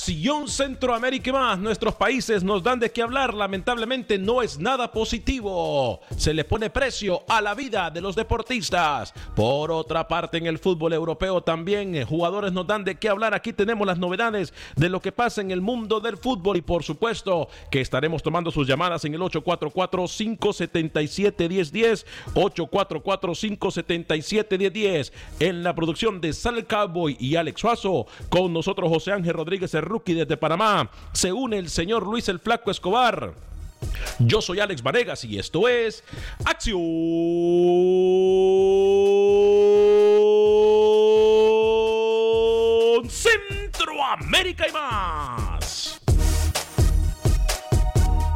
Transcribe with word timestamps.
next 0.00 0.09
Acción 0.30 0.46
Centroamérica 0.46 1.28
y 1.28 1.32
más, 1.32 1.58
nuestros 1.58 1.96
países 1.96 2.44
nos 2.44 2.62
dan 2.62 2.78
de 2.78 2.92
qué 2.92 3.02
hablar. 3.02 3.34
Lamentablemente 3.34 4.16
no 4.16 4.42
es 4.42 4.60
nada 4.60 4.92
positivo. 4.92 5.98
Se 6.16 6.32
le 6.32 6.44
pone 6.44 6.70
precio 6.70 7.24
a 7.26 7.40
la 7.40 7.52
vida 7.52 7.90
de 7.90 8.00
los 8.00 8.14
deportistas. 8.14 9.12
Por 9.34 9.72
otra 9.72 10.06
parte, 10.06 10.38
en 10.38 10.46
el 10.46 10.60
fútbol 10.60 10.92
europeo 10.92 11.42
también 11.42 11.96
eh, 11.96 12.04
jugadores 12.04 12.52
nos 12.52 12.64
dan 12.64 12.84
de 12.84 12.94
qué 12.94 13.08
hablar. 13.08 13.34
Aquí 13.34 13.52
tenemos 13.52 13.84
las 13.84 13.98
novedades 13.98 14.54
de 14.76 14.88
lo 14.88 15.00
que 15.00 15.10
pasa 15.10 15.40
en 15.40 15.50
el 15.50 15.62
mundo 15.62 15.98
del 15.98 16.16
fútbol 16.16 16.58
y 16.58 16.62
por 16.62 16.84
supuesto 16.84 17.48
que 17.68 17.80
estaremos 17.80 18.22
tomando 18.22 18.52
sus 18.52 18.68
llamadas 18.68 19.04
en 19.04 19.14
el 19.14 19.20
844-577-1010. 19.22 22.06
844-577-1010. 22.34 25.10
En 25.40 25.64
la 25.64 25.74
producción 25.74 26.20
de 26.20 26.32
Sal 26.32 26.68
Cowboy 26.68 27.16
y 27.18 27.34
Alex 27.34 27.60
Suazo. 27.60 28.06
Con 28.28 28.52
nosotros 28.52 28.88
José 28.90 29.10
Ángel 29.10 29.34
Rodríguez, 29.34 29.74
el 29.74 29.82
rookie 29.82 30.19
desde 30.20 30.36
Panamá. 30.36 30.90
Se 31.12 31.32
une 31.32 31.58
el 31.58 31.70
señor 31.70 32.06
Luis 32.06 32.28
el 32.28 32.38
Flaco 32.38 32.70
Escobar. 32.70 33.32
Yo 34.18 34.40
soy 34.40 34.60
Alex 34.60 34.82
Vanegas 34.82 35.24
y 35.24 35.38
esto 35.38 35.66
es 35.68 36.04
Acción 36.44 36.80
Centroamérica 43.08 44.68
y 44.68 44.72
más. 44.72 46.00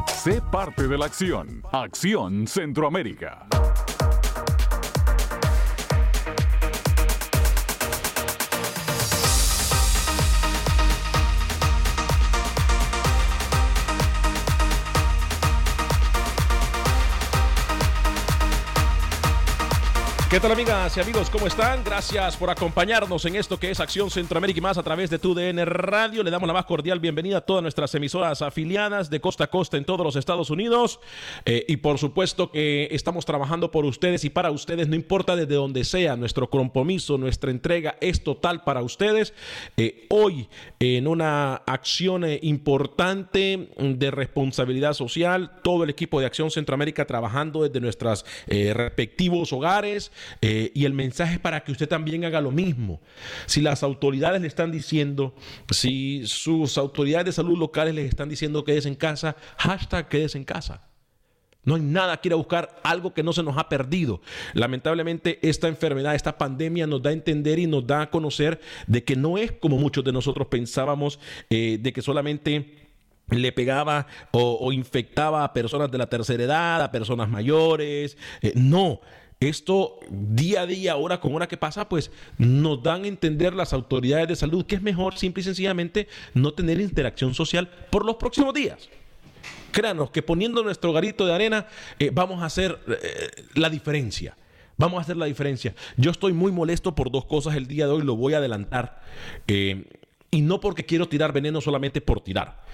Sé 0.07 0.41
parte 0.51 0.87
de 0.87 0.97
la 0.97 1.05
acción. 1.05 1.61
Acción 1.71 2.47
Centroamérica. 2.47 3.45
¿Qué 20.27 20.39
tal 20.39 20.51
amigas 20.51 20.97
y 20.97 20.99
amigos? 20.99 21.29
¿Cómo 21.29 21.45
están? 21.45 21.83
Gracias 21.83 22.35
por 22.35 22.49
acompañarnos 22.49 23.23
en 23.25 23.35
esto 23.35 23.59
que 23.59 23.69
es 23.69 23.79
Acción 23.79 24.09
Centroamérica 24.09 24.57
y 24.57 24.61
más 24.61 24.75
a 24.79 24.81
través 24.81 25.11
de 25.11 25.19
TUDN 25.19 25.63
Radio. 25.67 26.23
Le 26.23 26.31
damos 26.31 26.47
la 26.47 26.53
más 26.53 26.65
cordial 26.65 26.99
bienvenida 26.99 27.37
a 27.37 27.41
todas 27.41 27.61
nuestras 27.61 27.93
emisoras 27.93 28.41
afiliadas 28.41 29.11
de 29.11 29.21
costa 29.21 29.43
a 29.43 29.47
costa 29.47 29.77
en 29.77 29.85
todos 29.85 30.03
los 30.03 30.15
Estados 30.15 30.49
Unidos. 30.49 30.99
Eh, 31.45 31.63
y 31.67 31.77
por 31.77 31.99
supuesto 31.99 32.51
que 32.51 32.87
estamos 32.89 33.23
trabajando 33.23 33.69
por 33.69 33.85
ustedes 33.85 34.25
y 34.25 34.31
para 34.31 34.49
ustedes, 34.49 34.87
no 34.87 34.95
importa 34.95 35.35
desde 35.35 35.53
donde 35.53 35.85
sea, 35.85 36.15
nuestro 36.15 36.49
compromiso, 36.49 37.19
nuestra 37.19 37.51
entrega 37.51 37.95
es 38.01 38.23
total 38.23 38.63
para 38.63 38.81
ustedes. 38.81 39.31
Eh, 39.77 40.07
hoy, 40.09 40.49
en 40.79 41.07
una 41.07 41.53
acción 41.67 42.23
eh, 42.23 42.39
importante 42.41 43.69
de 43.77 44.11
responsabilidad 44.11 44.93
social, 44.93 45.61
todo 45.63 45.83
el 45.83 45.91
equipo 45.91 46.19
de 46.19 46.25
Acción 46.25 46.49
Centroamérica 46.49 47.05
trabajando 47.05 47.61
desde 47.61 47.79
nuestros 47.79 48.25
respectivos 48.47 49.53
hogares. 49.53 50.11
Eh, 50.41 50.71
y 50.73 50.85
el 50.85 50.93
mensaje 50.93 51.35
es 51.35 51.39
para 51.39 51.63
que 51.63 51.71
usted 51.71 51.87
también 51.87 52.25
haga 52.25 52.41
lo 52.41 52.51
mismo. 52.51 53.01
Si 53.45 53.61
las 53.61 53.83
autoridades 53.83 54.41
le 54.41 54.47
están 54.47 54.71
diciendo, 54.71 55.35
si 55.69 56.25
sus 56.27 56.77
autoridades 56.77 57.25
de 57.25 57.31
salud 57.31 57.57
locales 57.57 57.95
les 57.95 58.09
están 58.09 58.29
diciendo 58.29 58.63
quédese 58.63 58.87
en 58.87 58.95
casa, 58.95 59.35
hashtag 59.57 60.09
quédese 60.09 60.37
en 60.37 60.43
casa. 60.43 60.81
No 61.65 61.75
hay 61.75 61.81
nada 61.81 62.17
que 62.17 62.29
ir 62.29 62.33
a 62.33 62.37
buscar 62.37 62.79
algo 62.83 63.13
que 63.13 63.23
no 63.23 63.33
se 63.33 63.41
nos 63.41 63.57
ha 63.57 63.67
perdido. 63.67 64.21
Lamentablemente 64.53 65.39
esta 65.41 65.67
enfermedad, 65.67 66.13
esta 66.13 66.37
pandemia 66.37 66.85
nos 66.85 67.01
da 67.01 67.09
a 67.09 67.13
entender 67.13 67.57
y 67.57 67.65
nos 67.65 67.85
da 67.85 68.01
a 68.01 68.09
conocer 68.11 68.61
de 68.85 69.03
que 69.03 69.15
no 69.15 69.37
es 69.39 69.51
como 69.51 69.77
muchos 69.77 70.03
de 70.03 70.11
nosotros 70.11 70.47
pensábamos, 70.47 71.19
eh, 71.49 71.79
de 71.81 71.91
que 71.91 72.03
solamente 72.03 72.85
le 73.29 73.51
pegaba 73.51 74.05
o, 74.31 74.71
infectaba 74.71 75.43
a 75.43 75.53
personas 75.53 75.89
de 75.91 75.97
la 75.97 76.07
tercera 76.07 76.43
edad, 76.43 76.81
a 76.83 76.91
personas 76.91 77.29
mayores. 77.29 78.15
Eh, 78.43 78.53
no, 78.55 79.01
esto 79.49 79.99
día 80.09 80.61
a 80.61 80.65
día, 80.65 80.95
hora 80.95 81.19
con 81.19 81.33
hora 81.35 81.47
que 81.47 81.57
pasa, 81.57 81.89
pues 81.89 82.11
nos 82.37 82.81
dan 82.83 83.03
a 83.03 83.07
entender 83.07 83.53
las 83.53 83.73
autoridades 83.73 84.27
de 84.27 84.35
salud 84.35 84.65
que 84.65 84.75
es 84.75 84.81
mejor 84.81 85.17
simple 85.17 85.41
y 85.41 85.43
sencillamente 85.43 86.07
no 86.33 86.53
tener 86.53 86.79
interacción 86.79 87.33
social 87.33 87.69
por 87.89 88.05
los 88.05 88.15
próximos 88.15 88.53
días. 88.53 88.89
Créanos 89.71 90.11
que 90.11 90.21
poniendo 90.21 90.63
nuestro 90.63 90.93
garito 90.93 91.25
de 91.25 91.33
arena 91.33 91.67
eh, 91.99 92.09
vamos 92.13 92.41
a 92.41 92.45
hacer 92.45 92.79
eh, 92.87 93.29
la 93.55 93.69
diferencia. 93.69 94.37
Vamos 94.77 94.99
a 94.99 95.01
hacer 95.01 95.17
la 95.17 95.25
diferencia. 95.25 95.73
Yo 95.97 96.11
estoy 96.11 96.33
muy 96.33 96.51
molesto 96.51 96.95
por 96.95 97.11
dos 97.11 97.25
cosas 97.25 97.55
el 97.55 97.67
día 97.67 97.85
de 97.85 97.93
hoy, 97.93 98.01
lo 98.01 98.15
voy 98.15 98.33
a 98.33 98.37
adelantar. 98.37 99.01
Eh, 99.47 99.85
Y 100.31 100.41
no 100.41 100.59
porque 100.59 100.85
quiero 100.85 101.07
tirar 101.07 101.31
veneno 101.31 101.61
solamente 101.61 102.01
por 102.01 102.21
tirar. 102.21 102.65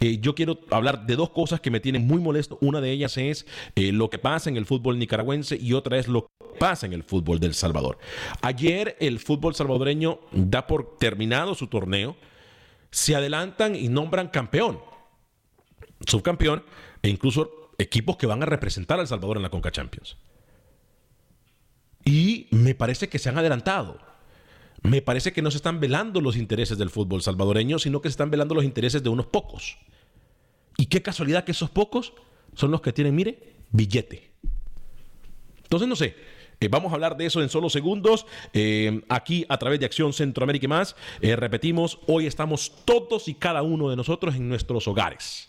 Eh, 0.00 0.18
yo 0.20 0.34
quiero 0.34 0.60
hablar 0.70 1.06
de 1.06 1.16
dos 1.16 1.30
cosas 1.30 1.60
que 1.60 1.70
me 1.70 1.80
tienen 1.80 2.06
muy 2.06 2.20
molesto. 2.20 2.56
Una 2.60 2.80
de 2.80 2.92
ellas 2.92 3.16
es 3.18 3.46
eh, 3.74 3.92
lo 3.92 4.08
que 4.08 4.18
pasa 4.18 4.48
en 4.48 4.56
el 4.56 4.64
fútbol 4.64 4.98
nicaragüense 4.98 5.56
y 5.60 5.74
otra 5.74 5.98
es 5.98 6.08
lo 6.08 6.26
que 6.26 6.58
pasa 6.58 6.86
en 6.86 6.92
el 6.92 7.02
fútbol 7.02 7.38
del 7.38 7.54
Salvador. 7.54 7.98
Ayer 8.42 8.96
el 9.00 9.18
fútbol 9.18 9.54
salvadoreño 9.54 10.20
da 10.32 10.66
por 10.66 10.96
terminado 10.98 11.54
su 11.54 11.66
torneo, 11.66 12.16
se 12.90 13.14
adelantan 13.14 13.76
y 13.76 13.88
nombran 13.88 14.28
campeón, 14.28 14.80
subcampeón 16.06 16.64
e 17.02 17.08
incluso 17.08 17.70
equipos 17.78 18.16
que 18.16 18.26
van 18.26 18.42
a 18.42 18.46
representar 18.46 18.98
a 18.98 19.02
El 19.02 19.08
Salvador 19.08 19.36
en 19.36 19.42
la 19.42 19.50
Conca 19.50 19.70
Champions. 19.70 20.16
Y 22.04 22.46
me 22.50 22.74
parece 22.74 23.08
que 23.08 23.18
se 23.18 23.28
han 23.28 23.38
adelantado. 23.38 23.98
Me 24.82 25.02
parece 25.02 25.32
que 25.32 25.42
no 25.42 25.50
se 25.50 25.58
están 25.58 25.78
velando 25.80 26.20
los 26.20 26.36
intereses 26.36 26.78
del 26.78 26.90
fútbol 26.90 27.22
salvadoreño, 27.22 27.78
sino 27.78 28.00
que 28.00 28.08
se 28.08 28.12
están 28.12 28.30
velando 28.30 28.54
los 28.54 28.64
intereses 28.64 29.02
de 29.02 29.10
unos 29.10 29.26
pocos. 29.26 29.78
Y 30.76 30.86
qué 30.86 31.02
casualidad 31.02 31.44
que 31.44 31.52
esos 31.52 31.70
pocos 31.70 32.14
son 32.54 32.70
los 32.70 32.80
que 32.80 32.92
tienen, 32.92 33.14
mire, 33.14 33.54
billete. 33.70 34.30
Entonces, 35.62 35.86
no 35.86 35.96
sé, 35.96 36.16
eh, 36.60 36.68
vamos 36.68 36.92
a 36.92 36.94
hablar 36.94 37.16
de 37.16 37.26
eso 37.26 37.42
en 37.42 37.48
solo 37.48 37.70
segundos. 37.70 38.26
Eh, 38.52 39.02
aquí 39.08 39.46
a 39.48 39.58
través 39.58 39.80
de 39.80 39.86
Acción 39.86 40.12
Centroamérica 40.12 40.64
y 40.64 40.68
más. 40.68 40.96
Eh, 41.20 41.36
repetimos, 41.36 41.98
hoy 42.06 42.26
estamos 42.26 42.72
todos 42.84 43.28
y 43.28 43.34
cada 43.34 43.62
uno 43.62 43.90
de 43.90 43.96
nosotros 43.96 44.34
en 44.34 44.48
nuestros 44.48 44.88
hogares. 44.88 45.48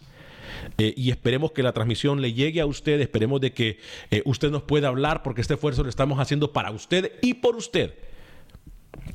Y 0.77 1.09
esperemos 1.09 1.53
que 1.53 1.63
la 1.63 1.71
transmisión 1.71 2.21
le 2.21 2.33
llegue 2.33 2.61
a 2.61 2.67
usted, 2.67 3.01
esperemos 3.01 3.41
de 3.41 3.51
que 3.51 3.79
usted 4.25 4.51
nos 4.51 4.61
pueda 4.61 4.89
hablar 4.89 5.23
porque 5.23 5.41
este 5.41 5.55
esfuerzo 5.55 5.81
lo 5.81 5.89
estamos 5.89 6.19
haciendo 6.19 6.53
para 6.53 6.69
usted 6.69 7.13
y 7.23 7.35
por 7.35 7.55
usted 7.55 7.95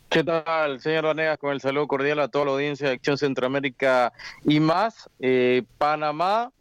¿Qué 0.08 0.22
tal, 0.22 0.78
señor 0.80 1.04
Vanegas? 1.04 1.38
Con 1.38 1.52
el 1.52 1.60
saludo 1.62 1.88
cordial 1.88 2.20
a 2.20 2.28
toda 2.28 2.44
la 2.44 2.50
audiencia 2.52 2.88
de 2.88 2.94
Acción 2.94 3.16
Centroamérica 3.16 4.12
y 4.44 4.60
más. 4.60 5.08
Eh, 5.20 5.62
Panamá, 5.78 6.52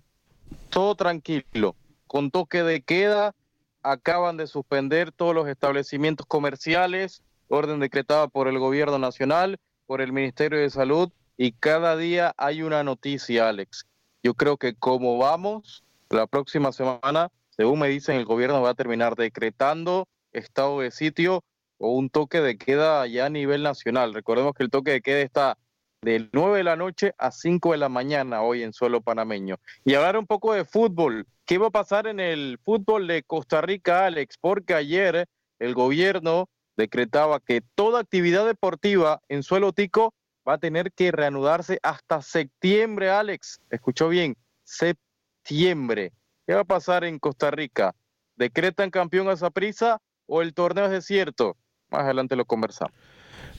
todo 0.69 0.95
tranquilo, 0.95 1.75
con 2.07 2.31
toque 2.31 2.63
de 2.63 2.81
queda, 2.81 3.35
acaban 3.83 4.37
de 4.37 4.47
suspender 4.47 5.11
todos 5.11 5.35
los 5.35 5.49
establecimientos 5.49 6.25
comerciales, 6.25 7.23
orden 7.49 7.81
decretada 7.81 8.29
por 8.29 8.47
el 8.47 8.57
gobierno 8.57 8.99
nacional, 8.99 9.59
por 9.85 9.99
el 9.99 10.13
Ministerio 10.13 10.59
de 10.59 10.69
Salud, 10.69 11.11
y 11.35 11.51
cada 11.51 11.97
día 11.97 12.33
hay 12.37 12.61
una 12.61 12.83
noticia, 12.83 13.49
Alex. 13.49 13.85
Yo 14.23 14.33
creo 14.33 14.55
que 14.55 14.75
como 14.75 15.17
vamos, 15.17 15.83
la 16.09 16.27
próxima 16.27 16.71
semana, 16.71 17.29
según 17.61 17.77
me 17.77 17.89
dicen, 17.89 18.15
el 18.15 18.25
gobierno 18.25 18.59
va 18.63 18.71
a 18.71 18.73
terminar 18.73 19.15
decretando 19.15 20.07
estado 20.31 20.79
de 20.79 20.89
sitio 20.89 21.43
o 21.77 21.91
un 21.91 22.09
toque 22.09 22.41
de 22.41 22.57
queda 22.57 23.05
ya 23.05 23.27
a 23.27 23.29
nivel 23.29 23.61
nacional. 23.61 24.15
Recordemos 24.15 24.55
que 24.55 24.63
el 24.63 24.71
toque 24.71 24.89
de 24.89 25.01
queda 25.03 25.19
está 25.19 25.57
de 26.01 26.27
9 26.33 26.57
de 26.57 26.63
la 26.63 26.75
noche 26.75 27.13
a 27.19 27.29
5 27.29 27.73
de 27.73 27.77
la 27.77 27.87
mañana 27.87 28.41
hoy 28.41 28.63
en 28.63 28.73
suelo 28.73 29.01
panameño. 29.01 29.59
Y 29.85 29.93
hablar 29.93 30.17
un 30.17 30.25
poco 30.25 30.53
de 30.53 30.65
fútbol. 30.65 31.27
¿Qué 31.45 31.59
va 31.59 31.67
a 31.67 31.69
pasar 31.69 32.07
en 32.07 32.19
el 32.19 32.57
fútbol 32.63 33.05
de 33.05 33.21
Costa 33.21 33.61
Rica, 33.61 34.07
Alex? 34.07 34.39
Porque 34.41 34.73
ayer 34.73 35.27
el 35.59 35.75
gobierno 35.75 36.49
decretaba 36.77 37.39
que 37.41 37.61
toda 37.75 37.99
actividad 37.99 38.47
deportiva 38.47 39.21
en 39.29 39.43
suelo 39.43 39.71
tico 39.71 40.15
va 40.49 40.53
a 40.53 40.57
tener 40.57 40.91
que 40.93 41.11
reanudarse 41.11 41.77
hasta 41.83 42.23
septiembre, 42.23 43.11
Alex. 43.11 43.61
Escuchó 43.69 44.09
bien, 44.09 44.35
septiembre. 44.63 46.11
¿Qué 46.51 46.55
va 46.55 46.63
a 46.63 46.65
pasar 46.65 47.05
en 47.05 47.17
Costa 47.17 47.49
Rica? 47.49 47.95
¿Decretan 48.35 48.89
campeón 48.89 49.29
a 49.29 49.49
prisa 49.51 50.01
o 50.25 50.41
el 50.41 50.53
torneo 50.53 50.83
es 50.83 50.91
desierto? 50.91 51.55
Más 51.89 52.01
adelante 52.01 52.35
lo 52.35 52.43
conversamos. 52.43 52.93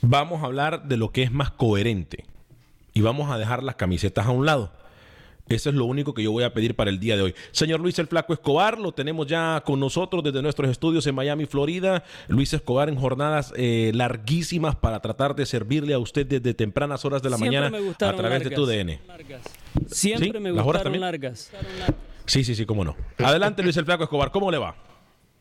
Vamos 0.03 0.43
a 0.43 0.45
hablar 0.45 0.83
de 0.85 0.99
lo 0.99 1.11
que 1.11 1.23
es 1.23 1.33
más 1.33 1.53
coherente 1.53 2.27
y 2.93 3.01
vamos 3.01 3.31
a 3.31 3.39
dejar 3.39 3.63
las 3.63 3.77
camisetas 3.77 4.27
a 4.27 4.31
un 4.31 4.45
lado. 4.45 4.73
Eso 5.49 5.71
es 5.71 5.75
lo 5.75 5.87
único 5.87 6.13
que 6.13 6.23
yo 6.23 6.33
voy 6.33 6.45
a 6.45 6.53
pedir 6.53 6.77
para 6.77 6.91
el 6.91 7.01
día 7.01 7.17
de 7.17 7.23
hoy. 7.23 7.35
Señor 7.51 7.81
Luis 7.81 7.99
el 7.99 8.09
Flaco 8.09 8.35
Escobar, 8.35 8.79
lo 8.79 8.93
tenemos 8.93 9.27
ya 9.27 9.63
con 9.65 9.81
nosotros 9.81 10.23
desde 10.23 10.43
nuestros 10.43 10.69
estudios 10.71 11.07
en 11.07 11.15
Miami, 11.15 11.47
Florida. 11.47 12.05
Luis 12.29 12.53
Escobar 12.53 12.91
en 12.91 12.97
jornadas 12.97 13.55
eh, 13.57 13.93
larguísimas 13.95 14.77
para 14.77 15.01
tratar 15.01 15.35
de 15.35 15.47
servirle 15.47 15.95
a 15.95 15.99
usted 15.99 16.27
desde 16.27 16.53
tempranas 16.53 17.07
horas 17.07 17.23
de 17.23 17.31
la 17.31 17.39
Siempre 17.39 17.59
mañana 17.59 17.79
a 17.79 17.81
gustaron 17.81 18.21
través 18.21 18.45
de 18.45 18.51
tu 18.51 18.67
largas. 18.67 18.87
DN. 18.87 19.01
Siempre 19.87 20.33
¿Sí? 20.33 20.39
me 20.41 20.51
¿Las 20.51 20.59
horas 20.59 20.65
gustaron 20.65 20.83
también? 20.83 21.01
largas. 21.01 21.51
Sí, 22.27 22.45
sí, 22.45 22.55
sí, 22.55 22.67
cómo 22.67 22.85
no. 22.85 22.97
Adelante 23.19 23.63
Luis 23.63 23.77
el 23.77 23.85
Flaco 23.85 24.05
Escobar, 24.05 24.31
¿cómo 24.31 24.51
le 24.51 24.59
va? 24.59 24.77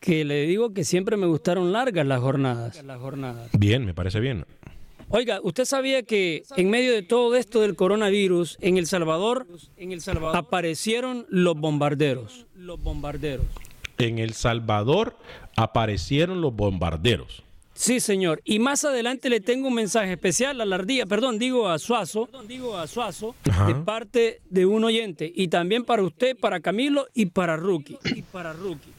Que 0.00 0.24
le 0.24 0.46
digo 0.46 0.74
que 0.74 0.84
siempre 0.84 1.16
me 1.16 1.26
gustaron 1.26 1.72
largas 1.72 2.06
las 2.06 2.20
jornadas. 2.20 2.82
Las 2.82 2.98
jornadas. 3.00 3.50
Bien, 3.56 3.84
me 3.84 3.94
parece 3.94 4.18
bien. 4.20 4.44
Oiga, 5.08 5.40
¿usted 5.42 5.66
sabía 5.66 6.02
que 6.02 6.42
en 6.56 6.70
medio 6.70 6.92
de 6.92 7.02
todo 7.02 7.36
esto 7.36 7.60
del 7.60 7.76
coronavirus, 7.76 8.56
en 8.62 8.78
El 8.78 8.86
Salvador, 8.86 9.46
en 9.76 9.92
El 9.92 10.00
Salvador 10.00 10.36
aparecieron 10.36 11.26
los 11.28 11.54
bombarderos? 11.54 12.46
Los 12.54 12.82
bombarderos. 12.82 13.44
En 13.98 14.18
El 14.18 14.32
Salvador 14.32 15.16
aparecieron 15.54 16.40
los 16.40 16.54
bombarderos. 16.54 17.44
Sí, 17.74 18.00
señor. 18.00 18.40
Y 18.44 18.58
más 18.58 18.84
adelante 18.84 19.28
le 19.30 19.40
tengo 19.40 19.68
un 19.68 19.74
mensaje 19.74 20.12
especial 20.12 20.60
a 20.60 20.64
la 20.64 20.76
ardilla, 20.76 21.06
perdón, 21.06 21.38
digo 21.38 21.68
a 21.68 21.78
Suazo, 21.78 22.28
digo 22.46 22.76
a 22.76 22.86
Suazo, 22.86 23.34
Ajá. 23.50 23.66
de 23.66 23.74
parte 23.76 24.40
de 24.50 24.66
un 24.66 24.84
oyente. 24.84 25.30
Y 25.34 25.48
también 25.48 25.84
para 25.84 26.02
usted, 26.02 26.36
para 26.36 26.60
Camilo 26.60 27.06
y 27.14 27.26
para 27.26 27.56
Rookie. 27.56 27.98
Y 28.14 28.22
para 28.22 28.52
Rookie. 28.52 28.90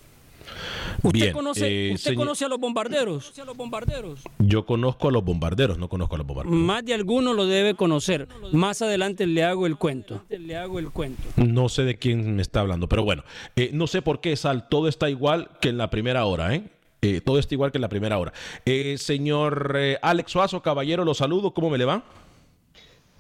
¿Usted, 1.04 1.20
Bien, 1.20 1.34
conoce, 1.34 1.68
eh, 1.90 1.94
usted 1.94 2.12
señor- 2.12 2.26
conoce 2.26 2.46
a 2.46 2.48
los 2.50 2.60
bombarderos? 2.60 3.38
a 3.40 3.46
los 3.46 3.56
bombarderos? 3.58 4.22
Yo 4.40 4.66
conozco 4.66 5.08
a 5.08 5.12
los 5.12 5.24
bombarderos, 5.24 5.78
no 5.78 5.88
conozco 5.90 6.16
a 6.16 6.18
los 6.20 6.28
bombarderos. 6.28 6.58
Más 6.60 6.84
de 6.86 6.94
alguno 6.94 7.34
lo 7.34 7.46
debe 7.46 7.76
conocer. 7.76 8.28
Más 8.52 8.82
adelante 8.82 9.26
le 9.28 9.44
hago 9.44 9.66
el 9.66 9.78
cuento. 9.78 10.24
Le 10.30 10.56
hago 10.58 10.80
el 10.80 10.92
cuento. 10.92 11.24
No 11.38 11.70
sé 11.70 11.84
de 11.84 11.98
quién 11.98 12.36
me 12.36 12.42
está 12.42 12.60
hablando, 12.62 12.88
pero 12.88 13.04
bueno, 13.04 13.24
eh, 13.56 13.70
no 13.74 13.88
sé 13.88 14.02
por 14.02 14.20
qué, 14.22 14.36
Sal, 14.36 14.68
todo 14.70 14.88
está 14.88 15.10
igual 15.10 15.50
que 15.62 15.70
en 15.70 15.78
la 15.78 15.90
primera 15.90 16.26
hora, 16.26 16.54
¿eh? 16.56 16.64
Eh, 17.04 17.20
todo 17.20 17.38
está 17.38 17.54
igual 17.54 17.72
que 17.72 17.78
en 17.78 17.82
la 17.82 17.90
primera 17.90 18.18
hora. 18.18 18.32
Eh, 18.66 18.98
señor 18.98 19.76
eh, 19.78 19.98
Alex 20.02 20.32
Suazo, 20.32 20.62
caballero, 20.62 21.04
lo 21.04 21.14
saludo, 21.14 21.54
¿cómo 21.54 21.70
me 21.70 21.78
le 21.78 21.84
va? 21.84 22.04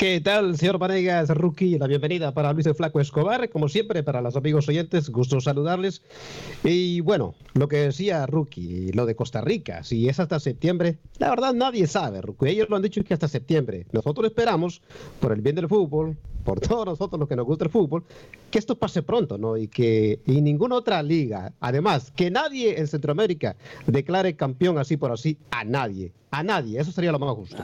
¿Qué 0.04 0.20
tal, 0.20 0.58
señor 0.58 0.80
Vanegas, 0.80 1.30
rookie? 1.30 1.78
La 1.80 1.88
bienvenida 1.88 2.34
para 2.34 2.52
Luis 2.52 2.66
el 2.66 2.76
Flaco 2.76 3.00
Escobar. 3.00 3.48
Como 3.50 3.70
siempre, 3.70 4.04
para 4.04 4.20
los 4.20 4.36
amigos 4.36 4.68
oyentes, 4.68 5.10
gusto 5.10 5.40
saludarles. 5.40 6.02
Y 6.62 7.00
bueno, 7.00 7.36
lo 7.54 7.70
que 7.70 7.78
decía 7.78 8.26
Rookie, 8.26 8.92
lo 8.92 9.06
de 9.06 9.16
Costa 9.16 9.40
Rica, 9.40 9.82
si 9.86 10.10
es 10.10 10.20
hasta 10.20 10.42
septiembre, 10.42 10.98
la 11.20 11.30
verdad 11.30 11.54
nadie 11.54 11.88
sabe, 11.88 12.20
Rookie. 12.22 12.50
Ellos 12.50 12.68
lo 12.70 12.76
han 12.76 12.82
dicho 12.82 13.02
que 13.06 13.14
hasta 13.14 13.30
septiembre. 13.30 13.86
Nosotros 13.94 14.26
esperamos, 14.28 14.82
por 15.22 15.32
el 15.32 15.40
bien 15.40 15.56
del 15.56 15.70
fútbol, 15.70 16.18
por 16.44 16.60
todos 16.60 16.86
nosotros 16.86 17.18
los 17.18 17.30
que 17.30 17.38
nos 17.38 17.46
gusta 17.46 17.64
el 17.64 17.72
fútbol, 17.72 18.04
que 18.52 18.60
esto 18.60 18.76
pase 18.78 19.04
pronto, 19.04 19.38
¿no? 19.38 19.56
Y 19.56 19.70
que 19.70 20.20
y 20.26 20.42
ninguna 20.42 20.76
otra 20.76 21.02
liga, 21.02 21.54
además, 21.62 22.12
que 22.14 22.30
nadie 22.30 22.78
en 22.78 22.88
Centroamérica 22.90 23.56
declare 23.88 24.36
campeón 24.36 24.78
así 24.78 24.98
por 24.98 25.14
así 25.14 25.38
a 25.52 25.64
nadie. 25.64 26.12
A 26.30 26.44
nadie, 26.44 26.80
eso 26.82 26.92
sería 26.92 27.12
lo 27.14 27.20
más 27.20 27.36
justo. 27.36 27.56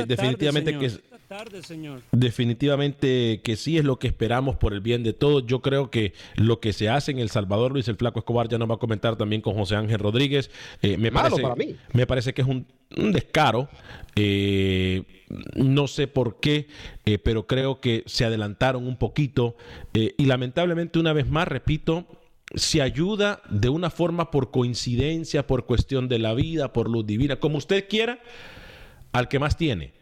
Eh, 0.00 0.04
definitivamente 0.08 0.76
que 0.76 0.86
es- 0.86 1.00
tarde, 1.32 1.62
señor. 1.62 2.02
Definitivamente 2.12 3.40
que 3.42 3.56
sí 3.56 3.78
es 3.78 3.84
lo 3.84 3.98
que 3.98 4.06
esperamos 4.06 4.56
por 4.56 4.74
el 4.74 4.80
bien 4.80 5.02
de 5.02 5.12
todos. 5.14 5.46
Yo 5.46 5.62
creo 5.62 5.90
que 5.90 6.12
lo 6.36 6.60
que 6.60 6.72
se 6.72 6.88
hace 6.88 7.10
en 7.10 7.18
El 7.18 7.30
Salvador, 7.30 7.72
Luis 7.72 7.88
el 7.88 7.96
Flaco 7.96 8.18
Escobar 8.18 8.48
ya 8.48 8.58
nos 8.58 8.70
va 8.70 8.74
a 8.74 8.78
comentar 8.78 9.16
también 9.16 9.40
con 9.40 9.54
José 9.54 9.76
Ángel 9.76 9.98
Rodríguez. 9.98 10.50
Eh, 10.82 10.98
me, 10.98 11.10
Malo 11.10 11.36
parece, 11.36 11.42
para 11.42 11.54
mí. 11.56 11.76
me 11.94 12.06
parece 12.06 12.34
que 12.34 12.42
es 12.42 12.48
un, 12.48 12.66
un 12.96 13.12
descaro. 13.12 13.68
Eh, 14.14 15.04
no 15.56 15.88
sé 15.88 16.06
por 16.06 16.38
qué, 16.38 16.68
eh, 17.06 17.18
pero 17.18 17.46
creo 17.46 17.80
que 17.80 18.02
se 18.06 18.26
adelantaron 18.26 18.86
un 18.86 18.98
poquito. 18.98 19.56
Eh, 19.94 20.14
y 20.18 20.26
lamentablemente, 20.26 20.98
una 20.98 21.14
vez 21.14 21.30
más, 21.30 21.48
repito, 21.48 22.06
se 22.54 22.82
ayuda 22.82 23.40
de 23.48 23.70
una 23.70 23.88
forma 23.88 24.30
por 24.30 24.50
coincidencia, 24.50 25.46
por 25.46 25.64
cuestión 25.64 26.08
de 26.08 26.18
la 26.18 26.34
vida, 26.34 26.74
por 26.74 26.90
luz 26.90 27.06
divina, 27.06 27.36
como 27.36 27.56
usted 27.56 27.88
quiera, 27.88 28.20
al 29.12 29.28
que 29.28 29.38
más 29.38 29.56
tiene. 29.56 30.01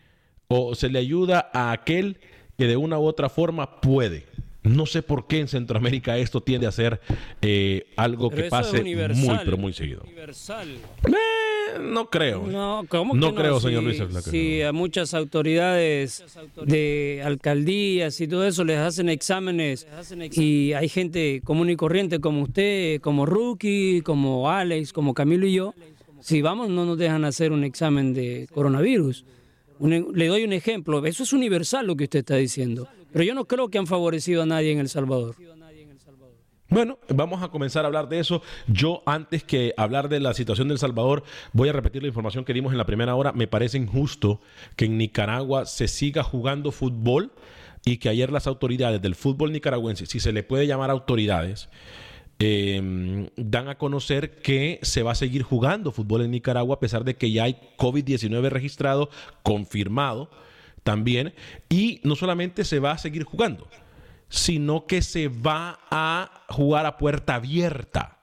O 0.52 0.74
se 0.74 0.88
le 0.88 0.98
ayuda 0.98 1.48
a 1.52 1.70
aquel 1.70 2.16
que 2.58 2.66
de 2.66 2.76
una 2.76 2.98
u 2.98 3.04
otra 3.04 3.28
forma 3.28 3.80
puede. 3.80 4.26
No 4.64 4.84
sé 4.84 5.00
por 5.02 5.28
qué 5.28 5.38
en 5.38 5.46
Centroamérica 5.48 6.18
esto 6.18 6.42
tiende 6.42 6.66
a 6.66 6.72
ser 6.72 7.00
eh, 7.40 7.86
algo 7.96 8.28
Pero 8.30 8.42
que 8.42 8.48
pase 8.50 8.82
muy, 8.82 9.38
pero 9.44 9.56
muy 9.56 9.72
seguido. 9.72 10.02
Universal. 10.04 10.68
Eh, 11.06 11.78
no 11.80 12.10
creo. 12.10 12.46
No, 12.48 12.84
¿cómo 12.88 13.14
No 13.14 13.30
que 13.30 13.40
creo, 13.42 13.60
señor 13.60 13.80
Si- 13.82 13.86
Luis 13.86 14.00
el 14.00 14.08
Flaco. 14.08 14.30
Si 14.30 14.60
a 14.62 14.72
muchas 14.72 15.14
autoridades 15.14 16.24
de 16.66 17.22
alcaldías 17.24 18.20
y 18.20 18.26
todo 18.26 18.44
eso 18.44 18.64
les 18.64 18.78
hacen 18.78 19.08
exámenes 19.08 19.86
y 20.32 20.72
hay 20.72 20.88
gente 20.88 21.40
común 21.44 21.70
y 21.70 21.76
corriente 21.76 22.20
como 22.20 22.42
usted, 22.42 23.00
como 23.00 23.24
Rookie, 23.24 24.02
como 24.02 24.50
Alex, 24.50 24.92
como 24.92 25.14
Camilo 25.14 25.46
y 25.46 25.54
yo, 25.54 25.74
si 26.20 26.42
vamos 26.42 26.68
no 26.70 26.84
nos 26.84 26.98
dejan 26.98 27.24
hacer 27.24 27.52
un 27.52 27.62
examen 27.64 28.12
de 28.14 28.48
coronavirus. 28.52 29.24
Un- 29.80 30.12
le 30.14 30.26
doy 30.28 30.44
un 30.44 30.52
ejemplo, 30.52 31.04
eso 31.06 31.22
es 31.24 31.32
universal 31.32 31.86
lo 31.86 31.96
que 31.96 32.04
usted 32.04 32.20
está 32.20 32.36
diciendo, 32.36 32.86
pero 33.12 33.24
yo 33.24 33.34
no 33.34 33.46
creo 33.46 33.68
que 33.68 33.78
han 33.78 33.86
favorecido 33.86 34.42
a 34.42 34.46
nadie 34.46 34.70
en 34.72 34.78
El 34.78 34.88
Salvador. 34.88 35.34
Bueno, 36.68 36.98
vamos 37.08 37.42
a 37.42 37.48
comenzar 37.48 37.84
a 37.84 37.88
hablar 37.88 38.08
de 38.08 38.20
eso. 38.20 38.42
Yo, 38.68 39.02
antes 39.04 39.42
que 39.42 39.74
hablar 39.76 40.08
de 40.08 40.20
la 40.20 40.34
situación 40.34 40.68
del 40.68 40.78
Salvador, 40.78 41.24
voy 41.52 41.68
a 41.68 41.72
repetir 41.72 42.00
la 42.02 42.06
información 42.08 42.44
que 42.44 42.52
dimos 42.54 42.70
en 42.70 42.78
la 42.78 42.86
primera 42.86 43.16
hora. 43.16 43.32
Me 43.32 43.48
parece 43.48 43.76
injusto 43.76 44.40
que 44.76 44.84
en 44.84 44.96
Nicaragua 44.96 45.66
se 45.66 45.88
siga 45.88 46.22
jugando 46.22 46.70
fútbol 46.70 47.32
y 47.84 47.96
que 47.96 48.08
ayer 48.08 48.30
las 48.30 48.46
autoridades 48.46 49.02
del 49.02 49.16
fútbol 49.16 49.50
nicaragüense, 49.50 50.06
si 50.06 50.20
se 50.20 50.30
le 50.32 50.44
puede 50.44 50.68
llamar 50.68 50.90
autoridades, 50.90 51.68
eh, 52.42 53.28
dan 53.36 53.68
a 53.68 53.76
conocer 53.76 54.40
que 54.40 54.78
se 54.82 55.02
va 55.02 55.12
a 55.12 55.14
seguir 55.14 55.42
jugando 55.42 55.92
fútbol 55.92 56.22
en 56.22 56.30
Nicaragua 56.30 56.76
a 56.76 56.80
pesar 56.80 57.04
de 57.04 57.14
que 57.14 57.30
ya 57.30 57.44
hay 57.44 57.58
COVID-19 57.76 58.48
registrado, 58.48 59.10
confirmado 59.42 60.30
también, 60.82 61.34
y 61.68 62.00
no 62.02 62.16
solamente 62.16 62.64
se 62.64 62.78
va 62.78 62.92
a 62.92 62.98
seguir 62.98 63.24
jugando, 63.24 63.68
sino 64.30 64.86
que 64.86 65.02
se 65.02 65.28
va 65.28 65.80
a 65.90 66.44
jugar 66.48 66.86
a 66.86 66.96
puerta 66.96 67.34
abierta. 67.34 68.16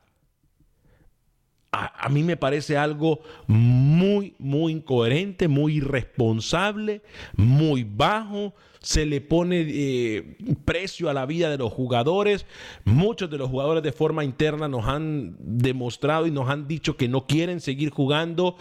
A 1.71 2.09
mí 2.09 2.23
me 2.23 2.37
parece 2.37 2.75
algo 2.75 3.19
muy, 3.45 4.33
muy 4.39 4.71
incoherente, 4.71 5.47
muy 5.47 5.75
irresponsable, 5.75 7.03
muy 7.35 7.83
bajo. 7.83 8.55
Se 8.79 9.05
le 9.05 9.21
pone 9.21 9.65
eh, 9.67 10.37
precio 10.65 11.09
a 11.09 11.13
la 11.13 11.25
vida 11.25 11.49
de 11.49 11.57
los 11.57 11.71
jugadores. 11.71 12.45
Muchos 12.85 13.29
de 13.29 13.37
los 13.37 13.49
jugadores 13.49 13.83
de 13.83 13.91
forma 13.91 14.23
interna 14.23 14.67
nos 14.67 14.85
han 14.85 15.35
demostrado 15.39 16.27
y 16.27 16.31
nos 16.31 16.49
han 16.49 16.67
dicho 16.67 16.97
que 16.97 17.07
no 17.07 17.25
quieren 17.25 17.59
seguir 17.59 17.89
jugando. 17.89 18.55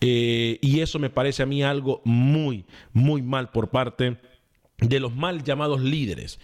eh, 0.00 0.58
y 0.60 0.80
eso 0.80 0.98
me 0.98 1.10
parece 1.10 1.42
a 1.42 1.46
mí 1.46 1.62
algo 1.62 2.00
muy, 2.04 2.64
muy 2.92 3.22
mal 3.22 3.50
por 3.50 3.68
parte 3.68 4.16
de 4.78 5.00
los 5.00 5.14
mal 5.14 5.42
llamados 5.42 5.80
líderes 5.80 6.38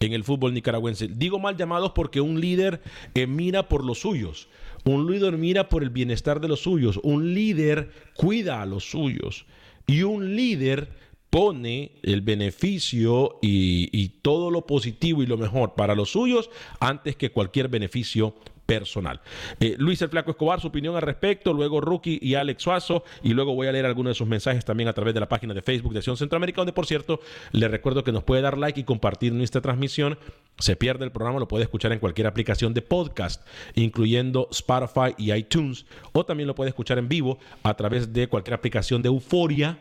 en 0.00 0.12
el 0.12 0.24
fútbol 0.24 0.54
nicaragüense. 0.54 1.08
Digo 1.08 1.38
mal 1.38 1.56
llamados 1.56 1.92
porque 1.94 2.20
un 2.20 2.40
líder 2.40 2.80
eh, 3.14 3.26
mira 3.26 3.68
por 3.68 3.84
los 3.84 4.00
suyos, 4.00 4.48
un 4.84 5.10
líder 5.10 5.36
mira 5.36 5.68
por 5.68 5.82
el 5.82 5.90
bienestar 5.90 6.40
de 6.40 6.48
los 6.48 6.60
suyos, 6.60 6.98
un 7.02 7.34
líder 7.34 7.90
cuida 8.14 8.62
a 8.62 8.66
los 8.66 8.84
suyos 8.84 9.46
y 9.86 10.02
un 10.02 10.34
líder 10.34 10.88
pone 11.34 11.90
el 12.04 12.20
beneficio 12.20 13.40
y, 13.42 14.08
todo 14.22 14.52
lo 14.52 14.68
positivo 14.68 15.20
y 15.20 15.26
lo 15.26 15.36
mejor 15.36 15.74
para 15.74 15.96
los 15.96 16.12
suyos 16.12 16.48
antes 16.78 17.16
que 17.16 17.32
cualquier 17.32 17.66
beneficio 17.66 18.36
personal. 18.66 19.20
Eh, 19.58 19.74
Luis 19.76 20.00
el 20.02 20.10
Flaco 20.10 20.30
Escobar, 20.30 20.60
su 20.60 20.68
opinión 20.68 20.94
al 20.94 21.02
respecto, 21.02 21.52
luego 21.52 21.80
Rookie 21.80 22.20
y 22.22 22.36
Alex 22.36 22.62
Suazo, 22.62 23.02
y 23.24 23.30
luego 23.30 23.52
voy 23.52 23.66
a 23.66 23.72
leer 23.72 23.84
algunos 23.84 24.12
de 24.12 24.14
sus 24.14 24.28
mensajes 24.28 24.64
también 24.64 24.88
a 24.88 24.92
través 24.92 25.12
de 25.12 25.18
la 25.18 25.28
página 25.28 25.54
de 25.54 25.62
Facebook 25.62 25.92
de 25.92 25.98
Acción 25.98 26.16
Centroamérica, 26.16 26.60
donde 26.60 26.72
por 26.72 26.86
cierto 26.86 27.18
le 27.50 27.66
recuerdo 27.66 28.04
que 28.04 28.12
nos 28.12 28.22
puede 28.22 28.40
dar 28.40 28.56
like 28.56 28.78
y 28.78 28.84
compartir 28.84 29.32
nuestra 29.32 29.60
transmisión. 29.60 30.16
Se 30.60 30.76
pierde 30.76 31.04
el 31.04 31.10
programa, 31.10 31.40
lo 31.40 31.48
puede 31.48 31.64
escuchar 31.64 31.90
en 31.90 31.98
cualquier 31.98 32.28
aplicación 32.28 32.74
de 32.74 32.82
podcast, 32.82 33.44
incluyendo 33.74 34.46
Spotify 34.52 35.16
y 35.18 35.32
iTunes, 35.32 35.84
o 36.12 36.24
también 36.24 36.46
lo 36.46 36.54
puede 36.54 36.68
escuchar 36.68 36.98
en 36.98 37.08
vivo 37.08 37.38
a 37.64 37.74
través 37.74 38.12
de 38.12 38.28
cualquier 38.28 38.54
aplicación 38.54 39.02
de 39.02 39.08
Euforia 39.08 39.80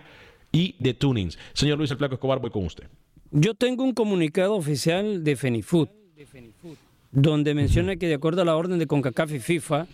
y 0.53 0.77
de 0.79 0.93
Tunings. 0.93 1.37
Señor 1.51 1.77
Luis 1.77 1.91
el 1.91 1.97
Flaco 1.97 2.13
Escobar, 2.13 2.39
voy 2.39 2.51
con 2.51 2.63
usted. 2.63 2.87
Yo 3.31 3.55
tengo 3.55 3.83
un 3.83 3.93
comunicado 3.93 4.53
oficial 4.53 5.23
de 5.23 5.35
Fenifood 5.35 5.89
donde 7.11 7.53
menciona 7.53 7.95
que 7.95 8.07
de 8.07 8.15
acuerdo 8.15 8.41
a 8.41 8.45
la 8.45 8.55
orden 8.55 8.79
de 8.79 8.87
CONCACAF 8.87 9.33
y 9.33 9.39
FIFA, 9.39 9.87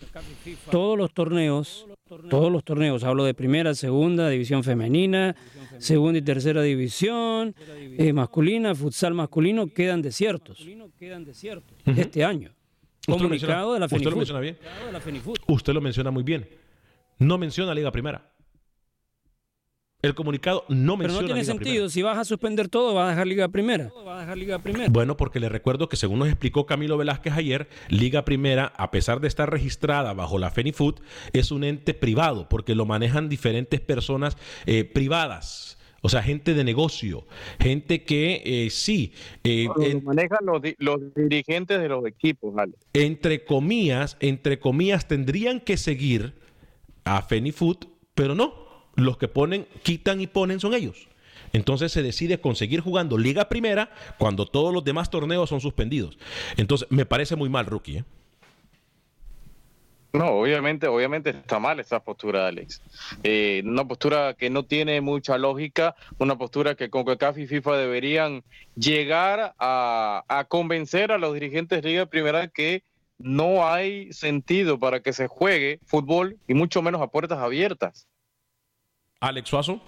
todos 0.71 0.97
los 0.97 1.13
torneos, 1.13 1.85
todos 2.29 2.51
los 2.51 2.63
torneos, 2.63 3.03
hablo 3.03 3.25
de 3.25 3.33
primera, 3.33 3.75
segunda, 3.75 4.29
división 4.29 4.63
femenina, 4.63 5.35
segunda 5.79 6.19
y 6.19 6.21
tercera 6.21 6.61
división, 6.61 7.53
eh, 7.97 8.13
masculina, 8.13 8.73
futsal 8.73 9.13
masculino, 9.13 9.67
quedan 9.67 10.01
desiertos 10.01 10.65
este 11.85 12.23
año. 12.23 12.51
Comunicado 13.05 13.73
de 13.73 13.79
la 13.79 13.85
usted 13.85 14.03
lo 14.03 14.15
menciona 14.15 14.39
bien. 14.39 14.57
Usted 15.47 15.73
lo 15.73 15.81
menciona 15.81 16.11
muy 16.11 16.23
bien. 16.23 16.47
No 17.17 17.37
menciona 17.37 17.73
Liga 17.73 17.91
Primera. 17.91 18.31
El 20.01 20.15
comunicado 20.15 20.63
no 20.69 20.97
Pero 20.97 21.09
menciona 21.09 21.21
no 21.21 21.25
tiene 21.27 21.41
Liga 21.41 21.45
sentido, 21.53 21.73
Primera. 21.73 21.89
si 21.89 22.01
vas 22.03 22.17
a 22.17 22.23
suspender 22.23 22.69
todo, 22.69 22.93
vas 22.93 23.07
a 23.07 23.09
dejar 23.09 23.27
Liga 23.27 23.49
Primera. 23.49 23.91
Vas 24.05 24.17
a 24.17 24.21
dejar 24.21 24.37
Liga 24.37 24.59
Primera. 24.59 24.87
Bueno, 24.89 25.17
porque 25.17 25.41
le 25.41 25.49
recuerdo 25.49 25.89
que 25.89 25.97
según 25.97 26.19
nos 26.19 26.29
explicó 26.29 26.65
Camilo 26.65 26.97
Velázquez 26.97 27.33
ayer, 27.33 27.67
Liga 27.89 28.23
Primera, 28.23 28.71
a 28.77 28.91
pesar 28.91 29.19
de 29.19 29.27
estar 29.27 29.51
registrada 29.51 30.13
bajo 30.13 30.39
la 30.39 30.51
FENIFUT, 30.51 31.01
es 31.33 31.51
un 31.51 31.65
ente 31.65 31.93
privado, 31.93 32.47
porque 32.47 32.75
lo 32.75 32.85
manejan 32.85 33.27
diferentes 33.27 33.81
personas 33.81 34.37
eh, 34.65 34.85
privadas. 34.85 35.77
O 36.01 36.07
sea, 36.07 36.23
gente 36.23 36.53
de 36.53 36.63
negocio, 36.63 37.27
gente 37.59 38.05
que 38.05 38.41
eh, 38.45 38.69
sí, 38.69 39.11
eh, 39.43 39.65
Lo 39.75 39.83
en- 39.83 40.01
manejan 40.05 40.45
los, 40.45 40.61
di- 40.61 40.75
los 40.77 41.13
dirigentes 41.13 41.77
de 41.77 41.89
los 41.89 42.05
equipos, 42.05 42.57
Ale. 42.57 42.71
entre 42.93 43.43
comillas, 43.43 44.15
entre 44.21 44.59
comillas, 44.59 45.09
tendrían 45.09 45.59
que 45.59 45.75
seguir 45.75 46.35
a 47.03 47.21
Fenifood, 47.21 47.79
pero 48.15 48.33
no. 48.33 48.68
Los 48.99 49.17
que 49.17 49.27
ponen, 49.27 49.67
quitan 49.83 50.21
y 50.21 50.27
ponen 50.27 50.59
son 50.59 50.73
ellos. 50.73 51.07
Entonces 51.53 51.91
se 51.91 52.03
decide 52.03 52.39
conseguir 52.39 52.81
jugando 52.81 53.17
Liga 53.17 53.49
Primera 53.49 53.89
cuando 54.17 54.45
todos 54.45 54.73
los 54.73 54.83
demás 54.83 55.09
torneos 55.09 55.49
son 55.49 55.61
suspendidos. 55.61 56.17
Entonces 56.57 56.87
me 56.91 57.05
parece 57.05 57.35
muy 57.35 57.49
mal, 57.49 57.65
rookie. 57.65 57.97
¿eh? 57.97 58.03
No, 60.11 60.25
obviamente, 60.31 60.87
obviamente 60.87 61.29
está 61.29 61.59
mal 61.59 61.79
esa 61.79 61.99
postura, 61.99 62.47
Alex. 62.47 62.81
Eh, 63.23 63.61
una 63.63 63.87
postura 63.87 64.33
que 64.33 64.49
no 64.49 64.63
tiene 64.63 65.01
mucha 65.01 65.37
lógica, 65.37 65.95
una 66.17 66.35
postura 66.35 66.73
que 66.75 66.89
CONCACAF 66.89 67.37
y 67.37 67.47
FIFA 67.47 67.77
deberían 67.77 68.43
llegar 68.75 69.53
a, 69.59 70.23
a 70.27 70.43
convencer 70.45 71.11
a 71.11 71.19
los 71.19 71.33
dirigentes 71.35 71.81
de 71.81 71.89
Liga 71.89 72.05
Primera 72.07 72.47
que 72.47 72.83
no 73.19 73.67
hay 73.67 74.11
sentido 74.11 74.79
para 74.79 75.01
que 75.01 75.13
se 75.13 75.27
juegue 75.27 75.79
fútbol 75.85 76.37
y 76.47 76.55
mucho 76.55 76.81
menos 76.81 77.01
a 77.01 77.07
puertas 77.07 77.37
abiertas. 77.37 78.08
Alex 79.19 79.49
Suazo. 79.49 79.81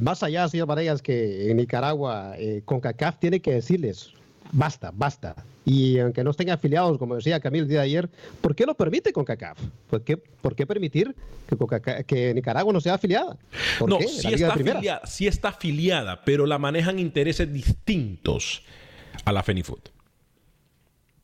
Más 0.00 0.22
allá, 0.22 0.48
señor 0.48 0.66
Varegas, 0.66 1.00
que 1.00 1.50
en 1.50 1.58
Nicaragua, 1.58 2.34
eh, 2.38 2.62
CONCACAF 2.64 3.18
tiene 3.18 3.40
que 3.40 3.52
decirles, 3.52 4.12
basta, 4.50 4.90
basta. 4.92 5.36
Y 5.64 5.98
aunque 6.00 6.24
no 6.24 6.30
estén 6.30 6.50
afiliados, 6.50 6.98
como 6.98 7.14
decía 7.14 7.38
Camilo 7.40 7.62
el 7.64 7.68
día 7.68 7.78
de 7.80 7.84
ayer, 7.84 8.10
¿por 8.40 8.54
qué 8.56 8.66
lo 8.66 8.74
permite 8.74 9.12
CONCACAF? 9.12 9.58
¿Por 9.88 10.02
qué, 10.02 10.16
por 10.16 10.56
qué 10.56 10.66
permitir 10.66 11.14
que, 12.06 12.34
Nicaragua 12.34 12.72
no 12.72 12.80
sea 12.80 12.94
afiliada? 12.94 13.36
¿Por 13.78 13.88
No, 13.88 13.98
qué? 13.98 14.08
sí 14.08 14.32
está, 14.34 14.52
afiliada, 14.52 15.06
sí 15.06 15.26
está 15.28 15.48
afiliada, 15.50 16.24
pero 16.24 16.46
la 16.46 16.58
manejan 16.58 16.98
intereses 16.98 17.52
distintos 17.52 18.62
a 19.24 19.32
la 19.32 19.42
Fenifood. 19.44 19.80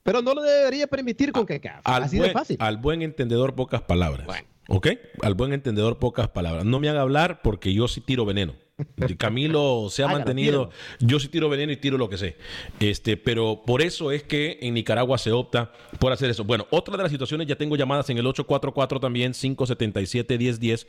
Pero 0.04 0.22
no 0.22 0.34
lo 0.34 0.42
debería 0.42 0.86
permitir 0.86 1.32
CONCACAF. 1.32 1.80
Así 1.84 2.16
buen, 2.16 2.28
de 2.28 2.32
fácil. 2.32 2.56
al 2.60 2.76
buen 2.76 3.02
entendedor, 3.02 3.54
pocas 3.54 3.82
palabras. 3.82 4.26
¿Ok? 4.74 4.88
Al 5.20 5.34
buen 5.34 5.52
entendedor, 5.52 5.98
pocas 5.98 6.28
palabras. 6.28 6.64
No 6.64 6.80
me 6.80 6.88
haga 6.88 7.02
hablar 7.02 7.42
porque 7.42 7.74
yo 7.74 7.88
sí 7.88 8.00
tiro 8.00 8.24
veneno. 8.24 8.54
Camilo 9.18 9.88
se 9.90 10.02
ha 10.02 10.06
Hágalo, 10.06 10.20
mantenido. 10.20 10.70
Yo 10.98 11.20
sí 11.20 11.28
tiro 11.28 11.50
veneno 11.50 11.72
y 11.72 11.76
tiro 11.76 11.98
lo 11.98 12.08
que 12.08 12.16
sé. 12.16 12.38
Este, 12.80 13.18
pero 13.18 13.64
por 13.66 13.82
eso 13.82 14.12
es 14.12 14.22
que 14.22 14.58
en 14.62 14.72
Nicaragua 14.72 15.18
se 15.18 15.30
opta 15.30 15.72
por 16.00 16.10
hacer 16.10 16.30
eso. 16.30 16.44
Bueno, 16.44 16.66
otra 16.70 16.96
de 16.96 17.02
las 17.02 17.12
situaciones, 17.12 17.46
ya 17.46 17.56
tengo 17.56 17.76
llamadas 17.76 18.08
en 18.08 18.16
el 18.16 18.26
844 18.26 18.98
también, 18.98 19.32
577-1010, 19.32 20.86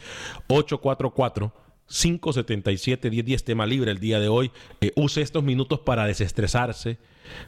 844. 0.48 1.54
577-1010, 1.90 3.44
tema 3.44 3.66
libre 3.66 3.92
el 3.92 4.00
día 4.00 4.22
de 4.22 4.30
hoy. 4.30 4.52
Eh, 4.80 4.94
use 4.96 5.22
estos 5.22 5.44
minutos 5.44 5.82
para 5.82 6.06
desestresarse, 6.06 7.00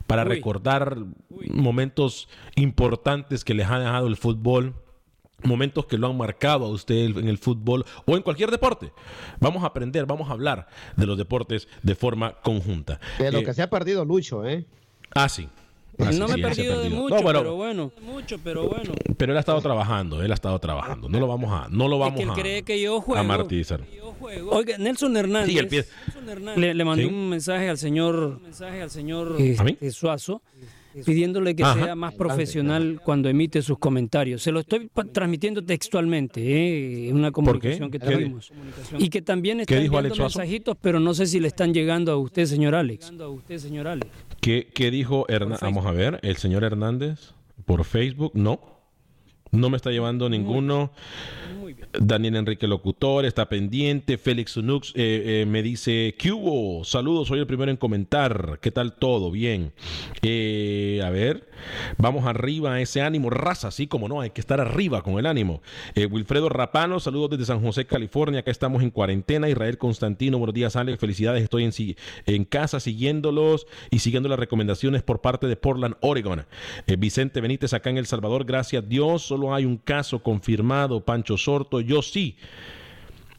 para 0.06 0.24
Uy. 0.24 0.30
recordar 0.30 0.98
momentos 1.50 2.28
importantes 2.58 3.46
que 3.46 3.54
les 3.54 3.68
ha 3.68 3.80
dejado 3.80 4.08
el 4.08 4.18
fútbol, 4.18 4.76
momentos 5.46 5.86
que 5.86 5.98
lo 5.98 6.08
han 6.08 6.18
marcado 6.18 6.66
a 6.66 6.70
usted 6.70 7.18
en 7.18 7.28
el 7.28 7.38
fútbol 7.38 7.86
o 8.06 8.16
en 8.16 8.24
cualquier 8.24 8.52
deporte. 8.52 8.92
Vamos 9.40 9.64
a 9.64 9.68
aprender, 9.68 10.06
vamos 10.06 10.30
a 10.30 10.34
hablar 10.34 10.68
de 10.96 11.06
los 11.06 11.18
deportes 11.18 11.68
de 11.84 11.96
forma 11.96 12.34
conjunta. 12.42 13.00
De 13.20 13.32
lo 13.32 13.40
Eh, 13.40 13.44
que 13.44 13.54
se 13.54 13.62
ha 13.62 13.70
perdido 13.70 14.06
Lucho, 14.06 14.46
¿eh? 14.46 14.66
Ah, 15.14 15.30
sí. 15.30 15.48
Ah, 15.98 16.12
sí, 16.12 16.20
no 16.20 16.28
me 16.28 16.34
sí, 16.34 16.40
he 16.42 16.44
perdido 16.44 16.82
de 16.82 16.90
mucho, 16.90 17.16
No, 17.16 17.22
bueno, 17.22 17.40
pero 17.40 17.56
bueno. 17.56 17.92
Mucho, 18.02 18.38
pero 18.44 18.68
bueno. 18.68 18.92
pero 19.18 19.32
él 19.32 19.38
ha 19.38 19.40
estado 19.40 19.62
trabajando, 19.62 20.22
él 20.22 20.30
ha 20.30 20.34
estado 20.34 20.60
trabajando. 20.60 21.08
No 21.08 21.22
lo 21.22 21.28
vamos 21.28 21.50
a, 21.54 21.70
no 21.70 21.88
lo 21.88 21.96
Es 21.96 22.00
vamos 22.02 22.18
que 22.18 22.24
él 22.24 22.30
a, 22.32 22.34
cree 22.34 22.64
que 22.64 22.82
yo 22.82 23.00
juego. 23.00 23.22
a 23.22 23.24
martirizar. 23.24 23.80
Oiga, 24.50 24.78
Nelson 24.78 25.16
Hernández. 25.16 25.52
Sí, 25.52 25.58
el 25.58 25.70
pie- 25.70 25.86
Le, 26.58 26.74
le 26.74 26.84
mandé 26.86 27.04
Sí. 27.04 27.10
un 27.14 27.30
mensaje 27.30 27.70
al 27.70 27.78
señor, 27.78 28.42
mensaje 28.42 28.82
al 28.82 28.90
señor 28.90 29.38
¿A 29.58 29.64
mí? 29.64 29.72
este, 29.72 29.92
Suazo. 29.92 30.42
Pidiéndole 31.04 31.56
que 31.56 31.64
Ajá. 31.64 31.84
sea 31.84 31.96
más 31.96 32.14
profesional 32.14 33.02
cuando 33.04 33.30
emite 33.30 33.62
sus 33.62 33.78
comentarios. 33.78 34.42
Se 34.42 34.52
lo 34.52 34.60
estoy 34.60 34.90
transmitiendo 35.12 35.64
textualmente, 35.64 37.08
¿eh? 37.08 37.14
una 37.14 37.32
comunicación 37.32 37.92
que 37.92 38.00
tuvimos. 38.00 38.52
Y 38.98 39.10
que 39.10 39.22
también 39.22 39.60
está 39.60 39.76
dijo 39.80 39.98
enviando 39.98 40.24
mensajitos, 40.24 40.78
pero 40.80 41.00
no 41.00 41.14
sé 41.14 41.26
si 41.26 41.40
le 41.40 41.48
están 41.48 41.74
llegando 41.74 42.12
a 42.12 42.18
usted, 42.18 42.46
señor 42.46 42.76
Alex. 42.76 43.12
¿Qué, 44.42 44.68
qué 44.74 44.92
dijo 44.92 45.26
Hernández? 45.28 45.62
Vamos 45.62 45.86
a 45.86 45.92
ver, 45.92 46.20
el 46.22 46.38
señor 46.38 46.64
Hernández 46.64 47.34
por 47.66 47.84
Facebook, 47.84 48.32
no. 48.36 48.60
No 49.52 49.70
me 49.70 49.78
está 49.78 49.92
llevando 49.92 50.30
ninguno. 50.30 50.92
Daniel 51.94 52.36
Enrique 52.36 52.68
Locutor 52.68 53.26
está 53.26 53.48
pendiente. 53.48 54.18
Félix 54.18 54.58
Unux 54.58 54.92
eh, 54.96 55.42
eh, 55.42 55.46
me 55.46 55.64
dice: 55.64 56.16
¿Qué 56.18 56.32
hubo? 56.32 56.84
Saludos, 56.84 57.28
soy 57.28 57.40
el 57.40 57.48
primero 57.48 57.72
en 57.72 57.78
comentar. 57.78 58.60
¿Qué 58.62 58.72
tal 58.72 58.94
todo? 58.94 59.32
Bien. 59.32 59.72
Eh, 60.22 61.02
a 61.04 61.10
ver, 61.10 61.50
vamos 61.98 62.26
arriba, 62.26 62.80
ese 62.82 63.02
ánimo, 63.02 63.30
raza, 63.30 63.70
así 63.70 63.88
como 63.88 64.08
no, 64.08 64.22
hay 64.22 64.32
que 64.32 64.42
estar 64.42 64.60
arriba 64.60 65.02
con 65.02 65.18
el 65.20 65.26
ánimo. 65.26 65.62
Wilfredo 65.96 66.50
Rapano, 66.50 67.00
saludos 67.00 67.32
desde 67.32 67.46
San 67.46 67.62
José, 67.62 67.86
California. 67.86 68.42
Acá 68.42 68.52
estamos 68.52 68.84
en 68.84 68.92
cuarentena. 68.92 69.50
Israel 69.50 69.78
Constantino, 69.78 70.38
buenos 70.38 70.54
días, 70.54 70.76
Alex. 70.76 71.00
Felicidades, 71.00 71.44
estoy 71.44 71.64
en, 71.64 71.72
en 72.26 72.46
casa 72.46 72.80
siguiéndolos 72.80 73.68
y 73.92 74.00
siguiendo 74.00 74.30
las 74.30 74.40
recomendaciones 74.40 75.04
por 75.04 75.22
parte 75.22 75.48
de 75.48 75.56
Portland, 75.56 75.96
Oregon. 76.02 76.46
Vicente 76.98 77.42
Benítez, 77.42 77.74
acá 77.74 77.90
en 77.90 77.98
El 77.98 78.06
Salvador, 78.06 78.46
gracias 78.46 78.84
a 78.84 78.86
Dios. 78.86 79.22
Solo 79.24 79.54
hay 79.54 79.66
un 79.66 79.78
caso 79.78 80.22
confirmado, 80.22 81.04
Pancho 81.04 81.38
Sorto. 81.56 81.80
Yo 81.80 82.02
sí. 82.02 82.38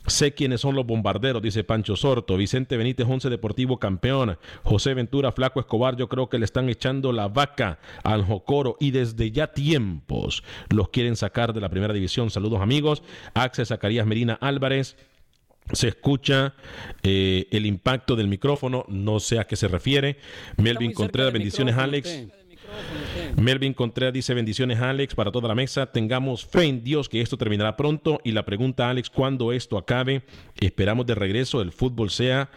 Sé 0.06 0.34
quiénes 0.34 0.60
son 0.60 0.76
los 0.76 0.86
bombarderos, 0.86 1.42
dice 1.42 1.64
Pancho 1.64 1.96
Sorto. 1.96 2.36
Vicente 2.36 2.76
Benítez, 2.76 3.06
Once 3.08 3.28
Deportivo 3.28 3.78
campeón. 3.78 4.38
José 4.62 4.94
Ventura, 4.94 5.32
Flaco 5.32 5.58
Escobar, 5.58 5.96
yo 5.96 6.08
creo 6.08 6.28
que 6.28 6.38
le 6.38 6.44
están 6.44 6.68
echando 6.68 7.12
la 7.12 7.26
vaca 7.26 7.80
al 8.04 8.24
Jocoro 8.24 8.76
y 8.78 8.92
desde 8.92 9.32
ya 9.32 9.48
tiempos 9.48 10.44
los 10.70 10.90
quieren 10.90 11.16
sacar 11.16 11.52
de 11.52 11.60
la 11.60 11.68
primera 11.68 11.92
división. 11.92 12.30
Saludos 12.30 12.60
amigos. 12.60 13.02
Axel 13.34 13.66
Zacarías 13.66 14.06
Medina 14.06 14.38
Álvarez. 14.40 14.96
Se 15.72 15.88
escucha 15.88 16.54
eh, 17.02 17.48
el 17.50 17.66
impacto 17.66 18.14
del 18.14 18.28
micrófono, 18.28 18.84
no 18.86 19.18
sé 19.18 19.40
a 19.40 19.44
qué 19.44 19.56
se 19.56 19.66
refiere. 19.66 20.18
Melvin 20.56 20.92
Contreras, 20.92 21.32
bendiciones 21.32 21.76
Alex. 21.76 22.28
Melvin 23.36 23.74
Contreras 23.74 24.12
dice 24.12 24.34
bendiciones 24.34 24.80
Alex 24.80 25.14
para 25.14 25.30
toda 25.30 25.48
la 25.48 25.54
mesa. 25.54 25.86
Tengamos 25.86 26.44
fe 26.44 26.64
en 26.64 26.82
Dios 26.82 27.08
que 27.08 27.20
esto 27.20 27.36
terminará 27.36 27.76
pronto. 27.76 28.20
Y 28.24 28.32
la 28.32 28.44
pregunta 28.44 28.88
Alex, 28.90 29.10
cuando 29.10 29.52
esto 29.52 29.78
acabe, 29.78 30.22
esperamos 30.60 31.06
de 31.06 31.14
regreso 31.14 31.60
el 31.60 31.72
fútbol 31.72 32.10
sea, 32.10 32.50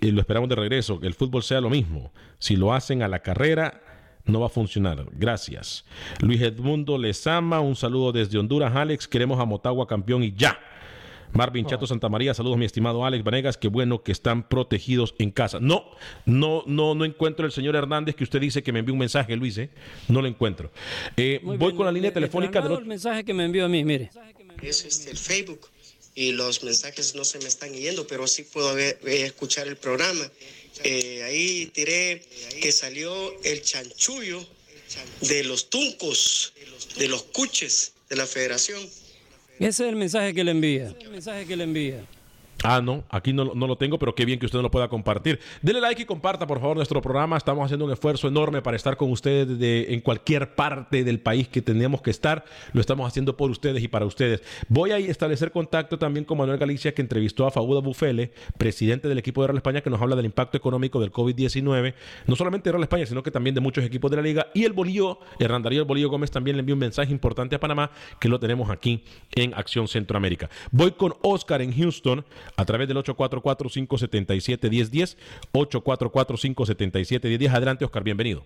eh, 0.00 0.12
lo 0.12 0.20
esperamos 0.20 0.48
de 0.48 0.56
regreso, 0.56 1.00
que 1.00 1.06
el 1.06 1.14
fútbol 1.14 1.42
sea 1.42 1.60
lo 1.60 1.70
mismo. 1.70 2.12
Si 2.38 2.56
lo 2.56 2.72
hacen 2.72 3.02
a 3.02 3.08
la 3.08 3.20
carrera, 3.20 3.80
no 4.24 4.40
va 4.40 4.46
a 4.46 4.50
funcionar. 4.50 5.06
Gracias. 5.12 5.84
Luis 6.20 6.40
Edmundo 6.40 6.98
Lezama, 6.98 7.60
un 7.60 7.76
saludo 7.76 8.12
desde 8.12 8.38
Honduras, 8.38 8.74
Alex. 8.74 9.06
Queremos 9.06 9.38
a 9.38 9.44
Motagua 9.44 9.86
campeón 9.86 10.22
y 10.22 10.32
ya. 10.32 10.58
Marvin 11.34 11.66
Chato 11.66 11.86
Santa 11.86 12.08
María, 12.08 12.32
saludos 12.32 12.56
mi 12.56 12.64
estimado 12.64 13.04
Alex 13.04 13.24
Vanegas, 13.24 13.56
qué 13.56 13.68
bueno 13.68 14.02
que 14.02 14.12
están 14.12 14.48
protegidos 14.48 15.14
en 15.18 15.30
casa. 15.32 15.58
No, 15.60 15.84
no, 16.26 16.62
no, 16.66 16.94
no 16.94 17.04
encuentro 17.04 17.44
el 17.44 17.52
señor 17.52 17.74
Hernández 17.74 18.14
que 18.14 18.22
usted 18.24 18.40
dice 18.40 18.62
que 18.62 18.72
me 18.72 18.78
envió 18.78 18.92
un 18.94 19.00
mensaje, 19.00 19.34
Luis, 19.36 19.58
¿eh? 19.58 19.68
no 20.08 20.22
lo 20.22 20.28
encuentro. 20.28 20.70
Eh, 21.16 21.40
voy 21.42 21.56
bien, 21.58 21.76
con 21.76 21.86
la 21.86 21.92
línea 21.92 22.10
le 22.10 22.14
telefónica 22.14 22.60
otro. 22.60 22.78
el 22.78 22.84
mensaje 22.86 23.24
que 23.24 23.34
me 23.34 23.44
envió 23.44 23.64
a 23.64 23.68
mí, 23.68 23.84
mire. 23.84 24.10
es 24.62 24.84
este, 24.84 25.10
el 25.10 25.18
Facebook 25.18 25.68
y 26.14 26.30
los 26.32 26.62
mensajes 26.62 27.16
no 27.16 27.24
se 27.24 27.38
me 27.40 27.46
están 27.46 27.72
yendo, 27.72 28.06
pero 28.06 28.26
sí 28.28 28.44
puedo 28.44 28.72
ver- 28.74 29.00
eh, 29.04 29.22
escuchar 29.24 29.66
el 29.66 29.76
programa. 29.76 30.24
Eh, 30.84 31.22
ahí 31.24 31.66
tiré 31.74 32.22
que 32.62 32.70
salió 32.70 33.12
el 33.42 33.62
chanchullo 33.62 34.40
de 35.22 35.42
los 35.44 35.68
tuncos, 35.68 36.52
de 36.96 37.08
los 37.08 37.24
cuches 37.24 37.94
de 38.08 38.16
la 38.16 38.26
federación. 38.26 38.80
Ese 39.58 39.84
es 39.84 39.90
el 39.90 39.96
mensaje 39.96 40.34
que 40.34 40.44
le 40.44 40.50
envía. 40.50 40.92
Envía. 41.64 42.04
Ah, 42.62 42.80
no, 42.80 43.04
aquí 43.10 43.32
no, 43.32 43.52
no 43.54 43.66
lo 43.66 43.76
tengo, 43.76 43.98
pero 43.98 44.14
qué 44.14 44.24
bien 44.24 44.38
que 44.38 44.46
usted 44.46 44.60
lo 44.60 44.70
pueda 44.70 44.88
compartir. 44.88 45.38
Dele 45.60 45.80
like 45.80 46.00
y 46.02 46.04
comparta, 46.06 46.46
por 46.46 46.60
favor, 46.60 46.76
nuestro 46.76 47.02
programa. 47.02 47.36
Estamos 47.36 47.64
haciendo 47.64 47.84
un 47.84 47.92
esfuerzo 47.92 48.26
enorme 48.28 48.62
para 48.62 48.76
estar 48.76 48.96
con 48.96 49.10
ustedes 49.10 49.58
de- 49.58 49.92
en 49.92 50.00
cualquier 50.00 50.54
parte 50.54 51.04
del 51.04 51.20
país 51.20 51.48
que 51.48 51.60
tenemos 51.60 52.00
que 52.00 52.10
estar. 52.10 52.44
Lo 52.72 52.80
estamos 52.80 53.06
haciendo 53.06 53.36
por 53.36 53.50
ustedes 53.50 53.82
y 53.82 53.88
para 53.88 54.06
ustedes. 54.06 54.42
Voy 54.68 54.92
a 54.92 54.98
establecer 54.98 55.50
contacto 55.50 55.98
también 55.98 56.24
con 56.24 56.38
Manuel 56.38 56.58
Galicia, 56.58 56.94
que 56.94 57.02
entrevistó 57.02 57.46
a 57.46 57.50
Fauda 57.50 57.80
Bufele, 57.80 58.32
presidente 58.56 59.08
del 59.08 59.18
equipo 59.18 59.42
de 59.42 59.48
Real 59.48 59.56
España, 59.58 59.80
que 59.82 59.90
nos 59.90 60.00
habla 60.00 60.16
del 60.16 60.24
impacto 60.26 60.56
económico 60.56 61.00
del 61.00 61.12
COVID-19, 61.12 61.94
no 62.26 62.36
solamente 62.36 62.68
de 62.68 62.72
Real 62.72 62.82
España, 62.84 63.04
sino 63.04 63.22
que 63.22 63.30
también 63.30 63.54
de 63.54 63.60
muchos 63.60 63.84
equipos 63.84 64.10
de 64.10 64.16
la 64.16 64.22
liga. 64.22 64.46
Y 64.54 64.64
el 64.64 64.72
Bolillo, 64.72 65.18
Hernán 65.38 65.62
Darío 65.62 65.82
El 65.82 65.86
Bolillo 65.88 66.08
Gómez, 66.08 66.30
también 66.30 66.56
le 66.56 66.60
envió 66.60 66.74
un 66.74 66.78
mensaje 66.80 67.12
importante 67.12 67.56
a 67.56 67.60
Panamá, 67.60 67.90
que 68.20 68.28
lo 68.28 68.40
tenemos 68.40 68.70
aquí 68.70 69.02
en 69.34 69.52
Acción 69.54 69.86
Centroamérica. 69.88 70.48
Voy 70.70 70.92
con 70.92 71.12
Oscar 71.22 71.60
en 71.60 71.76
Houston 71.76 72.24
a 72.56 72.64
través 72.64 72.88
del 72.88 72.96
844-577-1010. 72.98 75.16
844-577-1010. 75.52 77.50
Adelante, 77.54 77.84
Oscar, 77.84 78.02
bienvenido. 78.04 78.42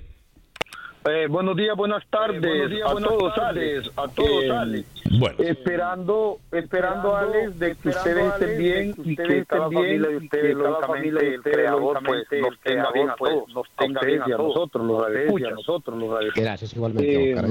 Eh, 1.08 1.26
buenos 1.28 1.56
días, 1.56 1.74
buenas 1.76 2.04
tardes 2.10 2.40
buenos 2.40 2.70
días, 2.70 2.88
a 2.90 2.92
buenas 2.92 3.08
todos, 3.10 3.34
tardes, 3.34 3.78
Alex. 3.78 3.92
a 3.98 4.08
todos, 4.08 4.44
Eh, 4.44 4.50
Alex. 4.50 4.88
Bueno. 5.18 5.36
Esperando, 5.38 6.38
esperando, 6.52 7.16
Alex, 7.16 7.58
de 7.58 7.76
que 7.76 7.88
esperando, 7.88 8.10
ustedes 8.10 8.32
estén 8.32 8.48
Alex, 8.48 8.58
bien 8.58 8.90
de 8.90 8.94
que 8.94 9.00
y 9.08 9.12
ustedes 9.12 9.16
que 9.16 9.22
estén 9.38 9.44
cada 9.46 9.68
bien 9.68 9.80
familia 9.80 10.08
de 10.08 10.14
y 10.14 10.18
que 10.18 10.24
ustedes, 10.26 10.54
lógicamente, 10.56 10.86
familia 10.86 11.20
de 11.20 11.34
el 11.34 11.42
creador, 11.42 11.98
pues, 12.04 12.26
nos 12.42 12.58
tenga 12.60 12.92
bien 12.92 13.08
a 13.10 13.16
pues, 13.16 13.32
todos, 13.32 13.48
nos 13.54 13.66
tenga 13.78 14.00
bien 14.02 14.22
a 14.22 14.28
y 14.28 14.32
a 14.32 14.36
todos. 14.36 14.54
nosotros, 14.54 14.86
los 14.86 15.02
radioescuchas. 15.02 15.52
nosotros, 15.54 15.98
los 15.98 16.10
radioescuchas. 16.10 16.44
Gracias, 16.44 16.72
igualmente, 16.74 17.30
Eh, 17.30 17.34
Oscar. 17.34 17.50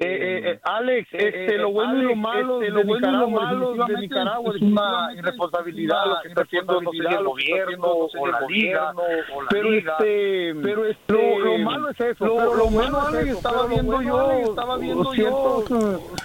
¿Eh? 0.00 0.06
Eh, 0.06 0.38
eh, 0.46 0.50
eh, 0.52 0.60
Alex, 0.64 1.08
este, 1.12 1.54
eh, 1.54 1.58
lo 1.58 1.70
bueno 1.72 1.96
y 1.98 2.02
lo 2.02 2.08
Alex, 2.10 2.18
malo 2.20 2.62
este, 2.62 2.64
de 2.64 2.70
lo 2.70 2.84
bueno 2.86 3.08
y 3.08 3.12
lo 3.12 3.26
Nicaragua, 3.26 3.42
malo 3.42 3.74
de 3.86 3.96
Nicaragua, 4.00 4.52
es 4.56 4.62
una 4.62 5.08
irresponsabilidad 5.16 6.02
es 6.02 6.08
lo 6.08 6.20
que 6.22 6.28
está 6.28 6.40
haciendo 6.42 6.80
no 6.82 6.90
sé, 6.90 6.96
el 6.98 7.24
gobierno 7.24 7.62
haciendo, 7.66 7.98
no 8.02 8.08
sé, 8.08 8.18
o 8.18 8.26
la 8.26 8.40
liga, 8.48 8.92
o 9.34 9.42
la 9.42 9.48
pero 9.50 9.70
liga. 9.70 9.92
este, 9.98 10.54
Pero 10.62 10.84
este, 10.86 11.12
lo, 11.12 11.38
lo 11.38 11.58
malo 11.58 11.90
es 11.90 12.00
eso, 12.00 12.26
lo- 12.26 12.34
lo 12.44 12.54
lo 12.56 12.64
bueno 12.66 12.72
bueno 12.76 12.98
es 12.98 13.06
Alex, 13.14 13.28
eso, 13.28 13.36
estaba 13.38 13.66
viendo 13.66 14.02
yo, 14.02 14.30
Alex, 14.30 14.48
estaba 14.48 14.78
viendo 14.78 15.14
yo, 15.14 15.64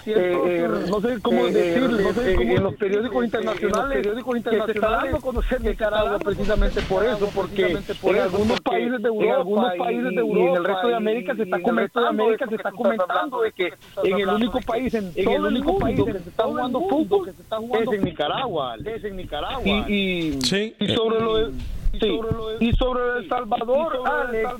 eh, 0.06 0.38
eh, 0.44 0.68
no 0.88 1.00
sé 1.00 1.18
cómo 1.22 1.46
eh, 1.46 1.52
decirle, 1.52 2.02
no 2.02 2.12
sé 2.12 2.32
eh, 2.32 2.36
cómo 2.36 2.52
en 2.56 2.62
los 2.62 2.74
periódicos 2.74 3.22
eh, 3.22 3.26
internacionales, 3.26 3.72
en 3.72 3.80
los 3.80 3.88
periódicos 3.88 4.34
que 4.36 4.64
se 4.66 4.72
está 4.72 4.90
dando 4.90 5.16
a 5.16 5.20
conocer 5.20 5.60
Nicaragua 5.60 6.18
precisamente 6.18 6.80
por 6.82 7.04
eso, 7.04 7.30
porque 7.34 7.78
por 8.00 8.16
en 8.16 8.22
algunos 8.22 8.60
porque 8.60 8.70
países 8.70 9.02
de 9.02 9.08
en 9.08 9.14
Europa, 9.14 9.36
algunos 9.36 9.74
países 9.76 10.04
de 10.04 10.12
y 10.14 10.16
en 10.18 10.36
el 10.36 10.36
Europa 10.56 10.68
resto 10.68 10.86
de 10.86 10.92
y- 10.92 10.96
América 10.96 11.36
se 11.36 11.42
está 11.42 11.62
comentando, 11.62 12.24
se 12.48 12.54
está 12.54 12.72
comentando 12.72 13.40
de 13.42 13.52
que 13.52 13.72
en 14.04 14.20
el 14.20 14.28
único 14.28 14.60
país 14.60 14.94
en 14.94 15.12
todo 15.24 15.34
el 15.36 15.44
único 15.44 15.72
mundo 15.72 15.84
país 15.84 16.04
que 16.04 16.12
se 16.12 16.28
está 16.30 16.44
jugando 16.44 16.80
fútbol 16.88 17.24
que 17.26 17.32
se 17.32 17.42
está 17.42 17.56
jugando 17.58 17.92
es 17.92 17.98
en 17.98 18.04
Nicaragua, 18.04 18.76
es 18.84 19.04
en 19.04 19.16
Nicaragua. 19.16 19.62
Y, 19.64 19.92
y, 20.36 20.40
Sí. 20.42 20.74
y 20.78 20.88
sobre 20.88 21.20
lo 21.20 21.36
de, 21.36 21.52
sí, 22.00 22.20
y 22.60 22.72
sobre 22.72 23.18
El 23.18 23.28
Salvador, 23.28 24.00
Alex, 24.04 24.50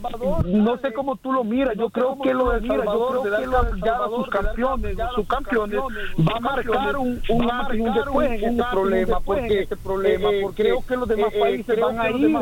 no 0.47 0.77
sé 0.79 0.92
cómo 0.92 1.16
tú 1.16 1.33
lo 1.33 1.45
miras, 1.45 1.77
yo 1.77 1.90
creo 1.90 2.18
que 2.21 2.35
lo 2.35 2.51
de 2.51 2.66
Salvador, 2.66 3.23
de 3.23 3.90
a 3.90 4.09
sus 4.09 4.29
campeones, 4.29 4.97
sus 5.14 5.27
campeones, 5.27 5.81
va 6.18 6.37
a 6.37 6.40
marcar 6.40 6.97
un, 6.97 7.21
un 7.29 7.51
antes 7.51 7.79
y 7.79 7.81
un 7.81 7.95
después 7.95 8.31
en 8.31 8.51
este 8.51 8.64
problema, 8.71 9.21
porque, 9.21 9.68
problema, 9.83 10.29
porque 10.42 10.62
creo 10.62 10.87
que 10.87 10.97
los 10.97 11.09
demás 11.09 11.33
países 11.38 11.81
van 11.81 12.01
a 12.01 12.11
ir, 12.11 12.33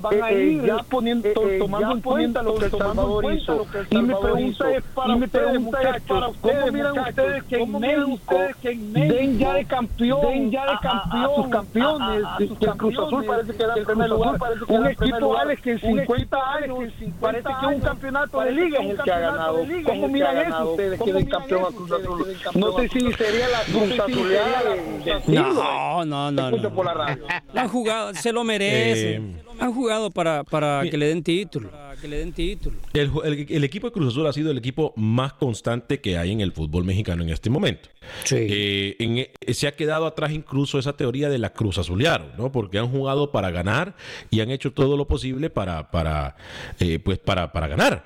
van 0.00 0.22
a 0.22 0.32
ir 0.32 0.62
ya 0.64 0.76
poniendo, 0.88 1.28
tomando 1.58 1.92
en 1.92 2.00
cuenta 2.00 2.42
lo 2.42 2.54
que 2.56 2.64
El 2.66 2.70
Salvador 2.70 3.32
hizo. 3.32 3.66
Y 3.90 3.98
mi 3.98 4.14
pregunta 4.14 4.72
es 4.72 4.84
para 4.94 5.16
ustedes, 5.16 5.60
muchachos, 5.60 6.36
¿cómo 6.40 6.66
miran 6.72 6.98
ustedes 6.98 7.44
que 7.44 7.56
en 7.56 7.72
México 7.80 8.36
den 8.62 9.38
ya 9.38 9.54
de 9.54 9.64
campeón, 9.64 10.20
den 10.22 10.50
ya 10.50 10.66
de 10.66 10.78
campeón 10.82 11.22
a 11.22 11.34
sus 11.34 11.48
campeones, 11.48 12.24
que 12.58 12.64
el 12.64 12.76
Cruz 12.76 12.98
Azul 12.98 13.24
parece 13.24 13.54
que 13.54 13.62
era 13.62 13.74
el 13.74 13.84
primer 13.84 14.10
lugar, 14.10 14.31
un 14.68 14.86
equipo 14.86 15.36
Alex 15.36 15.62
que 15.62 15.70
en 15.72 15.80
50 15.80 16.54
años 16.54 16.78
parece 17.20 17.48
que 17.60 17.66
un 17.66 17.80
campeonato 17.80 18.40
de 18.40 18.52
liga 18.52 18.78
es 18.80 18.90
el 18.90 19.02
que 19.02 19.12
ha 19.12 19.18
ganado. 19.18 19.58
¿Cómo 19.84 20.08
miran 20.08 20.36
eso 20.38 20.70
ustedes 20.70 21.00
que 21.00 21.12
den 21.12 21.26
campeón 21.26 21.64
a 21.64 21.68
Cruz 21.68 21.92
Azul? 21.92 22.36
No 22.54 22.72
sé 22.78 22.88
si 22.88 23.12
sería 23.12 23.48
la 23.48 23.60
Cruz 23.64 23.98
Azuleada 23.98 24.62
del 25.04 25.22
siglo. 25.22 25.52
No, 25.52 26.04
no, 26.04 26.30
no. 26.30 26.44
Escucho 26.48 26.70
no. 26.70 26.74
por 26.74 26.86
la 26.86 26.94
radio. 26.94 27.24
Lo 27.52 27.60
han 27.60 27.68
jugado, 27.68 28.14
se 28.14 28.32
lo 28.32 28.44
merecen. 28.44 29.41
Eh, 29.54 29.58
han 29.60 29.72
jugado 29.74 30.10
para, 30.10 30.44
para 30.44 30.80
mira. 30.80 30.90
que 30.90 30.96
le 30.98 31.06
den 31.08 31.22
título. 31.22 31.70
Para 31.70 31.96
que 31.96 32.08
le 32.08 32.18
den 32.18 32.32
título. 32.32 32.76
El, 32.92 33.10
ju- 33.10 33.24
el- 33.24 33.46
el 33.48 33.64
equipo 33.64 33.86
de 33.88 33.92
Cruz 33.92 34.08
Azul 34.08 34.26
ha 34.26 34.32
sido 34.32 34.50
el 34.50 34.58
equipo 34.58 34.92
más 34.96 35.32
constante 35.34 36.00
que 36.00 36.18
hay 36.18 36.32
en 36.32 36.40
el 36.40 36.52
fútbol 36.52 36.84
mexicano 36.84 37.22
en 37.22 37.30
este 37.30 37.50
momento. 37.50 37.88
Eh, 38.30 38.96
en 38.98 39.18
e- 39.18 39.32
se 39.54 39.66
ha 39.68 39.76
quedado 39.76 40.06
atrás 40.06 40.32
incluso 40.32 40.78
esa 40.78 40.94
teoría 40.96 41.28
de 41.28 41.38
la 41.38 41.52
Cruz 41.52 41.78
Azulearon, 41.78 42.28
¿no? 42.36 42.50
Porque 42.52 42.78
han 42.78 42.88
jugado 42.88 43.30
para 43.30 43.50
ganar 43.50 43.94
y 44.30 44.40
han 44.40 44.50
hecho 44.50 44.72
todo 44.72 44.96
lo 44.96 45.06
posible 45.06 45.50
para, 45.50 45.90
para, 45.90 46.36
eh, 46.80 46.98
pues 46.98 47.18
para, 47.18 47.52
para 47.52 47.68
ganar. 47.68 48.04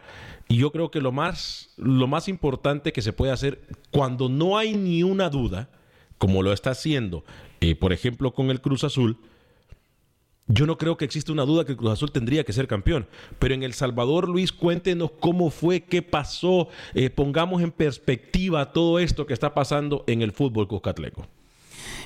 Y 0.48 0.58
yo 0.58 0.70
creo 0.70 0.90
que 0.92 1.00
lo 1.00 1.10
más, 1.10 1.70
lo 1.76 2.06
más 2.06 2.28
importante 2.28 2.92
que 2.92 3.02
se 3.02 3.12
puede 3.12 3.32
hacer 3.32 3.60
cuando 3.90 4.28
no 4.28 4.56
hay 4.58 4.74
ni 4.74 5.02
una 5.02 5.28
duda, 5.28 5.70
como 6.18 6.42
lo 6.42 6.52
está 6.52 6.70
haciendo, 6.70 7.24
eh, 7.60 7.74
por 7.74 7.92
ejemplo, 7.92 8.32
con 8.32 8.50
el 8.50 8.60
Cruz 8.60 8.84
Azul, 8.84 9.18
yo 10.48 10.66
no 10.66 10.78
creo 10.78 10.96
que 10.96 11.04
exista 11.04 11.32
una 11.32 11.44
duda 11.44 11.64
que 11.64 11.72
el 11.72 11.78
Cruz 11.78 11.92
Azul 11.92 12.12
tendría 12.12 12.44
que 12.44 12.52
ser 12.52 12.68
campeón. 12.68 13.06
Pero 13.38 13.54
en 13.54 13.62
El 13.62 13.74
Salvador, 13.74 14.28
Luis, 14.28 14.52
cuéntenos 14.52 15.10
cómo 15.18 15.50
fue, 15.50 15.82
qué 15.82 16.02
pasó, 16.02 16.68
eh, 16.94 17.10
pongamos 17.10 17.62
en 17.62 17.72
perspectiva 17.72 18.72
todo 18.72 18.98
esto 18.98 19.26
que 19.26 19.34
está 19.34 19.54
pasando 19.54 20.04
en 20.06 20.22
el 20.22 20.32
fútbol 20.32 20.68
cuscatleco. 20.68 21.26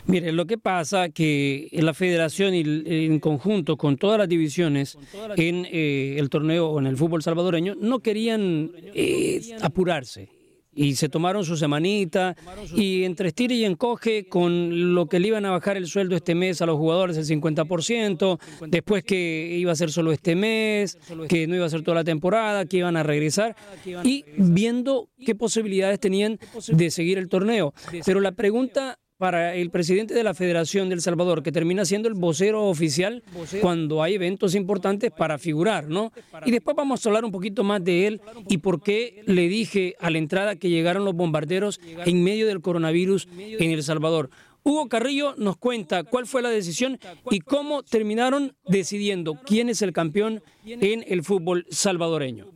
Mire, 0.07 0.33
lo 0.33 0.46
que 0.46 0.57
pasa 0.57 1.11
que 1.11 1.68
la 1.72 1.92
federación 1.92 2.55
y 2.55 2.62
en 2.87 3.20
conjunto 3.20 3.76
con 3.76 3.98
todas 3.98 4.18
las 4.18 4.29
divisiones 4.29 4.96
en 5.37 5.66
eh, 5.70 6.16
el 6.18 6.31
torneo 6.31 6.68
o 6.70 6.79
en 6.79 6.87
el 6.87 6.96
fútbol 6.96 7.22
salvadoreño 7.22 7.74
no 7.79 8.00
querían 8.00 8.72
eh, 8.94 9.40
apurarse 9.61 10.39
y 10.72 10.94
se 10.94 11.09
tomaron 11.09 11.44
su 11.44 11.56
semanita 11.56 12.37
y 12.74 13.04
entre 13.04 13.28
estira 13.28 13.54
y 13.54 13.64
encoge 13.64 14.28
con 14.28 14.94
lo 14.94 15.06
que 15.06 15.18
le 15.18 15.28
iban 15.28 15.44
a 15.46 15.50
bajar 15.50 15.76
el 15.76 15.87
sueldo 15.87 16.16
este 16.16 16.35
mes 16.35 16.62
a 16.62 16.66
los 16.66 16.76
jugadores 16.76 17.16
el 17.16 17.26
50%, 17.26 18.38
después 18.68 19.04
que 19.04 19.56
iba 19.59 19.72
a 19.72 19.76
ser 19.76 19.90
solo 19.90 20.12
este 20.12 20.37
mes, 20.37 20.98
que 21.28 21.46
no 21.46 21.56
iba 21.56 21.66
a 21.66 21.70
ser 21.70 21.83
toda 21.83 21.96
la 21.96 22.04
temporada, 22.04 22.66
que 22.66 22.78
iban 22.78 22.96
a 22.96 23.02
regresar 23.02 23.56
y 24.04 24.24
viendo 24.37 25.09
qué 25.24 25.35
posibilidades 25.35 25.98
tenían 25.98 26.38
de 26.68 26.90
seguir 26.90 27.18
el 27.18 27.28
torneo. 27.28 27.74
Pero 28.04 28.20
la 28.20 28.33
pregunta 28.33 28.98
para 29.20 29.54
el 29.54 29.68
presidente 29.68 30.14
de 30.14 30.24
la 30.24 30.33
Federación 30.33 30.88
del 30.88 31.02
Salvador, 31.02 31.42
que 31.42 31.52
termina 31.52 31.85
siendo 31.85 32.09
el 32.09 32.14
vocero 32.14 32.64
oficial 32.64 33.22
cuando 33.61 34.02
hay 34.02 34.14
eventos 34.14 34.54
importantes 34.54 35.11
para 35.11 35.37
figurar, 35.37 35.88
¿no? 35.88 36.11
Y 36.46 36.50
después 36.50 36.74
vamos 36.74 37.04
a 37.04 37.09
hablar 37.11 37.26
un 37.26 37.30
poquito 37.30 37.62
más 37.62 37.85
de 37.85 38.06
él 38.06 38.22
y 38.48 38.56
por 38.56 38.83
qué 38.83 39.22
le 39.26 39.46
dije 39.48 39.94
a 40.00 40.09
la 40.09 40.16
entrada 40.16 40.56
que 40.56 40.70
llegaron 40.70 41.04
los 41.04 41.14
bombarderos 41.14 41.80
en 42.06 42.24
medio 42.24 42.46
del 42.46 42.62
coronavirus 42.62 43.28
en 43.37 43.70
El 43.70 43.83
Salvador. 43.83 44.30
Hugo 44.62 44.88
Carrillo 44.88 45.35
nos 45.37 45.59
cuenta 45.59 46.02
cuál 46.02 46.26
fue 46.26 46.40
la 46.40 46.48
decisión 46.48 46.98
y 47.30 47.40
cómo 47.40 47.83
terminaron 47.83 48.56
decidiendo 48.68 49.38
quién 49.44 49.68
es 49.68 49.83
el 49.83 49.92
campeón 49.92 50.42
en 50.64 51.04
el 51.06 51.22
fútbol 51.24 51.66
salvadoreño. 51.70 52.46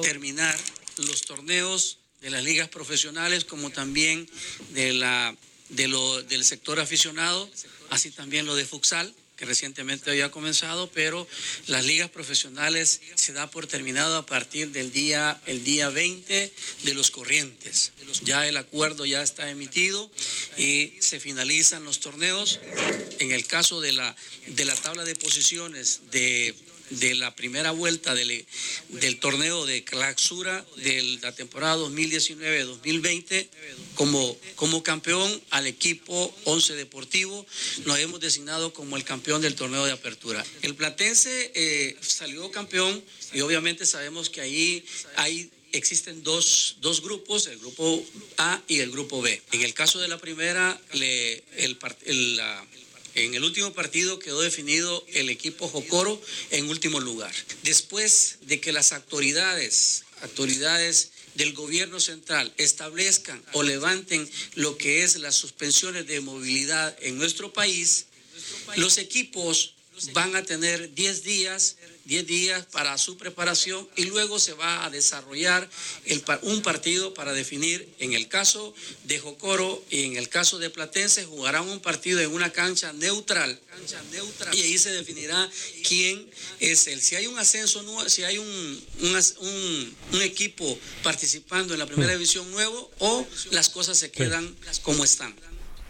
Terminar 0.00 0.54
los 0.96 1.20
torneos 1.26 1.98
de 2.22 2.30
las 2.30 2.42
ligas 2.42 2.68
profesionales 2.68 3.44
como 3.44 3.68
también 3.68 4.26
de 4.72 4.94
la 4.94 5.36
de 5.70 5.88
lo, 5.88 6.22
del 6.22 6.44
sector 6.44 6.80
aficionado, 6.80 7.48
así 7.90 8.10
también 8.10 8.46
lo 8.46 8.54
de 8.54 8.64
futsal, 8.64 9.14
que 9.40 9.46
recientemente 9.46 10.10
había 10.10 10.30
comenzado, 10.30 10.90
pero 10.90 11.26
las 11.66 11.86
ligas 11.86 12.10
profesionales 12.10 13.00
se 13.14 13.32
da 13.32 13.50
por 13.50 13.66
terminado 13.66 14.18
a 14.18 14.26
partir 14.26 14.70
del 14.70 14.92
día, 14.92 15.40
el 15.46 15.64
día 15.64 15.88
20 15.88 16.52
de 16.82 16.94
los 16.94 17.10
corrientes. 17.10 17.92
Ya 18.22 18.46
el 18.46 18.58
acuerdo 18.58 19.06
ya 19.06 19.22
está 19.22 19.48
emitido 19.48 20.10
y 20.58 20.92
se 21.00 21.20
finalizan 21.20 21.84
los 21.84 22.00
torneos. 22.00 22.60
En 23.18 23.32
el 23.32 23.46
caso 23.46 23.80
de 23.80 23.92
la, 23.92 24.14
de 24.46 24.64
la 24.66 24.76
tabla 24.76 25.04
de 25.04 25.14
posiciones 25.14 26.02
de 26.10 26.54
de 26.90 27.14
la 27.14 27.34
primera 27.34 27.70
vuelta 27.70 28.14
del, 28.14 28.46
torneo 29.20 29.66
de 29.66 29.84
clausura 29.84 30.64
de 30.76 31.18
la 31.22 31.34
temporada 31.34 31.76
2019-2020 31.76 33.48
como, 33.94 34.36
como 34.56 34.82
campeón 34.82 35.40
al 35.50 35.66
equipo 35.66 36.34
11 36.44 36.74
Deportivo. 36.74 37.46
Nos 37.84 37.98
hemos 37.98 38.20
designado 38.20 38.72
como 38.72 38.96
el 38.96 39.04
campeón 39.04 39.42
del 39.42 39.54
torneo 39.54 39.84
de 39.84 39.92
apertura. 39.92 40.44
El 40.62 40.74
Platense 40.74 41.52
eh, 41.54 41.96
salió 42.00 42.50
campeón 42.50 43.02
y 43.32 43.40
obviamente 43.40 43.86
sabemos 43.86 44.30
que 44.30 44.40
ahí 44.40 44.84
hay 45.16 45.50
existen 45.72 46.24
dos, 46.24 46.78
dos, 46.80 47.00
grupos, 47.00 47.46
el 47.46 47.58
grupo 47.58 48.04
A 48.38 48.60
y 48.66 48.80
el 48.80 48.90
grupo 48.90 49.22
B. 49.22 49.40
En 49.52 49.62
el 49.62 49.72
caso 49.72 50.00
de 50.00 50.08
la 50.08 50.18
primera, 50.18 50.80
le, 50.94 51.44
el, 51.56 51.78
el, 52.06 52.36
la, 52.36 52.66
en 53.24 53.34
el 53.34 53.44
último 53.44 53.72
partido 53.72 54.18
quedó 54.18 54.40
definido 54.40 55.04
el 55.12 55.28
equipo 55.28 55.68
Jocoro 55.68 56.20
en 56.50 56.68
último 56.68 57.00
lugar. 57.00 57.34
Después 57.62 58.38
de 58.42 58.60
que 58.60 58.72
las 58.72 58.92
autoridades, 58.92 60.04
autoridades 60.22 61.10
del 61.34 61.52
gobierno 61.52 62.00
central 62.00 62.52
establezcan 62.56 63.42
o 63.52 63.62
levanten 63.62 64.28
lo 64.54 64.76
que 64.76 65.02
es 65.02 65.16
las 65.16 65.34
suspensiones 65.34 66.06
de 66.06 66.20
movilidad 66.20 66.96
en 67.00 67.18
nuestro 67.18 67.52
país, 67.52 68.06
los 68.76 68.98
equipos 68.98 69.74
van 70.12 70.36
a 70.36 70.42
tener 70.42 70.94
10 70.94 71.22
días 71.22 71.76
10 72.10 72.26
días 72.26 72.66
para 72.72 72.98
su 72.98 73.16
preparación 73.16 73.88
y 73.94 74.06
luego 74.06 74.40
se 74.40 74.52
va 74.54 74.84
a 74.84 74.90
desarrollar 74.90 75.70
un 76.42 76.60
partido 76.62 77.14
para 77.14 77.32
definir, 77.32 77.88
en 78.00 78.14
el 78.14 78.26
caso 78.26 78.74
de 79.04 79.20
Jocoro 79.20 79.84
y 79.90 80.04
en 80.06 80.16
el 80.16 80.28
caso 80.28 80.58
de 80.58 80.70
Platense, 80.70 81.24
jugarán 81.24 81.68
un 81.68 81.78
partido 81.78 82.18
en 82.20 82.32
una 82.32 82.50
cancha 82.50 82.92
neutral, 82.94 83.60
y 84.52 84.60
ahí 84.62 84.76
se 84.76 84.90
definirá 84.90 85.48
quién 85.86 86.28
es 86.58 86.88
el. 86.88 87.00
Si 87.00 87.14
hay 87.14 87.28
un 87.28 87.38
ascenso, 87.38 87.84
si 88.08 88.24
hay 88.24 88.38
un, 88.38 88.84
un, 90.12 90.22
equipo 90.22 90.78
participando 91.04 91.74
en 91.74 91.78
la 91.78 91.86
primera 91.86 92.12
división 92.12 92.50
nuevo 92.50 92.90
o 92.98 93.26
las 93.52 93.68
cosas 93.68 93.96
se 93.96 94.10
quedan 94.10 94.54
como 94.82 95.04
están. 95.04 95.34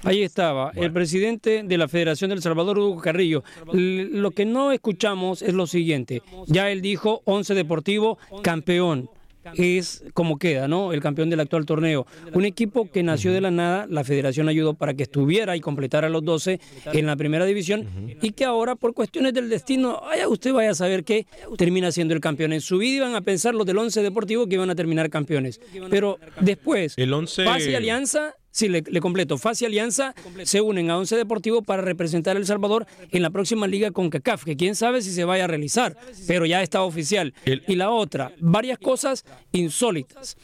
Ahí 0.02 0.22
estaba, 0.22 0.72
el 0.74 0.92
presidente 0.92 1.62
de 1.62 1.78
la 1.78 1.88
Federación 1.88 2.30
del 2.30 2.42
Salvador, 2.42 2.78
Hugo 2.78 3.00
Carrillo. 3.00 3.44
Lo 3.72 4.30
que 4.30 4.44
no 4.44 4.72
escuchamos 4.72 5.42
es 5.42 5.54
lo 5.54 5.66
siguiente. 5.66 6.22
Ya 6.46 6.70
él 6.70 6.80
dijo, 6.80 7.22
11 7.24 7.54
Deportivo, 7.54 8.18
campeón 8.42 9.10
es 9.54 10.04
como 10.14 10.38
queda, 10.38 10.68
¿no? 10.68 10.92
El 10.92 11.00
campeón 11.00 11.30
del 11.30 11.40
actual 11.40 11.64
torneo. 11.64 12.06
Un 12.32 12.44
equipo 12.44 12.90
que 12.90 13.02
nació 13.02 13.32
de 13.32 13.40
la 13.40 13.50
nada, 13.50 13.86
la 13.88 14.04
federación 14.04 14.48
ayudó 14.48 14.74
para 14.74 14.94
que 14.94 15.02
estuviera 15.02 15.56
y 15.56 15.60
completara 15.60 16.08
los 16.08 16.24
12 16.24 16.60
en 16.92 17.06
la 17.06 17.16
primera 17.16 17.44
división 17.44 17.86
y 18.20 18.32
que 18.32 18.44
ahora 18.44 18.76
por 18.76 18.94
cuestiones 18.94 19.32
del 19.34 19.48
destino, 19.48 20.02
usted 20.28 20.52
vaya 20.52 20.70
a 20.70 20.74
saber 20.74 21.04
que 21.04 21.26
termina 21.56 21.92
siendo 21.92 22.14
el 22.14 22.20
campeón. 22.20 22.52
En 22.52 22.60
su 22.60 22.78
vida 22.78 22.96
iban 22.96 23.14
a 23.14 23.22
pensar 23.22 23.54
los 23.54 23.66
del 23.66 23.78
11 23.78 24.02
Deportivo 24.02 24.46
que 24.46 24.54
iban 24.54 24.70
a 24.70 24.74
terminar 24.74 25.10
campeones. 25.10 25.60
Pero 25.88 26.18
después, 26.40 26.94
el 26.96 27.12
11... 27.12 27.44
Paz 27.44 27.66
y 27.66 27.74
Alianza 27.74 28.34
Sí, 28.52 28.68
le, 28.68 28.82
completo. 29.00 29.38
FASI 29.38 29.66
Alianza 29.66 30.14
se 30.42 30.60
unen 30.60 30.90
a 30.90 30.98
Once 30.98 31.16
Deportivo 31.16 31.62
para 31.62 31.82
representar 31.82 32.36
a 32.36 32.40
El 32.40 32.46
Salvador 32.46 32.86
en 33.10 33.22
la 33.22 33.30
próxima 33.30 33.66
liga 33.66 33.92
con 33.92 34.10
CACAF, 34.10 34.44
que 34.44 34.56
quién 34.56 34.74
sabe 34.74 35.02
si 35.02 35.12
se 35.12 35.24
vaya 35.24 35.44
a 35.44 35.46
realizar, 35.46 35.96
pero 36.26 36.46
ya 36.46 36.62
está 36.62 36.82
oficial. 36.82 37.32
Y 37.44 37.76
la 37.76 37.90
otra, 37.90 38.32
varias 38.40 38.78
cosas 38.78 39.24
insólitas. 39.52 40.36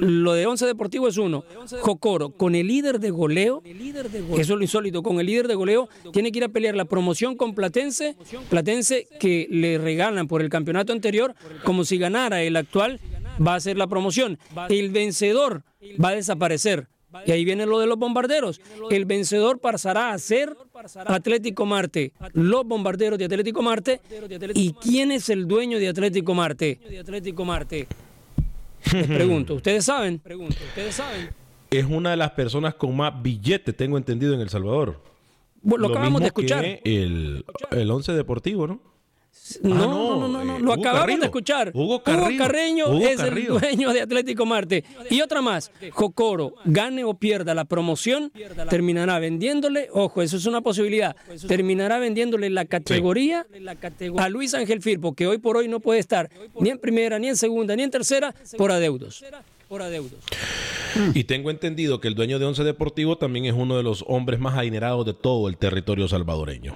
Lo 0.00 0.34
de 0.34 0.46
Once 0.46 0.66
Deportivo 0.66 1.08
es 1.08 1.16
uno. 1.16 1.44
Jocoro, 1.80 2.30
con 2.30 2.54
el 2.54 2.68
líder 2.68 3.00
de 3.00 3.10
goleo, 3.10 3.62
eso 3.64 4.40
es 4.40 4.48
lo 4.48 4.62
insólito, 4.62 5.02
con 5.02 5.18
el 5.18 5.26
líder 5.26 5.48
de 5.48 5.54
goleo, 5.54 5.88
tiene 6.12 6.30
que 6.30 6.38
ir 6.38 6.44
a 6.44 6.48
pelear 6.48 6.76
la 6.76 6.84
promoción 6.84 7.36
con 7.36 7.54
Platense, 7.54 8.16
Platense 8.50 9.08
que 9.18 9.48
le 9.50 9.78
regalan 9.78 10.28
por 10.28 10.42
el 10.42 10.50
campeonato 10.50 10.92
anterior, 10.92 11.34
como 11.64 11.84
si 11.84 11.98
ganara 11.98 12.42
el 12.42 12.56
actual, 12.56 13.00
va 13.44 13.54
a 13.54 13.60
ser 13.60 13.76
la 13.76 13.86
promoción. 13.86 14.38
El 14.68 14.90
vencedor 14.90 15.64
va 16.02 16.10
a 16.10 16.14
desaparecer. 16.14 16.88
Y 17.26 17.32
ahí 17.32 17.44
viene 17.44 17.66
lo 17.66 17.78
de 17.78 17.86
los 17.86 17.98
bombarderos. 17.98 18.60
El 18.90 19.04
vencedor 19.04 19.58
pasará 19.58 20.12
a 20.12 20.18
ser 20.18 20.56
Atlético 21.06 21.66
Marte. 21.66 22.12
Los 22.32 22.64
bombarderos 22.64 23.18
de 23.18 23.24
Atlético 23.24 23.62
Marte. 23.62 24.00
¿Y 24.54 24.72
quién 24.74 25.12
es 25.12 25.28
el 25.28 25.46
dueño 25.46 25.78
de 25.78 25.88
Atlético 25.88 26.34
Marte? 26.34 26.80
Les 28.92 29.06
pregunto, 29.06 29.54
¿ustedes 29.54 29.84
saben? 29.84 30.20
¿ustedes 30.24 30.94
saben? 30.94 31.30
Es 31.70 31.84
una 31.84 32.10
de 32.10 32.16
las 32.16 32.30
personas 32.30 32.74
con 32.74 32.96
más 32.96 33.20
billetes, 33.22 33.76
tengo 33.76 33.98
entendido, 33.98 34.34
en 34.34 34.40
El 34.40 34.48
Salvador. 34.48 35.00
lo, 35.62 35.88
acabamos 35.88 36.20
de 36.20 36.28
escuchar. 36.28 36.64
el, 36.64 37.44
el 37.70 37.90
Once 37.90 38.12
Deportivo, 38.12 38.66
¿no? 38.66 38.80
No, 39.62 39.74
ah, 39.74 39.78
no, 39.78 40.28
no, 40.28 40.44
no, 40.44 40.56
eh, 40.56 40.60
lo 40.60 40.72
acabamos 40.72 41.20
de 41.20 41.26
escuchar. 41.26 41.70
Hugo 41.74 42.02
Carreño, 42.02 42.98
es 42.98 43.20
el 43.20 43.46
dueño 43.46 43.92
de 43.92 44.02
Atlético 44.02 44.46
Marte. 44.46 44.84
Y 45.10 45.20
otra 45.20 45.40
más, 45.40 45.70
Jocoro, 45.90 46.54
gane 46.64 47.04
o 47.04 47.14
pierda 47.14 47.54
la 47.54 47.64
promoción, 47.64 48.32
terminará 48.68 49.18
vendiéndole, 49.18 49.88
ojo, 49.92 50.22
eso 50.22 50.36
es 50.36 50.46
una 50.46 50.60
posibilidad, 50.60 51.16
terminará 51.46 51.98
vendiéndole 51.98 52.50
la 52.50 52.64
categoría 52.66 53.46
a 54.18 54.28
Luis 54.28 54.54
Ángel 54.54 54.82
Firpo, 54.82 55.14
que 55.14 55.26
hoy 55.26 55.38
por 55.38 55.56
hoy 55.56 55.68
no 55.68 55.80
puede 55.80 56.00
estar 56.00 56.30
ni 56.60 56.70
en 56.70 56.78
primera, 56.78 57.18
ni 57.18 57.28
en 57.28 57.36
segunda, 57.36 57.74
ni 57.74 57.82
en 57.82 57.90
tercera, 57.90 58.34
por 58.56 58.70
adeudos. 58.72 59.24
por 59.68 59.82
adeudos. 59.82 60.18
Y 61.14 61.24
tengo 61.24 61.50
entendido 61.50 62.00
que 62.00 62.08
el 62.08 62.14
dueño 62.14 62.38
de 62.38 62.46
Once 62.46 62.64
Deportivo 62.64 63.18
también 63.18 63.44
es 63.44 63.52
uno 63.52 63.76
de 63.76 63.82
los 63.82 64.04
hombres 64.08 64.40
más 64.40 64.56
adinerados 64.56 65.04
de 65.06 65.14
todo 65.14 65.48
el 65.48 65.56
territorio 65.56 66.08
salvadoreño. 66.08 66.74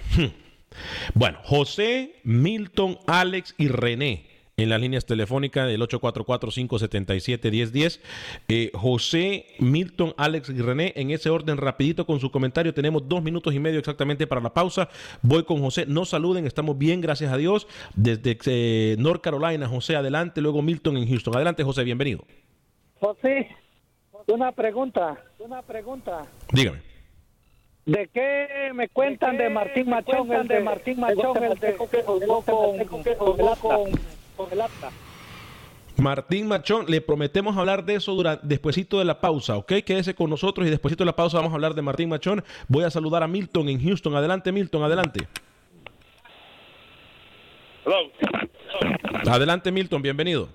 Bueno, 1.14 1.38
José, 1.44 2.16
Milton, 2.24 2.98
Alex 3.06 3.54
y 3.58 3.68
René 3.68 4.32
en 4.56 4.68
las 4.68 4.80
líneas 4.80 5.06
telefónicas 5.06 5.68
del 5.68 5.80
844-577-1010. 5.82 8.00
Eh, 8.48 8.70
José, 8.74 9.46
Milton, 9.58 10.14
Alex 10.16 10.50
y 10.50 10.61
René, 10.61 10.92
en 10.96 11.11
ese 11.11 11.30
orden 11.30 11.56
rapidito 11.56 12.06
con 12.06 12.20
su 12.20 12.30
comentario. 12.30 12.74
Tenemos 12.74 13.08
dos 13.08 13.22
minutos 13.22 13.54
y 13.54 13.58
medio 13.58 13.78
exactamente 13.78 14.26
para 14.26 14.40
la 14.40 14.52
pausa. 14.52 14.88
Voy 15.22 15.44
con 15.44 15.61
José. 15.61 15.87
No 15.87 16.04
saluden, 16.04 16.46
estamos 16.46 16.76
bien, 16.78 17.00
gracias 17.00 17.32
a 17.32 17.37
Dios. 17.37 17.66
Desde 17.94 18.38
eh, 18.46 18.96
North 18.98 19.22
Carolina, 19.22 19.68
José, 19.68 19.96
adelante. 19.96 20.40
Luego 20.40 20.62
Milton 20.62 20.96
en 20.96 21.08
Houston. 21.08 21.35
Adelante, 21.35 21.64
José, 21.64 21.85
bienvenido. 21.85 22.24
José, 23.00 23.48
una 24.26 24.52
pregunta, 24.52 25.24
una 25.38 25.62
pregunta. 25.62 26.26
Dígame. 26.52 26.91
¿De 27.84 28.08
qué 28.08 28.70
me 28.74 28.88
cuentan 28.88 29.36
de 29.36 29.50
Martín 29.50 29.90
Machón? 29.90 30.32
El 30.32 30.46
de 30.46 30.60
Martín 30.60 31.00
Machón, 31.00 31.42
el 31.42 31.58
de 31.58 31.76
que 31.90 32.02
jugó 32.04 32.42
con, 32.42 32.78
con, 32.84 33.02
con 34.36 34.52
el. 34.52 34.60
Martín 35.96 36.46
Machón, 36.46 36.86
le 36.88 37.00
prometemos 37.00 37.56
hablar 37.56 37.84
de 37.84 37.96
eso 37.96 38.14
durante, 38.14 38.46
despuesito 38.46 39.00
de 39.00 39.04
la 39.04 39.20
pausa, 39.20 39.56
¿ok? 39.56 39.72
Quédese 39.84 40.14
con 40.14 40.30
nosotros 40.30 40.66
y 40.66 40.70
despuesito 40.70 41.02
de 41.02 41.06
la 41.06 41.16
pausa 41.16 41.38
vamos 41.38 41.52
a 41.52 41.54
hablar 41.54 41.74
de 41.74 41.82
Martín 41.82 42.08
Machón. 42.08 42.44
Voy 42.68 42.84
a 42.84 42.90
saludar 42.90 43.24
a 43.24 43.26
Milton 43.26 43.68
en 43.68 43.82
Houston. 43.82 44.14
Adelante, 44.14 44.52
Milton, 44.52 44.84
adelante. 44.84 45.26
Adelante, 49.28 49.72
Milton, 49.72 50.02
bienvenido. 50.02 50.48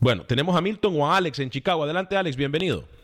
Bueno, 0.00 0.24
tenemos 0.24 0.54
a 0.56 0.60
Milton 0.60 1.00
o 1.00 1.06
a 1.10 1.16
Alex 1.16 1.38
en 1.38 1.50
Chicago. 1.50 1.84
Adelante, 1.84 2.16
Alex, 2.16 2.36
bienvenido. 2.36 2.95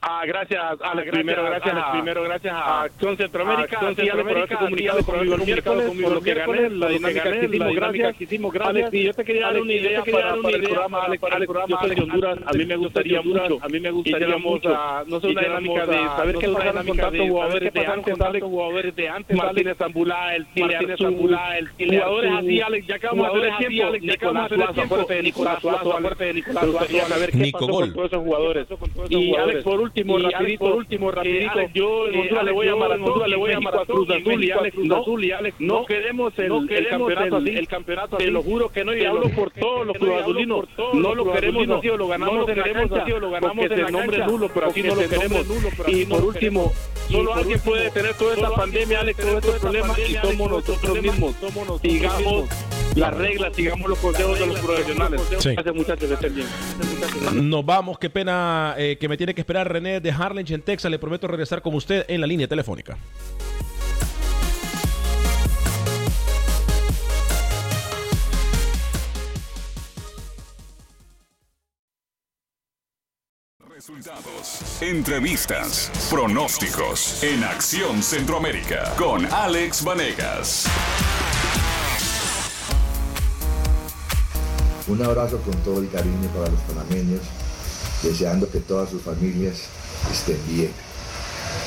Ah, 0.00 0.22
gracias, 0.26 0.62
Alex. 0.80 1.10
primero, 1.10 1.44
gracias, 1.44 1.74
a, 1.74 1.92
primero, 1.92 2.22
gracias 2.22 2.54
a 2.54 2.82
Acción 2.82 3.16
Centroamérica. 3.16 3.76
Acción 3.78 3.96
Centroamérica, 3.96 4.58
comunicado 4.58 5.04
conmigo 5.04 5.34
el 5.34 5.42
miércoles, 5.44 5.90
por 6.02 6.12
lo 6.12 6.20
que 6.20 6.34
gané, 6.34 6.70
la 6.70 6.88
dinámica 6.88 7.22
que 7.32 7.46
hicimos, 7.46 7.74
gracias. 7.74 8.16
que 8.16 8.24
hicimos, 8.24 8.52
gracias. 8.52 8.76
Alex, 8.76 8.94
y 8.94 9.02
yo 9.04 9.14
te 9.14 9.24
quería 9.24 9.46
dar 9.46 9.60
una 9.60 9.72
idea 9.72 10.04
para, 10.04 10.36
para 10.36 10.56
el 10.56 10.62
programa, 10.62 11.02
Alex, 11.02 11.20
para 11.20 11.36
el 11.36 11.46
programa, 11.46 11.78
Alex, 11.80 12.00
Honduras. 12.00 12.38
A 12.46 12.52
mí 12.52 12.64
me 12.64 12.76
gustaría 12.76 13.22
mucho, 13.22 13.58
a 13.60 13.68
mí 13.68 13.80
me 13.80 13.90
gustaría 13.90 14.38
mucho, 14.38 14.78
no 15.06 15.20
sé, 15.20 15.26
una 15.26 15.42
dinámica 15.42 15.86
de 15.86 15.96
saber 15.96 16.38
qué 16.38 16.48
pasa 16.48 16.84
con 16.84 16.96
tantos 16.96 17.28
jugadores 17.28 17.72
de 17.72 17.86
antes, 17.86 18.20
Alex, 18.20 18.44
jugadores 18.44 18.96
de 18.96 19.08
antes, 19.08 19.36
Martínez 19.36 19.76
Zambulá, 19.78 20.36
el 20.36 20.46
Martínez 20.56 20.98
Zambulá, 21.00 21.58
el 21.58 21.68
jugadores 21.76 22.32
así, 22.38 22.60
Alex, 22.60 22.86
ya 22.86 22.94
acabamos 22.94 23.32
de 23.32 23.50
hacer 23.50 23.58
tiempo, 23.58 23.88
Alex, 23.88 24.04
ya 24.04 24.12
acabamos 24.14 24.50
de 24.50 24.62
hacer 24.62 24.74
tiempo, 24.74 25.06
Nicolás 25.22 25.60
Suazo, 25.60 25.92
aparte 25.96 26.24
de 26.24 26.32
Nicolás 26.34 26.64
Suazo, 26.66 27.08
saber 27.08 27.30
qué 27.32 27.50
pasó 27.52 27.68
con 27.68 27.92
todos 27.92 28.06
esos 28.06 28.22
jugadores. 28.22 28.66
Y 29.08 29.34
Alex, 29.34 29.62
por 29.64 29.80
último, 29.80 29.87
rapidito, 29.88 30.64
por 30.64 30.74
último, 30.74 31.10
rapidito, 31.10 31.60
yo 31.74 32.08
en 32.08 32.20
Honduras 32.20 32.44
le 32.44 32.52
voy 32.52 32.66
a 32.66 32.70
llamar 32.72 32.92
a 32.92 32.96
le 32.96 33.36
voy 33.36 33.50
a 33.50 33.54
llamar 33.54 33.78
a 33.78 33.84
Cruz 33.84 34.08
Azul 34.10 34.44
y 34.44 34.50
Alex, 34.50 34.74
Cruz 34.74 34.90
Azul 34.90 35.24
y 35.24 35.32
Alex, 35.32 35.56
no 35.58 35.84
queremos 35.86 36.38
el, 36.38 36.70
el 36.70 36.88
campeonato 36.88 37.36
así, 37.36 37.48
el 37.50 37.68
campeonato 37.68 38.16
te 38.16 38.30
lo 38.30 38.42
juro 38.42 38.68
que 38.70 38.84
no, 38.84 38.94
y 38.94 39.04
hablo 39.04 39.28
por 39.30 39.50
todos 39.50 39.86
los 39.86 39.96
Cruz 39.96 40.20
Azulinos, 40.20 40.66
no 40.94 41.14
lo 41.14 41.32
queremos 41.32 41.68
así 41.68 41.88
o 41.88 41.96
lo 41.96 42.08
ganamos 42.08 42.48
en 42.48 42.58
la 42.58 42.72
cancha, 42.72 43.04
lo 43.18 43.30
ganamos 43.30 43.64
en 43.64 43.72
el 43.72 43.92
nombre 43.92 44.26
nulo, 44.26 44.50
pero 44.52 44.66
así 44.66 44.82
no 44.82 44.94
lo 44.94 45.08
queremos. 45.08 45.46
Y 45.86 46.04
por 46.04 46.24
último, 46.24 46.72
solo 47.10 47.34
alguien 47.34 47.60
puede 47.60 47.84
detener 47.84 48.14
toda 48.14 48.34
esta 48.34 48.50
pandemia, 48.50 49.00
Alex, 49.00 49.18
todos 49.18 49.44
estos 49.44 49.58
problemas, 49.60 49.98
y 49.98 50.14
somos 50.14 50.50
nosotros 50.50 51.02
mismos. 51.02 51.34
Sigamos 51.82 52.48
las 52.96 53.16
reglas, 53.16 53.54
sigamos 53.54 53.88
los 53.88 53.98
consejos 53.98 54.38
de 54.38 54.46
los 54.46 54.58
profesionales. 54.60 55.22
Gracias, 55.30 55.74
muchachos, 55.74 56.08
que 56.08 56.14
estén 56.14 56.34
bien. 56.34 57.50
Nos 57.50 57.64
vamos, 57.64 57.98
qué 57.98 58.10
pena 58.10 58.74
eh, 58.78 58.96
que 58.98 59.08
me 59.08 59.16
tiene 59.16 59.34
que 59.34 59.40
esperar 59.40 59.70
René 59.78 60.00
de 60.00 60.10
Harlingen, 60.10 60.54
en 60.54 60.62
Texas. 60.62 60.90
Le 60.90 60.98
prometo 60.98 61.28
regresar 61.28 61.62
con 61.62 61.72
usted 61.72 62.04
en 62.08 62.20
la 62.20 62.26
línea 62.26 62.48
telefónica. 62.48 62.98
Resultados, 73.68 74.82
entrevistas, 74.82 75.92
pronósticos 76.10 77.22
en 77.22 77.44
Acción 77.44 78.02
Centroamérica 78.02 78.92
con 78.98 79.24
Alex 79.26 79.84
Vanegas. 79.84 80.66
Un 84.88 85.00
abrazo 85.02 85.40
con 85.42 85.54
todo 85.62 85.80
el 85.80 85.88
cariño 85.90 86.28
para 86.34 86.48
los 86.48 86.60
panameños, 86.62 87.20
deseando 88.02 88.50
que 88.50 88.60
todas 88.60 88.90
sus 88.90 89.02
familias 89.02 89.62
estén 90.10 90.38
bien. 90.48 90.70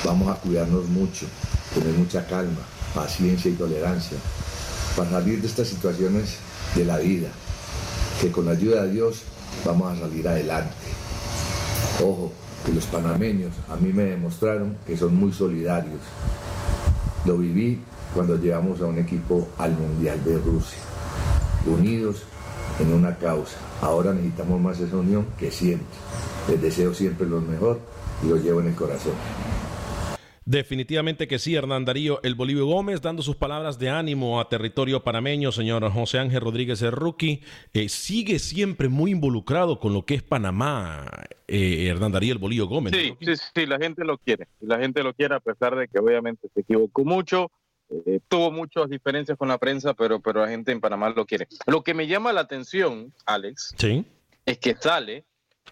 Vamos 0.03 0.29
a 0.29 0.39
cuidarnos 0.39 0.87
mucho, 0.87 1.25
tener 1.73 1.93
mucha 1.93 2.25
calma, 2.25 2.61
paciencia 2.93 3.51
y 3.51 3.55
tolerancia 3.55 4.17
para 4.95 5.09
salir 5.09 5.41
de 5.41 5.47
estas 5.47 5.67
situaciones 5.67 6.37
de 6.75 6.85
la 6.85 6.97
vida, 6.97 7.29
que 8.19 8.31
con 8.31 8.45
la 8.45 8.51
ayuda 8.51 8.83
de 8.83 8.91
Dios 8.91 9.21
vamos 9.65 9.91
a 9.91 10.01
salir 10.01 10.27
adelante. 10.27 10.75
Ojo, 12.03 12.31
que 12.65 12.73
los 12.73 12.85
panameños 12.85 13.53
a 13.69 13.75
mí 13.75 13.91
me 13.91 14.03
demostraron 14.03 14.77
que 14.85 14.97
son 14.97 15.15
muy 15.15 15.33
solidarios. 15.33 15.99
Lo 17.25 17.37
viví 17.37 17.79
cuando 18.13 18.37
llevamos 18.37 18.81
a 18.81 18.85
un 18.85 18.97
equipo 18.97 19.47
al 19.57 19.71
Mundial 19.71 20.23
de 20.23 20.37
Rusia, 20.37 20.79
unidos 21.65 22.23
en 22.79 22.93
una 22.93 23.15
causa. 23.17 23.57
Ahora 23.81 24.13
necesitamos 24.13 24.59
más 24.59 24.79
esa 24.79 24.97
unión 24.97 25.27
que 25.37 25.51
siempre. 25.51 25.87
Les 26.49 26.61
deseo 26.61 26.93
siempre 26.93 27.27
lo 27.27 27.41
mejor 27.41 27.79
y 28.23 28.27
lo 28.27 28.37
llevo 28.37 28.61
en 28.61 28.67
el 28.67 28.75
corazón. 28.75 29.13
Definitivamente 30.43 31.27
que 31.27 31.37
sí, 31.37 31.55
Hernán 31.55 31.85
Darío 31.85 32.19
El 32.23 32.33
Bolivio 32.35 32.65
Gómez, 32.65 33.01
dando 33.01 33.21
sus 33.21 33.35
palabras 33.35 33.77
de 33.77 33.89
ánimo 33.89 34.41
a 34.41 34.49
territorio 34.49 35.03
panameño, 35.03 35.51
señor 35.51 35.87
José 35.91 36.17
Ángel 36.17 36.41
Rodríguez 36.41 36.81
el 36.81 36.91
rookie, 36.91 37.41
eh, 37.73 37.87
sigue 37.89 38.39
siempre 38.39 38.89
muy 38.89 39.11
involucrado 39.11 39.79
con 39.79 39.93
lo 39.93 40.03
que 40.03 40.15
es 40.15 40.23
Panamá, 40.23 41.05
eh, 41.47 41.87
Hernán 41.87 42.11
Darío 42.11 42.33
El 42.33 42.39
Bolivio 42.39 42.65
Gómez. 42.65 42.91
Sí, 42.93 43.13
sí, 43.21 43.33
sí, 43.53 43.65
la 43.67 43.77
gente 43.77 44.03
lo 44.03 44.17
quiere, 44.17 44.47
la 44.61 44.79
gente 44.79 45.03
lo 45.03 45.13
quiere 45.13 45.35
a 45.35 45.39
pesar 45.39 45.75
de 45.75 45.87
que 45.87 45.99
obviamente 45.99 46.49
se 46.53 46.61
equivocó 46.61 47.05
mucho, 47.05 47.51
eh, 48.05 48.19
tuvo 48.27 48.51
muchas 48.51 48.89
diferencias 48.89 49.37
con 49.37 49.47
la 49.47 49.57
prensa, 49.57 49.93
pero, 49.93 50.19
pero 50.19 50.41
la 50.41 50.49
gente 50.49 50.71
en 50.71 50.79
Panamá 50.81 51.09
lo 51.09 51.25
quiere. 51.25 51.47
Lo 51.67 51.83
que 51.83 51.93
me 51.93 52.07
llama 52.07 52.31
la 52.33 52.41
atención, 52.41 53.13
Alex, 53.25 53.73
¿Sí? 53.77 54.05
es 54.45 54.57
que 54.59 54.75
sale 54.75 55.25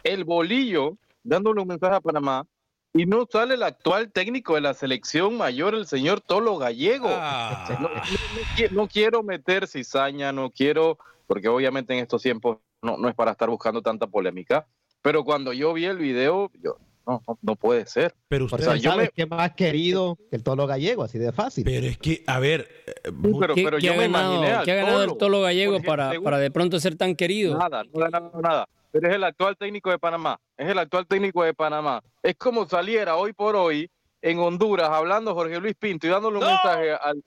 el 0.04 0.24
bolillo 0.26 0.98
dándole 1.24 1.62
un 1.62 1.68
mensaje 1.68 1.96
a 1.96 2.02
Panamá 2.02 2.46
y 2.94 3.06
no 3.06 3.28
sale 3.32 3.54
el 3.54 3.64
actual 3.64 4.12
técnico 4.12 4.56
de 4.56 4.62
la 4.62 4.74
selección 4.74 5.38
mayor, 5.38 5.76
el 5.76 5.86
señor 5.86 6.22
Tolo 6.22 6.58
Gallego. 6.58 7.08
Ah. 7.10 7.78
No, 7.80 7.88
no- 7.90 7.96
no 7.96 8.02
qui- 8.58 8.72
no 8.72 8.88
quiero 8.88 9.22
meter 9.24 9.68
cizaña, 9.68 10.32
no 10.32 10.50
quiero, 10.50 10.98
porque 11.28 11.48
obviamente 11.48 11.94
en 11.94 12.00
estos 12.00 12.22
tiempos 12.22 12.58
no, 12.82 12.98
no 12.98 13.08
es 13.10 13.16
para 13.16 13.32
estar 13.32 13.50
buscando 13.50 13.82
tanta 13.82 14.08
polémica, 14.08 14.66
pero 15.02 15.24
cuando 15.24 15.54
yo 15.54 15.72
vi 15.74 15.86
el 15.86 15.98
video, 15.98 16.50
yo, 16.62 16.78
no, 17.10 17.24
no, 17.28 17.38
no 17.42 17.56
puede 17.56 17.86
ser. 17.86 18.14
Pero 18.28 18.48
Por 18.48 18.60
O 18.60 18.64
sea, 18.64 18.76
yo 18.76 18.96
me- 18.96 19.10
que 19.10 19.26
más 19.26 19.54
querido 19.54 20.18
que 20.30 20.36
el 20.36 20.44
tolo 20.44 20.68
gallego, 20.68 21.04
así 21.04 21.18
de 21.18 21.32
fácil. 21.32 21.64
Pero 21.66 21.88
es 21.88 21.98
que, 21.98 22.24
a 22.28 22.40
ver, 22.40 22.68
pero, 23.04 23.56
¿Qué, 23.56 23.64
pero 23.64 23.78
qué 23.78 23.86
yo 23.88 23.94
ha 23.94 23.96
me 23.98 24.04
ganado, 24.04 24.34
imaginé 24.36 24.52
al 24.54 24.66
qué 24.66 24.72
ha 24.72 24.76
ganado 24.76 25.04
el 25.04 25.18
Tolo, 25.18 25.42
Gallego 25.42 25.82
para, 25.82 26.12
para 26.22 26.38
de 26.38 26.52
pronto 26.52 26.80
ser 26.80 26.96
tan 26.96 27.16
querido? 27.16 27.58
Nada, 27.58 27.84
no 27.84 28.04
ha 28.06 28.10
ganado 28.10 28.42
nada. 28.42 28.68
Pero 28.92 29.08
es 29.10 29.16
el 29.16 29.24
actual 29.24 29.56
técnico 29.58 29.90
de 29.92 30.00
Panamá. 30.00 30.40
Es 30.58 30.68
el 30.68 30.80
actual 30.80 31.06
técnico 31.08 31.44
de 31.44 31.54
Panamá. 31.54 32.02
Es 32.24 32.36
como 32.36 32.68
saliera 32.68 33.16
hoy 33.18 33.34
por 33.34 33.56
hoy 33.56 33.90
en 34.22 34.40
Honduras 34.40 34.90
hablando 34.90 35.34
Jorge 35.34 35.60
Luis 35.60 35.76
Pinto 35.80 36.06
y 36.08 36.10
dándole 36.10 36.40
un 36.40 36.46
mensaje 36.46 36.92
al, 36.92 37.24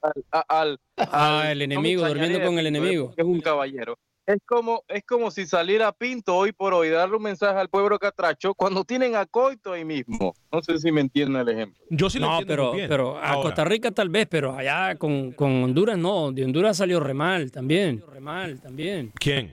al, 0.49 0.79
Ah, 0.99 1.41
al- 1.41 1.49
el 1.53 1.63
enemigo, 1.63 2.07
durmiendo 2.07 2.43
con 2.43 2.59
el 2.59 2.67
enemigo. 2.67 3.15
Es 3.17 3.25
un 3.25 3.41
caballero. 3.41 3.97
Es 4.25 4.39
como, 4.47 4.85
es 4.87 5.03
como 5.05 5.33
si 5.33 5.47
saliera 5.47 5.91
Pinto 5.91 6.37
hoy 6.37 6.53
por 6.53 6.73
hoy, 6.75 6.89
darle 6.91 7.17
un 7.17 7.25
mensaje 7.25 7.59
al 7.59 7.69
pueblo 7.69 7.99
catracho 7.99 8.55
cuando 8.55 8.85
tienen 8.85 9.17
a 9.17 9.27
Coito 9.27 9.73
ahí 9.73 9.85
mismo. 9.85 10.33
No 10.53 10.63
sé 10.63 10.79
si 10.79 10.93
me 10.93 11.01
entienden 11.01 11.41
el 11.43 11.49
ejemplo. 11.49 11.83
Yo 11.91 12.09
sí 12.09 12.21
lo 12.21 12.27
no, 12.27 12.33
entiendo 12.39 12.53
pero, 12.53 12.69
muy 12.69 12.77
bien. 12.77 12.89
pero 12.89 13.19
a 13.19 13.31
Ahora. 13.31 13.43
Costa 13.43 13.65
Rica 13.65 13.91
tal 13.91 14.11
vez, 14.11 14.29
pero 14.31 14.57
allá 14.57 14.95
con, 14.95 15.33
con 15.33 15.65
Honduras 15.65 15.99
no. 15.99 16.31
De 16.31 16.45
Honduras 16.45 16.77
salió 16.77 17.01
re 17.01 17.15
mal 17.15 17.51
también. 17.51 18.01
Re 18.13 18.21
mal 18.21 18.61
también. 18.61 19.13
¿Quién? 19.19 19.51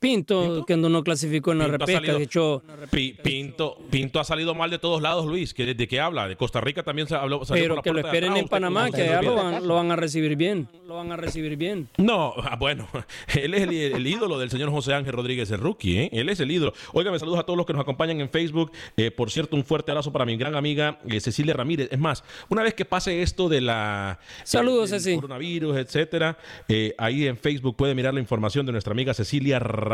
Pinto, 0.00 0.64
que 0.64 0.76
no 0.76 1.02
clasificó 1.02 1.52
en 1.52 1.58
la 1.58 1.66
repesca, 1.66 2.12
de 2.12 2.22
hecho. 2.22 2.62
Pi- 2.90 3.14
Pinto, 3.22 3.76
Pinto 3.90 4.20
ha 4.20 4.24
salido 4.24 4.54
mal 4.54 4.70
de 4.70 4.78
todos 4.78 5.02
lados, 5.02 5.26
Luis. 5.26 5.52
¿Que 5.54 5.74
¿De 5.74 5.88
qué 5.88 5.98
habla? 6.00 6.28
De 6.28 6.36
Costa 6.36 6.60
Rica 6.60 6.82
también 6.84 7.08
se 7.08 7.16
habló. 7.16 7.44
salió 7.44 7.46
por 7.46 7.58
Pero 7.62 7.74
la 7.76 7.82
que 7.82 7.92
lo 7.92 7.98
esperen 8.00 8.30
atrás. 8.30 8.42
en 8.42 8.48
Panamá, 8.48 8.90
que 8.90 9.02
allá 9.02 9.22
lo 9.22 9.34
van, 9.34 9.66
lo 9.66 9.74
van 9.74 9.90
a 9.90 9.96
recibir 9.96 10.36
bien. 10.36 10.68
Lo 10.86 10.94
van 10.96 11.10
a 11.10 11.16
recibir 11.16 11.56
bien. 11.56 11.88
No, 11.98 12.32
ah, 12.44 12.56
bueno, 12.56 12.86
él 13.34 13.54
es 13.54 13.62
el, 13.62 13.72
el 13.72 14.06
ídolo 14.06 14.38
del 14.38 14.50
señor 14.50 14.70
José 14.70 14.94
Ángel 14.94 15.12
Rodríguez, 15.14 15.50
el 15.50 15.58
rookie, 15.58 15.98
¿eh? 15.98 16.10
Él 16.12 16.28
es 16.28 16.38
el 16.40 16.50
ídolo. 16.50 16.72
Oiga, 16.92 17.10
me 17.10 17.18
saludos 17.18 17.40
a 17.40 17.42
todos 17.42 17.56
los 17.56 17.66
que 17.66 17.72
nos 17.72 17.82
acompañan 17.82 18.20
en 18.20 18.30
Facebook. 18.30 18.70
Eh, 18.96 19.10
por 19.10 19.30
cierto, 19.32 19.56
un 19.56 19.64
fuerte 19.64 19.90
abrazo 19.90 20.12
para 20.12 20.24
mi 20.24 20.36
gran 20.36 20.54
amiga 20.54 21.00
eh, 21.08 21.20
Cecilia 21.20 21.54
Ramírez. 21.54 21.88
Es 21.90 21.98
más, 21.98 22.22
una 22.48 22.62
vez 22.62 22.74
que 22.74 22.84
pase 22.84 23.20
esto 23.22 23.48
de 23.48 23.60
la 23.62 24.20
Saludos, 24.44 24.90
Ceci. 24.90 25.16
coronavirus, 25.16 25.76
etcétera, 25.76 26.38
eh, 26.68 26.94
ahí 26.98 27.26
en 27.26 27.36
Facebook 27.36 27.74
puede 27.76 27.94
mirar 27.96 28.14
la 28.14 28.20
información 28.20 28.64
de 28.64 28.70
nuestra 28.72 28.92
amiga 28.92 29.12
Cecilia 29.12 29.58
Ramírez. 29.58 29.87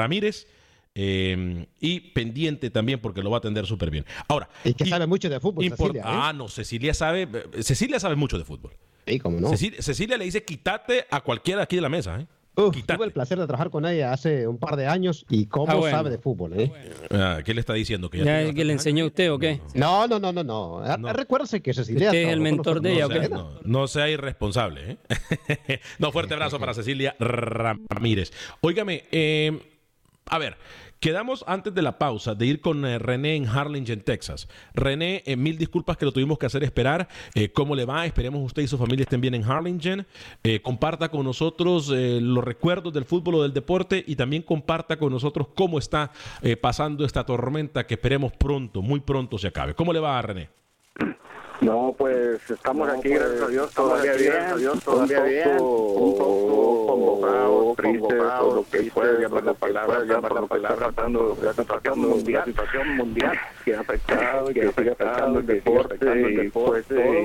Eh, 0.95 1.67
y 1.81 2.01
pendiente 2.01 2.71
también 2.71 3.01
porque 3.01 3.23
lo 3.23 3.31
va 3.31 3.37
a 3.37 3.39
atender 3.39 3.67
súper 3.67 3.91
bien. 3.91 4.05
Ahora, 4.29 4.49
Y 4.65 4.75
que 4.75 4.87
sabe 4.87 5.07
mucho 5.07 5.29
de 5.29 5.41
fútbol, 5.41 5.65
import- 5.65 5.77
Cecilia, 5.93 6.03
¿eh? 6.03 6.05
Ah, 6.07 6.33
no, 6.33 6.49
Cecilia 6.49 6.95
sabe, 6.95 7.23
eh, 7.23 7.63
Cecilia 7.63 7.99
sabe 7.99 8.15
mucho 8.17 8.39
de 8.39 8.45
fútbol. 8.45 8.73
Sí, 9.07 9.19
cómo 9.19 9.41
no. 9.41 9.49
Cecilia, 9.51 9.83
Cecilia 9.83 10.17
le 10.17 10.25
dice 10.25 10.45
quítate 10.45 11.05
a 11.11 11.21
cualquiera 11.21 11.63
aquí 11.63 11.77
de 11.77 11.83
la 11.83 11.89
mesa, 11.89 12.21
¿eh? 12.21 12.27
Uf, 12.57 12.77
tuve 12.87 13.05
el 13.07 13.11
placer 13.11 13.37
de 13.37 13.47
trabajar 13.49 13.69
con 13.69 13.85
ella 13.85 14.13
hace 14.13 14.47
un 14.47 14.59
par 14.59 14.77
de 14.77 14.87
años 14.87 15.27
y 15.29 15.47
cómo 15.47 15.73
Ah, 15.73 15.75
bueno. 15.75 15.97
sabe 15.97 16.11
de 16.11 16.19
fútbol, 16.19 16.53
¿eh? 16.61 16.71
Ah, 17.11 17.41
¿Qué 17.45 17.53
le 17.53 17.59
está 17.59 17.73
diciendo? 17.75 18.09
Que 18.09 18.19
ya 18.19 18.25
¿Ya 18.25 18.31
tiene 18.37 18.49
es 18.51 18.55
que 18.55 18.65
le 18.65 18.73
enseñó 18.75 19.03
a 19.03 19.07
usted 19.09 19.33
o 19.33 19.39
qué? 19.41 19.61
No, 19.75 20.07
no, 20.07 20.21
no, 20.21 20.33
no, 20.33 20.45
no. 20.45 20.79
Ah, 20.79 20.97
Recuérdese 21.13 21.61
que 21.61 21.75
Cecilia. 21.75 22.13
Es 22.13 22.29
el 22.29 22.39
mentor 22.39 22.81
de 22.81 22.93
ella. 22.93 23.09
No, 23.29 23.59
no 23.65 23.89
sea 23.89 24.09
irresponsable, 24.09 24.93
¿eh? 25.09 25.81
no, 25.99 26.13
fuerte 26.13 26.35
abrazo 26.35 26.61
para 26.61 26.75
Cecilia 26.75 27.17
Ramírez. 27.19 28.33
Óigame, 28.61 29.03
eh, 29.11 29.61
a 30.27 30.39
ver, 30.39 30.57
Quedamos 31.05 31.45
antes 31.47 31.75
de 31.75 31.83
la 31.83 31.99
pausa 31.99 32.35
de 32.35 32.47
ir 32.47 32.63
con 32.63 32.83
eh, 32.87 32.99
René 32.99 33.37
en 33.37 33.47
Harlingen, 33.47 34.01
Texas. 34.01 34.49
René, 34.73 35.23
eh, 35.27 35.37
mil 35.37 35.59
disculpas 35.59 35.99
que 35.99 36.07
lo 36.07 36.13
tuvimos 36.13 36.39
que 36.39 36.47
hacer 36.47 36.65
esperar. 36.65 37.09
Eh, 37.35 37.51
¿Cómo 37.53 37.75
le 37.77 37.85
va? 37.85 38.07
Esperemos 38.07 38.41
usted 38.41 38.63
y 38.63 38.67
su 38.67 38.79
familia 38.79 39.03
estén 39.03 39.21
bien 39.21 39.35
en 39.35 39.45
Harlingen. 39.45 40.07
Comparta 40.63 41.11
con 41.11 41.27
nosotros 41.27 41.91
los 41.91 42.43
recuerdos 42.43 42.95
del 42.95 43.05
fútbol 43.05 43.35
o 43.35 43.43
del 43.43 43.53
deporte 43.53 44.03
y 44.07 44.17
también 44.17 44.41
comparta 44.41 44.97
con 44.97 45.13
nosotros 45.13 45.49
cómo 45.55 45.79
está 45.79 46.11
pasando 46.63 47.05
esta 47.05 47.27
tormenta 47.27 47.87
que 47.87 47.95
esperemos 47.95 48.33
pronto, 48.33 48.81
muy 48.81 49.01
pronto 49.01 49.37
se 49.37 49.49
acabe. 49.49 49.75
¿Cómo 49.75 49.93
le 49.93 50.01
va, 50.01 50.23
René? 50.23 50.49
No, 51.65 51.95
pues 51.97 52.51
estamos 52.51 52.89
aquí, 52.89 53.09
pues, 53.09 53.21
gracias 53.21 53.43
a 53.43 53.49
Dios, 53.49 53.71
todavía 53.75 54.13
bien, 54.15 54.33
gracias 54.33 54.53
a 54.53 54.57
Dios, 54.57 54.85
todavía 54.85 55.17
todavía 55.17 55.43
bien, 55.45 55.57
bien, 55.57 55.61
un 55.65 56.19
poco 56.19 56.85
convocados, 56.95 57.77
tristes, 57.77 58.19
lo 58.19 58.65
que 58.71 58.91
puede 58.91 59.21
llamar 59.23 59.45
la 59.45 59.55
palabra, 59.55 60.05
llamar 60.05 60.33
la 60.33 60.43
palabra, 60.47 60.77
tratando 60.77 61.35
de 61.35 61.47
la 61.47 61.53
situación 61.55 61.99
mundial, 62.01 62.43
la 62.47 62.53
situación 62.53 62.97
mundial 62.97 63.39
que 63.65 63.75
ha 63.75 63.81
afectado 63.81 64.47
que 64.49 64.73
sigue 64.73 64.91
afectando 64.91 65.39
el 65.41 65.47
deporte, 65.47 66.45
y 66.45 66.49
pues 66.51 66.85
todo 66.87 67.21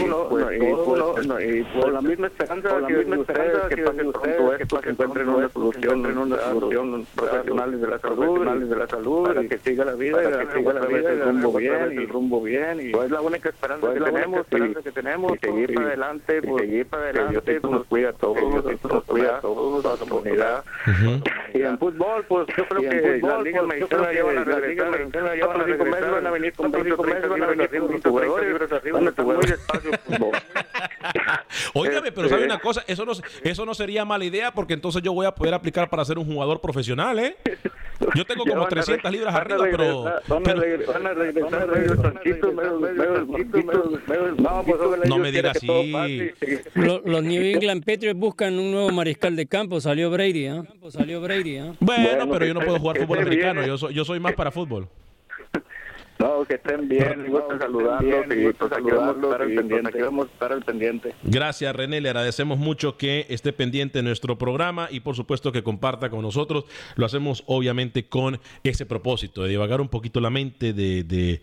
y 0.54 0.60
todo 0.60 0.96
lo- 0.96 1.24
no, 1.24 1.42
y 1.42 1.64
por 1.64 1.92
la 1.92 2.02
misma 2.02 2.28
esperanza 2.28 2.70
por 2.70 2.82
la 2.82 2.90
misma 2.90 3.16
esperanza 3.18 3.70
que 3.70 3.78
pasen 3.84 4.12
pronto 4.12 4.54
esto, 4.56 4.82
que 4.82 4.90
encuentren 4.90 5.30
una 5.30 5.50
solución, 5.50 5.84
encuentren 5.84 6.18
una 6.18 6.38
solución 6.42 7.06
profesionales 7.16 7.82
de 7.82 7.88
la 7.88 8.00
salud, 8.00 8.16
profesionales 8.18 8.70
de 8.70 8.76
la 8.76 8.88
salud, 8.88 9.28
para 9.28 9.42
que 9.44 9.58
siga 9.60 9.86
la 9.86 9.94
vida, 9.94 10.22
que 10.22 10.58
siga 10.58 10.74
la 10.74 10.86
vida, 10.86 11.10
el 11.12 11.22
rumbo 11.24 11.54
bien, 11.54 11.82
el 11.84 11.94
y 12.02 12.06
rumbo 12.06 12.42
bien, 12.42 12.80
y 12.82 12.92
pues 12.92 13.12
la 13.12 13.22
única 13.22 13.50
esperanza 13.50 13.86
pues 13.88 13.98
que 13.98 14.04
única 14.04 14.29
tenemos, 14.32 14.46
esperanza 14.46 14.80
y- 14.80 14.84
que 14.84 14.92
tenemos, 14.92 15.32
y 15.34 15.40
seguir 15.40 15.74
para 15.74 15.88
adelante, 15.88 16.38
y 16.44 16.48
pues, 16.48 16.62
seguir 16.64 16.86
para 16.88 17.04
que 17.04 17.10
adelante, 17.20 17.42
Diosito 17.52 17.70
nos 17.70 17.86
cuida 17.88 18.10
a 18.10 18.14
todos, 18.14 18.38
Diosito 18.64 18.88
nos 18.88 19.04
cuida 19.04 19.38
a 19.38 19.42
todos, 19.42 19.86
a 19.86 19.90
la 19.90 20.10
comunidad. 20.10 20.64
Y 21.54 21.62
en 21.62 21.78
fútbol, 21.80 22.26
pues 22.28 22.48
yo 22.56 22.68
creo 22.68 22.82
Y 22.82 22.86
en 22.86 22.92
que 22.92 23.00
fútbol, 23.20 23.34
las 23.34 23.44
ligas 23.44 23.64
pues, 23.66 23.80
yo 23.80 23.88
creo 23.88 24.02
mexicanas 24.02 24.10
que 24.10 24.16
ya 24.16 24.24
van 24.24 24.38
a 24.38 24.44
regresar, 24.44 25.38
ya 25.38 25.48
van 25.48 25.62
a 25.62 25.64
regresar, 25.64 26.12
van 26.12 26.28
a 26.28 26.32
venir 26.32 26.54
con 26.54 26.72
cuatro 26.72 26.80
o 26.80 26.84
20, 26.84 26.90
cinco 26.90 27.04
meses 27.04 27.22
30 27.22 27.28
van 27.30 27.44
a 27.44 27.48
venir 27.48 27.68
con 27.70 27.80
arriba, 27.80 27.88
20, 27.88 28.10
jugadores, 28.10 28.46
30 28.48 28.60
libras 28.60 28.72
arriba, 28.72 29.00
van 29.00 29.08
a 29.08 29.34
muy 29.36 29.46
despacio 29.46 29.92
fútbol. 30.06 30.32
Óigame, 31.74 32.12
pero 32.12 32.30
¿sabe 32.30 32.46
una 32.46 32.60
cosa? 32.60 32.84
Eso 32.88 33.06
no, 33.06 33.14
eso 33.44 33.66
no 33.66 33.74
sería 33.74 34.06
mala 34.06 34.26
idea 34.26 34.52
porque 34.52 34.74
entonces 34.74 35.02
yo 35.02 35.14
voy 35.14 35.26
a 35.26 35.32
poder 35.34 35.54
aplicar 35.54 35.90
para 35.90 36.06
ser 36.06 36.18
un 36.18 36.26
jugador 36.26 36.62
profesional, 36.62 37.20
¿eh? 37.20 37.38
Yo 38.16 38.26
tengo 38.26 38.46
como 38.46 38.56
van 38.62 38.66
a 38.66 38.70
300 38.70 39.04
re- 39.04 39.18
libras 39.18 39.36
arriba, 39.36 39.66
pero... 39.70 40.04
No, 40.28 40.40
pues 44.66 45.20
me 45.20 45.32
quiera 45.32 45.52
diga 45.52 45.54
que 45.54 45.68
todo 45.68 45.98
así. 45.98 46.32
Los 46.76 47.24
New 47.24 47.42
England 47.44 47.84
Patriots 47.86 48.20
buscan 48.20 48.58
un 48.58 48.72
nuevo 48.72 48.90
mariscal 48.92 49.36
de 49.36 49.46
campo. 49.46 49.82
Salió 49.82 50.10
Brady. 50.10 50.48
Salió 50.90 51.22
Brady, 51.22 51.58
¿ah? 51.58 51.74
Bueno, 51.80 52.30
pero 52.32 52.46
yo 52.46 52.54
no 52.54 52.62
puedo 52.62 52.80
jugar 52.80 52.98
fútbol 53.00 53.20
americano, 53.20 53.62
bien. 53.62 53.68
yo 53.68 53.78
soy, 53.78 53.94
yo 53.94 54.06
soy 54.06 54.20
más 54.20 54.34
para 54.34 54.52
fútbol. 54.52 54.88
No, 56.20 56.44
que 56.44 56.56
estén 56.56 56.90
bien, 56.90 57.24
y 57.26 57.30
gusto 57.30 57.58
saludarlos 57.58 58.26
y 58.26 58.52
pues 58.52 58.72
aquí 58.74 58.92
vamos 58.92 59.16
a 59.16 59.22
estar 59.22 59.42
al 59.42 59.56
pendiente. 59.56 59.88
Aquí 59.88 60.02
vamos 60.02 60.28
a 60.28 60.32
estar 60.34 60.52
al 60.52 60.64
pendiente. 60.64 61.16
Gracias, 61.24 61.74
René. 61.74 62.02
Le 62.02 62.10
agradecemos 62.10 62.60
mucho 62.60 62.98
que 62.98 63.26
esté 63.30 63.54
pendiente 63.54 64.00
de 64.00 64.04
nuestro 64.04 64.38
programa 64.38 64.90
y, 64.92 65.00
por 65.00 65.16
supuesto, 65.16 65.54
que 65.54 65.64
comparta 65.64 66.10
con 66.10 66.22
nosotros. 66.22 66.66
Lo 66.98 67.06
hacemos, 67.06 67.46
obviamente, 67.46 68.10
con 68.10 68.42
ese 68.66 68.86
propósito 68.86 69.44
de 69.44 69.50
divagar 69.50 69.80
un 69.80 69.88
poquito 69.88 70.20
la 70.20 70.30
mente, 70.30 70.74
de, 70.74 71.06
de, 71.06 71.42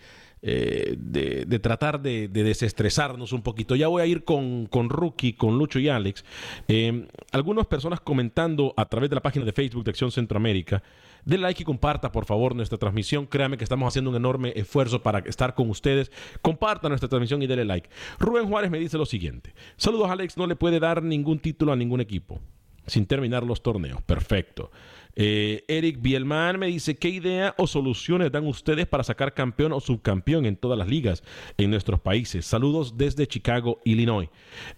eh, 0.49 0.95
de- 0.97 1.59
tratar 1.59 2.01
de, 2.01 2.29
de 2.29 2.45
desestresarnos 2.45 3.33
un 3.33 3.43
poquito. 3.43 3.75
Ya 3.75 3.89
voy 3.89 4.03
a 4.03 4.07
ir 4.07 4.23
con, 4.23 4.67
con 4.67 4.89
Rookie, 4.89 5.33
con 5.33 5.59
Lucho 5.59 5.81
y 5.81 5.89
Alex. 5.89 6.25
Eh, 6.69 7.09
algunas 7.33 7.67
personas 7.67 8.01
comentando 8.01 8.73
a 8.77 8.89
través 8.89 9.11
de 9.11 9.17
la 9.17 9.23
página 9.23 9.45
de 9.45 9.53
Facebook 9.53 9.83
de 9.85 9.91
Acción 9.91 10.13
Centroamérica. 10.13 10.83
Denle 11.25 11.43
like 11.43 11.63
y 11.63 11.65
comparta, 11.65 12.13
por 12.13 12.25
favor, 12.25 12.55
nuestra 12.55 12.79
transmisión. 12.79 13.27
Créame 13.27 13.59
que 13.59 13.65
estamos 13.65 13.89
haciendo 13.89 14.11
un 14.11 14.17
enorme 14.17 14.53
esfuerzo 14.55 15.03
para 15.03 15.19
estar 15.19 15.55
con 15.57 15.69
ustedes. 15.69 16.13
Comparta 16.41 16.89
nuestra 16.89 17.09
transmisión 17.09 17.43
y 17.43 17.49
denle 17.49 17.65
like. 17.65 17.91
Rubén 18.21 18.47
Juárez 18.49 18.71
me 18.71 18.79
dice 18.79 18.97
lo 18.97 19.07
siguiente. 19.07 19.53
Saludos, 19.77 20.09
Alex. 20.09 20.37
No 20.37 20.47
le 20.47 20.55
puede 20.55 20.79
dar 20.79 21.03
ningún 21.03 21.41
título 21.41 21.73
a 21.73 21.77
ningún 21.77 22.01
equipo 22.01 22.41
sin 22.87 23.07
terminar 23.07 23.43
los 23.43 23.61
torneos. 23.65 24.01
Perfecto. 24.03 24.71
Eh, 25.19 25.65
Eric 25.67 26.03
Bielman 26.03 26.59
me 26.59 26.67
dice, 26.67 26.97
¿qué 26.97 27.09
idea 27.09 27.55
o 27.57 27.67
soluciones 27.67 28.31
dan 28.31 28.47
ustedes 28.47 28.87
para 28.87 29.03
sacar 29.03 29.33
campeón 29.33 29.73
o 29.73 29.81
subcampeón 29.81 30.45
en 30.45 30.57
todas 30.57 30.79
las 30.79 30.89
ligas 30.89 31.23
en 31.57 31.71
nuestros 31.71 32.01
países? 32.01 32.45
Saludos 32.45 32.99
desde 32.99 33.27
Chicago, 33.27 33.81
Illinois. 33.85 34.29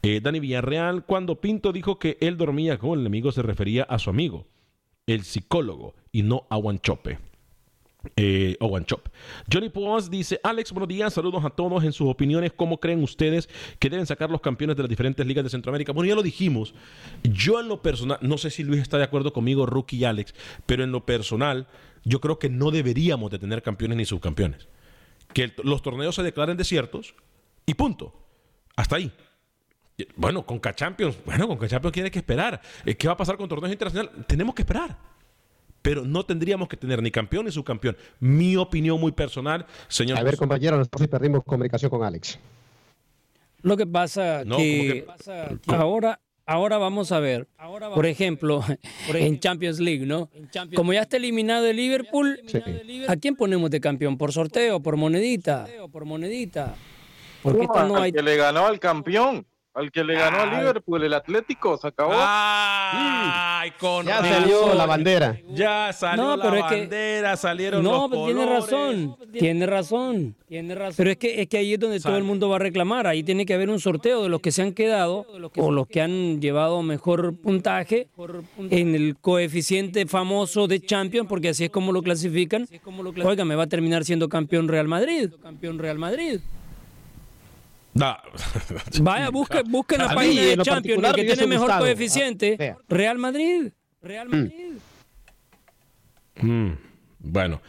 Eh, 0.03 0.21
Dani 0.23 0.39
Villarreal, 0.39 1.05
cuando 1.05 1.41
Pinto 1.41 1.73
dijo 1.73 1.99
que 1.99 2.17
él 2.21 2.37
dormía 2.37 2.79
con 2.79 2.93
el 2.93 3.01
enemigo, 3.01 3.33
se 3.33 3.43
refería 3.43 3.83
a 3.83 3.99
su 3.99 4.11
amigo, 4.11 4.47
el 5.07 5.25
psicólogo, 5.25 5.95
y 6.13 6.23
no 6.23 6.47
a 6.51 6.57
Wanchope. 6.57 7.19
Eh, 8.17 8.57
o 8.61 8.67
One 8.67 8.87
Chop. 8.87 9.09
Johnny 9.53 9.71
Pons 9.71 10.09
dice, 10.09 10.39
Alex, 10.45 10.71
buenos 10.71 10.89
días, 10.89 11.13
saludos 11.13 11.45
a 11.45 11.51
todos 11.51 11.83
en 11.83 11.93
sus 11.93 12.09
opiniones, 12.09 12.53
¿cómo 12.55 12.79
creen 12.79 13.03
ustedes 13.03 13.49
que 13.81 13.91
deben 13.91 14.07
sacar 14.07 14.31
los 14.31 14.41
campeones 14.41 14.77
de 14.77 14.85
las 14.85 14.89
diferentes 14.89 15.27
ligas 15.27 15.43
de 15.43 15.51
Centroamérica? 15.51 15.91
Bueno, 15.93 16.09
ya 16.09 16.15
lo 16.15 16.23
dijimos, 16.23 16.75
yo 17.25 17.59
en 17.59 17.67
lo 17.67 17.83
personal, 17.83 18.19
no 18.23 18.39
sé 18.39 18.51
si 18.51 18.63
Luis 18.63 18.83
está 18.83 18.99
de 18.99 19.05
acuerdo 19.05 19.33
conmigo, 19.33 19.67
Rookie 19.67 19.97
y 19.97 20.05
Alex, 20.05 20.33
pero 20.65 20.85
en 20.85 20.93
lo 20.93 21.05
personal, 21.05 21.67
yo 22.05 22.21
creo 22.21 22.39
que 22.39 22.49
no 22.49 22.71
deberíamos 22.71 23.33
de 23.33 23.41
tener 23.41 23.63
campeones 23.63 23.99
ni 23.99 24.05
subcampeones. 24.05 24.69
Que 25.33 25.53
los 25.65 25.83
torneos 25.83 26.15
se 26.15 26.23
declaren 26.23 26.57
desiertos 26.57 27.15
y 27.67 27.75
punto. 27.75 28.15
Hasta 28.77 28.97
ahí. 28.97 29.13
Bueno, 30.15 30.47
con 30.47 30.61
K-Champions, 30.61 31.19
bueno, 31.27 31.49
con 31.49 31.59
K-Champions 31.59 31.93
tiene 31.93 32.11
que 32.13 32.21
esperar. 32.21 32.61
Eh, 32.87 32.95
¿Qué 32.95 33.09
va 33.09 33.15
a 33.15 33.17
pasar 33.17 33.37
con 33.37 33.49
torneos 33.49 33.73
internacionales? 33.73 34.25
Tenemos 34.29 34.55
que 34.55 34.63
esperar 34.63 34.97
pero 35.83 36.05
no 36.05 36.25
tendríamos 36.25 36.69
que 36.69 36.77
tener 36.77 37.03
ni 37.03 37.11
campeón 37.11 37.47
ni 37.47 37.53
subcampeón. 37.53 37.97
Mi 38.21 38.57
opinión 38.57 39.01
muy 39.01 39.13
personal, 39.13 39.67
señor. 39.89 40.19
A 40.19 40.23
ver, 40.23 40.37
compañero, 40.37 40.77
no 40.77 40.85
sé 40.85 40.91
si 40.99 41.07
perdimos 41.07 41.45
comunicación 41.45 41.91
con 41.91 42.03
Alex. 42.03 42.39
Lo 43.63 43.77
que 43.77 43.87
pasa 43.87 44.45
No, 44.45 44.57
que, 44.57 45.07
ahora 45.67 46.21
ahora 46.47 46.79
vamos 46.79 47.13
a 47.13 47.21
ver, 47.21 47.47
por 47.95 48.07
ejemplo, 48.07 48.65
en 49.15 49.39
Champions 49.41 49.81
League, 49.81 50.07
¿no? 50.07 50.31
Como 50.75 50.93
ya 50.93 51.03
está 51.03 51.17
eliminado 51.19 51.67
el 51.67 51.77
Liverpool, 51.77 52.41
¿a 53.07 53.17
quién 53.17 53.37
ponemos 53.37 53.71
de 53.71 53.81
campeón? 53.81 54.17
¿Por 54.17 54.33
sorteo? 54.33 54.81
¿Por 54.81 54.97
monedita? 54.97 55.67
¿Por 55.93 56.05
monedita? 56.07 56.75
Porque 57.43 57.59
No, 57.59 57.65
esta 57.65 57.85
no 57.87 57.97
al 57.97 58.03
hay... 58.05 58.13
que 58.13 58.23
le 58.23 58.37
ganó 58.37 58.67
al 58.67 58.79
campeón, 58.81 59.47
al 59.75 59.93
que 59.93 60.03
le 60.03 60.15
ganó 60.15 60.39
al. 60.41 60.51
Liverpool, 60.59 61.05
el 61.05 61.15
Atlético, 61.15 61.77
se 61.77 61.87
acabó. 61.89 62.13
Ay, 62.17 63.71
con 63.79 64.07
Ya 64.07 64.21
razón. 64.21 64.33
salió 64.43 64.75
la 64.75 64.87
bandera. 64.87 65.39
Ya 65.51 65.93
salió 65.93 66.23
No, 66.25 66.37
la 66.37 66.45
pero 66.45 66.57
es 66.57 66.65
que- 66.65 66.77
bandera, 66.81 67.37
salieron 67.37 67.83
No, 67.83 67.93
los 67.93 68.11
pero 68.11 68.25
tiene 68.27 68.41
colores. 68.45 68.65
razón, 68.71 69.17
tiene 69.33 69.67
razón, 69.67 70.37
tiene 70.49 70.75
razón. 70.75 70.95
Pero 70.97 71.11
es 71.11 71.17
que, 71.17 71.43
es 71.43 71.49
que 71.49 71.59
ahí 71.59 71.75
es 71.75 71.81
donde 71.81 72.01
todo 72.01 72.17
el 72.17 72.25
mundo 72.25 72.49
va 72.49 72.57
a 72.57 72.59
reclamar. 72.61 73.07
Ahí 73.07 73.23
tiene 73.23 73.47
que 73.47 73.55
haber 73.55 73.71
un 73.71 73.79
sorteo 73.79 74.23
de 74.23 74.29
los 74.29 74.41
que 74.41 74.51
se 74.53 74.63
han 74.63 74.73
quedado 74.73 75.27
o 75.57 75.71
los 75.71 75.87
que 75.87 76.01
han 76.01 76.41
llevado 76.41 76.83
mejor 76.83 77.37
puntaje 77.37 78.09
en 78.71 78.95
el 78.95 79.17
coeficiente 79.21 80.07
famoso 80.07 80.67
de 80.67 80.81
Champions, 80.81 81.29
porque 81.29 81.51
así 81.51 81.65
es 81.65 81.71
como 81.71 81.93
lo 81.93 82.03
clasifican. 82.03 82.67
Oiga, 83.25 83.45
me 83.45 83.55
va 83.55 83.65
a 83.65 83.69
terminar 83.69 84.05
siendo 84.05 84.29
campeón 84.29 84.67
Real 84.69 84.89
Madrid. 84.89 85.31
Campeón 85.43 85.79
Real 85.79 85.99
Madrid. 85.99 86.41
Da. 87.99 88.23
Vaya, 89.01 89.31
busque, 89.31 89.63
busque 89.63 89.97
en 89.97 90.03
la 90.03 90.15
página 90.15 90.43
de 90.43 90.57
Champions, 90.59 91.05
el 91.05 91.15
que 91.15 91.25
tiene 91.25 91.47
mejor 91.47 91.67
gustado. 91.67 91.81
coeficiente. 91.85 92.57
Ah. 92.61 92.79
Real 92.89 93.19
Madrid. 93.19 93.73
Real 94.01 94.29
Madrid. 94.29 94.79
Mm, 96.41 96.71
bueno, 97.19 97.61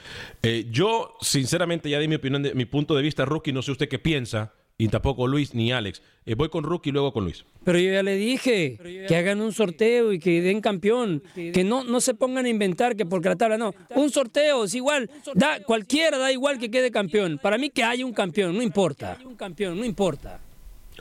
eh, 0.43 0.67
yo 0.69 1.15
sinceramente 1.21 1.89
ya 1.89 1.99
di 1.99 2.07
mi 2.07 2.15
opinión, 2.15 2.43
de, 2.43 2.53
mi 2.53 2.65
punto 2.65 2.95
de 2.95 3.01
vista, 3.01 3.25
Rookie, 3.25 3.51
no 3.51 3.63
sé 3.63 3.71
usted 3.71 3.89
qué 3.89 3.97
piensa, 3.97 4.53
y 4.79 4.87
tampoco 4.87 5.27
Luis 5.27 5.53
ni 5.53 5.73
Alex. 5.73 6.01
Eh, 6.25 6.35
voy 6.35 6.47
con 6.47 6.63
Rookie 6.63 6.89
y 6.89 6.93
luego 6.93 7.11
con 7.11 7.25
Luis. 7.25 7.45
Pero 7.65 7.77
yo 7.79 7.91
ya 7.91 8.01
le 8.01 8.15
dije 8.15 8.79
que 9.07 9.15
hagan 9.15 9.41
un 9.41 9.51
sorteo 9.51 10.13
y 10.13 10.19
que 10.19 10.41
den 10.41 10.61
campeón, 10.61 11.21
que 11.35 11.65
no, 11.65 11.83
no 11.83 11.99
se 11.99 12.13
pongan 12.13 12.45
a 12.45 12.49
inventar 12.49 12.95
que 12.95 13.05
porque 13.05 13.27
la 13.27 13.35
tabla 13.35 13.57
no. 13.57 13.75
Un 13.93 14.09
sorteo 14.09 14.63
es 14.63 14.73
igual, 14.73 15.11
da, 15.35 15.61
cualquiera 15.63 16.17
da 16.17 16.31
igual 16.31 16.59
que 16.59 16.71
quede 16.71 16.91
campeón. 16.91 17.39
Para 17.43 17.57
mí 17.57 17.69
que 17.69 17.83
haya 17.83 18.05
un 18.05 18.13
campeón, 18.13 18.55
no 18.55 18.63
importa. 18.63 19.17
Un 19.25 19.35
campeón, 19.35 19.77
no 19.77 19.83
importa. 19.83 20.39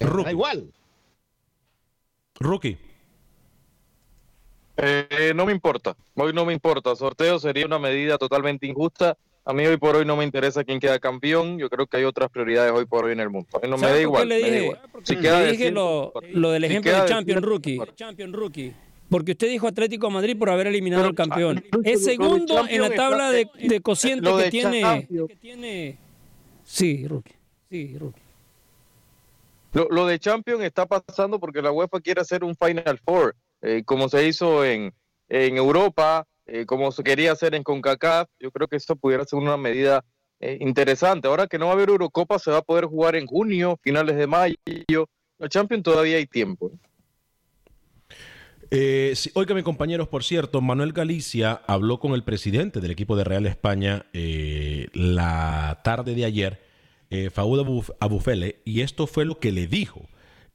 Da 0.00 0.30
igual. 0.32 0.72
Rookie. 2.40 2.76
Eh, 4.76 5.32
no 5.36 5.46
me 5.46 5.52
importa, 5.52 5.96
hoy 6.16 6.32
no 6.32 6.44
me 6.44 6.52
importa. 6.52 6.96
Sorteo 6.96 7.38
sería 7.38 7.64
una 7.64 7.78
medida 7.78 8.18
totalmente 8.18 8.66
injusta. 8.66 9.16
A 9.49 9.55
mí 9.55 9.65
hoy 9.67 9.79
por 9.79 9.96
hoy 9.96 10.05
no 10.05 10.15
me 10.15 10.25
interesa 10.25 10.63
quién 10.63 10.79
queda 10.79 10.99
campeón. 10.99 11.59
Yo 11.59 11.71
creo 11.71 11.87
que 11.87 11.96
hay 11.96 12.05
otras 12.05 12.29
prioridades 12.29 12.71
hoy 12.71 12.85
por 12.85 13.07
hoy 13.07 13.13
en 13.13 13.21
el 13.21 13.31
mundo. 13.31 13.49
A 13.55 13.61
mí 13.65 13.71
no 13.71 13.79
me 13.79 13.87
da 13.87 13.88
¿Sabe 13.94 14.07
por 14.07 14.19
qué 14.19 14.25
igual. 14.27 14.29
le 14.29 14.35
me 14.35 14.40
da 14.42 14.46
dije? 14.46 14.63
igual. 14.65 14.81
Si 15.05 15.15
Le 15.15 15.21
queda 15.23 15.38
dije 15.40 15.51
desierto, 15.53 16.13
lo, 16.15 16.21
lo 16.40 16.51
del 16.51 16.65
ejemplo 16.65 16.92
de 16.92 17.09
Champion 17.09 17.42
Rookie. 17.42 17.81
Champion 17.96 18.33
Rookie. 18.35 18.75
Porque 19.09 19.33
usted 19.33 19.49
dijo 19.49 19.67
Atlético 19.67 20.09
de 20.09 20.13
Madrid 20.13 20.38
por 20.38 20.51
haber 20.51 20.67
eliminado 20.67 21.07
al 21.07 21.15
campeón. 21.15 21.65
Es 21.83 22.05
segundo 22.05 22.67
en 22.69 22.83
la 22.83 22.90
tabla 22.90 23.31
de, 23.31 23.49
de 23.59 23.81
cociente 23.81 24.29
que 24.37 24.51
tiene, 24.51 24.83
Champions. 24.83 25.29
que 25.31 25.37
tiene. 25.37 25.96
Sí, 26.65 27.07
Rookie. 27.09 27.33
Sí, 27.71 27.96
Rookie. 27.99 28.21
Lo, 29.73 29.88
lo 29.90 30.07
de 30.07 30.19
Champions 30.19 30.63
está 30.63 30.85
pasando 30.85 31.40
porque 31.40 31.63
la 31.63 31.73
UEFA 31.73 32.01
quiere 32.01 32.21
hacer 32.21 32.44
un 32.44 32.55
Final 32.55 32.99
Four, 33.03 33.35
eh, 33.63 33.83
como 33.87 34.11
se 34.11 34.27
hizo 34.27 34.63
en, 34.65 34.92
en 35.31 35.57
Europa, 35.57 36.27
eh, 36.49 36.67
como 36.67 36.90
se 36.90 37.03
quería 37.05 37.33
hacer 37.33 37.55
en 37.55 37.63
CONCACAF. 37.63 38.29
Yo 38.40 38.51
creo 38.51 38.67
que 38.67 38.77
esto 38.77 38.96
pudiera 38.96 39.25
ser 39.25 39.38
una 39.38 39.57
medida 39.57 40.05
eh, 40.40 40.59
interesante. 40.61 41.29
Ahora 41.29 41.46
que 41.46 41.59
no 41.59 41.67
va 41.67 41.73
a 41.73 41.75
haber 41.75 41.90
Eurocopa, 41.90 42.38
se 42.38 42.51
va 42.51 42.59
a 42.59 42.63
poder 42.63 42.87
jugar 42.87 43.15
en 43.17 43.27
junio, 43.27 43.79
finales 43.83 44.17
de 44.17 44.27
mayo. 44.27 44.57
La 45.38 45.49
Champions 45.49 45.85
todavía 45.85 46.17
hay 46.17 46.27
tiempo. 46.27 46.73
Eh, 48.71 49.13
sí, 49.15 49.31
óigame, 49.35 49.63
compañeros, 49.63 50.09
por 50.09 50.25
cierto, 50.25 50.61
Manuel 50.61 50.92
Galicia 50.92 51.63
habló 51.67 52.01
con 52.01 52.13
el 52.13 52.23
presidente 52.23 52.81
del 52.81 52.90
equipo 52.90 53.17
de 53.17 53.25
Real 53.25 53.46
España 53.46 54.05
eh, 54.13 54.88
la 54.92 55.81
tarde 55.85 56.15
de 56.15 56.27
ayer, 56.27 56.61
eh, 57.09 57.31
Abuf- 57.35 57.94
Abufele, 57.99 58.61
y 58.67 58.83
esto 58.83 59.07
fue 59.07 59.25
lo 59.25 59.38
que 59.38 59.53
le 59.53 59.67
dijo 59.67 60.09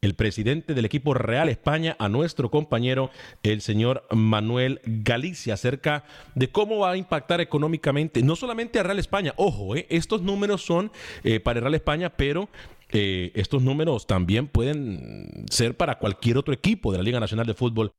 el 0.04 0.16
presidente 0.16 0.74
del 0.74 0.84
equipo 0.84 1.14
Real 1.14 1.48
España 1.48 1.96
a 1.98 2.10
nuestro 2.10 2.52
compañero, 2.52 3.10
el 3.42 3.62
señor 3.62 4.06
Manuel 4.12 4.82
Galicia, 4.86 5.54
acerca 5.54 6.04
de 6.36 6.50
cómo 6.50 6.80
va 6.80 6.92
a 6.92 6.98
impactar 6.98 7.40
económicamente, 7.40 8.22
no 8.22 8.36
solamente 8.36 8.80
a 8.80 8.84
Real 8.84 9.00
España, 9.00 9.34
ojo, 9.38 9.78
eh, 9.78 9.88
estos 9.90 10.22
números 10.22 10.62
son 10.62 10.92
eh, 11.24 11.40
para 11.40 11.62
Real 11.62 11.76
España, 11.76 12.10
pero 12.10 12.50
eh, 12.90 13.32
estos 13.34 13.64
números 13.64 14.06
también 14.06 14.48
pueden 14.48 15.46
ser 15.50 15.78
para 15.78 15.98
cualquier 15.98 16.38
otro 16.38 16.54
equipo 16.54 16.92
de 16.92 16.98
la 16.98 17.04
Liga 17.04 17.22
Nacional 17.22 17.48
de 17.48 17.54
Fútbol 17.54 17.94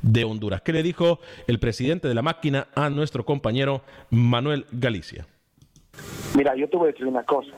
de 0.00 0.24
Honduras. 0.24 0.62
¿Qué 0.62 0.72
le 0.72 0.82
dijo 0.82 1.20
el 1.46 1.60
presidente 1.60 2.08
de 2.08 2.14
la 2.14 2.22
máquina 2.22 2.68
a 2.74 2.88
nuestro 2.88 3.26
compañero 3.26 3.84
Manuel 4.10 4.64
Galicia? 4.72 5.26
Mira, 6.34 6.56
yo 6.56 6.68
te 6.68 6.76
voy 6.76 6.88
a 6.88 6.92
decir 6.92 7.06
una 7.06 7.22
cosa. 7.24 7.50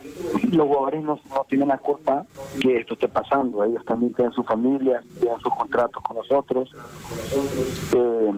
Los 0.50 0.66
jugadores 0.66 1.02
no, 1.02 1.20
no 1.30 1.46
tienen 1.48 1.68
la 1.68 1.78
culpa 1.78 2.26
que 2.60 2.78
esto 2.78 2.94
esté 2.94 3.08
pasando. 3.08 3.62
Ellos 3.64 3.84
también 3.84 4.12
tienen 4.14 4.32
su 4.32 4.42
familia, 4.42 5.02
tienen 5.20 5.38
sus 5.40 5.54
contratos 5.54 6.02
con 6.02 6.16
nosotros. 6.16 6.70
Eh, 7.94 8.32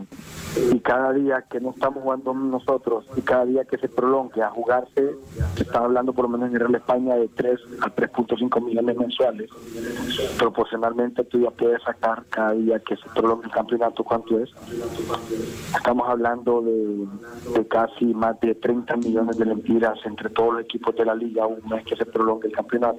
y 0.72 0.80
cada 0.80 1.12
día 1.12 1.44
que 1.50 1.60
no 1.60 1.70
estamos 1.70 2.02
jugando 2.02 2.32
nosotros 2.32 3.06
y 3.16 3.20
cada 3.20 3.44
día 3.44 3.64
que 3.64 3.76
se 3.78 3.88
prolongue 3.88 4.42
a 4.42 4.50
jugarse, 4.50 5.16
se 5.54 5.62
está 5.62 5.80
hablando 5.80 6.12
por 6.12 6.24
lo 6.24 6.30
menos 6.30 6.50
en 6.50 6.58
Real 6.58 6.74
España 6.74 7.14
de 7.14 7.28
3 7.28 7.60
a 7.82 7.94
3.5 7.94 8.64
millones 8.64 8.96
mensuales. 8.96 9.50
Proporcionalmente 10.38 11.24
tú 11.24 11.40
ya 11.40 11.50
puedes 11.50 11.82
sacar 11.82 12.24
cada 12.30 12.52
día 12.52 12.78
que 12.78 12.96
se 12.96 13.08
prolongue 13.14 13.46
el 13.46 13.52
campeonato 13.52 14.02
cuánto 14.04 14.40
es. 14.40 14.50
Estamos 15.76 16.08
hablando 16.08 16.62
de, 16.62 17.66
casi 17.68 18.06
más 18.06 18.40
de 18.40 18.54
30 18.54 18.96
millones 18.96 19.36
de 19.36 19.44
lempiras 19.44 19.98
entre 20.04 20.25
todos 20.30 20.54
los 20.54 20.62
equipos 20.64 20.94
de 20.96 21.04
la 21.04 21.14
liga 21.14 21.46
un 21.46 21.60
mes 21.68 21.84
que 21.84 21.96
se 21.96 22.06
prolongue 22.06 22.48
el 22.48 22.54
campeonato. 22.54 22.98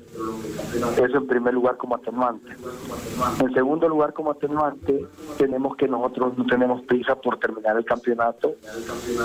Eso 0.98 1.18
en 1.18 1.28
primer 1.28 1.54
lugar 1.54 1.78
como 1.78 1.96
atenuante. 1.96 2.52
En 3.40 3.54
segundo 3.54 3.88
lugar 3.88 4.14
como 4.14 4.32
atenuante 4.32 5.06
tenemos 5.38 5.76
que 5.76 5.88
nosotros 5.88 6.38
no 6.38 6.46
tenemos 6.46 6.82
prisa 6.84 7.16
por 7.16 7.40
terminar 7.40 7.78
el 7.78 7.86
campeonato. 7.86 8.56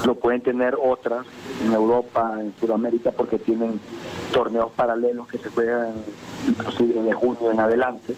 Lo 0.06 0.14
pueden 0.14 0.42
tener 0.42 0.76
otras 0.80 1.26
en 1.64 1.72
Europa, 1.72 2.38
en 2.40 2.54
Sudamérica 2.58 3.10
porque 3.10 3.38
tienen 3.38 3.80
torneos 4.32 4.70
paralelos 4.72 5.28
que 5.28 5.38
se 5.38 5.50
juegan 5.50 5.92
inclusive 6.48 7.02
de 7.02 7.12
junio 7.12 7.50
en 7.50 7.60
adelante. 7.60 8.14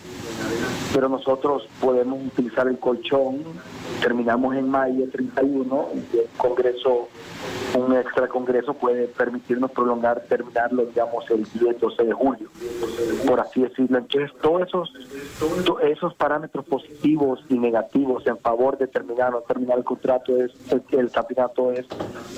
Pero 0.93 1.09
nosotros 1.09 1.69
podemos 1.81 2.25
utilizar 2.25 2.69
el 2.69 2.79
colchón, 2.79 3.43
terminamos 4.01 4.55
en 4.57 4.69
mayo 4.69 5.09
31 5.11 5.89
y 5.95 6.19
el 6.19 6.29
Congreso 6.37 7.09
un 7.75 7.93
extra 7.95 8.29
congreso 8.29 8.75
puede 8.75 9.09
permitirnos 9.09 9.71
prolongar, 9.73 10.23
terminarlo, 10.29 10.87
digamos, 10.87 11.29
el 11.31 11.45
10, 11.45 11.81
12 11.81 12.05
de 12.05 12.13
julio, 12.13 12.49
por 13.27 13.41
así 13.41 13.63
decirlo. 13.63 13.99
Entonces, 13.99 14.31
todos 14.41 14.63
esos, 14.63 14.93
esos 15.83 16.15
parámetros 16.15 16.65
positivos 16.67 17.45
y 17.49 17.59
negativos 17.59 18.27
en 18.27 18.39
favor 18.39 18.79
de 18.79 18.87
terminar 18.87 19.35
o 19.35 19.43
terminar 19.43 19.79
el 19.79 19.85
contrato, 19.85 20.37
es 20.37 20.53
el, 20.93 21.11
campeonato 21.11 21.73
es 21.73 21.87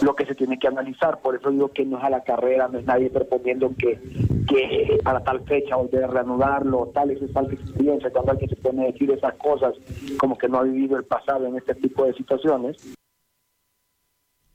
lo 0.03 0.15
que 0.15 0.27
se 0.27 0.35
tiene 0.35 0.59
que 0.59 0.69
analizar. 0.69 1.21
Por 1.21 1.37
eso 1.37 1.51
digo 1.51 1.69
que 1.69 1.85
no 1.85 1.99
es 1.99 2.05
a 2.05 2.11
la 2.11 2.23
carrera, 2.23 2.69
no 2.69 2.79
es 2.79 2.87
nadie 2.87 3.11
proponiendo 3.11 3.71
que, 3.79 4.01
que 4.49 4.99
para 5.03 5.21
tal 5.21 5.41
fecha 5.43 5.77
volver 5.77 6.05
a 6.05 6.09
reanudarlo, 6.09 6.91
tal, 6.95 7.11
eso 7.11 7.25
es 7.25 7.33
falta 7.33 7.55
experiencia. 7.55 8.11
Cuando 8.11 8.33
alguien 8.33 8.51
se 8.51 8.57
pone 8.57 8.85
a 8.85 8.87
decir 8.87 9.11
esas 9.11 9.35
cosas, 9.35 9.75
como 10.19 10.39
que 10.39 10.49
no 10.49 10.59
ha 10.59 10.63
vivido 10.63 10.97
el 10.97 11.05
pasado 11.05 11.47
en 11.47 11.57
este 11.57 11.75
tipo 11.75 12.05
de 12.05 12.15
situaciones. 12.15 12.96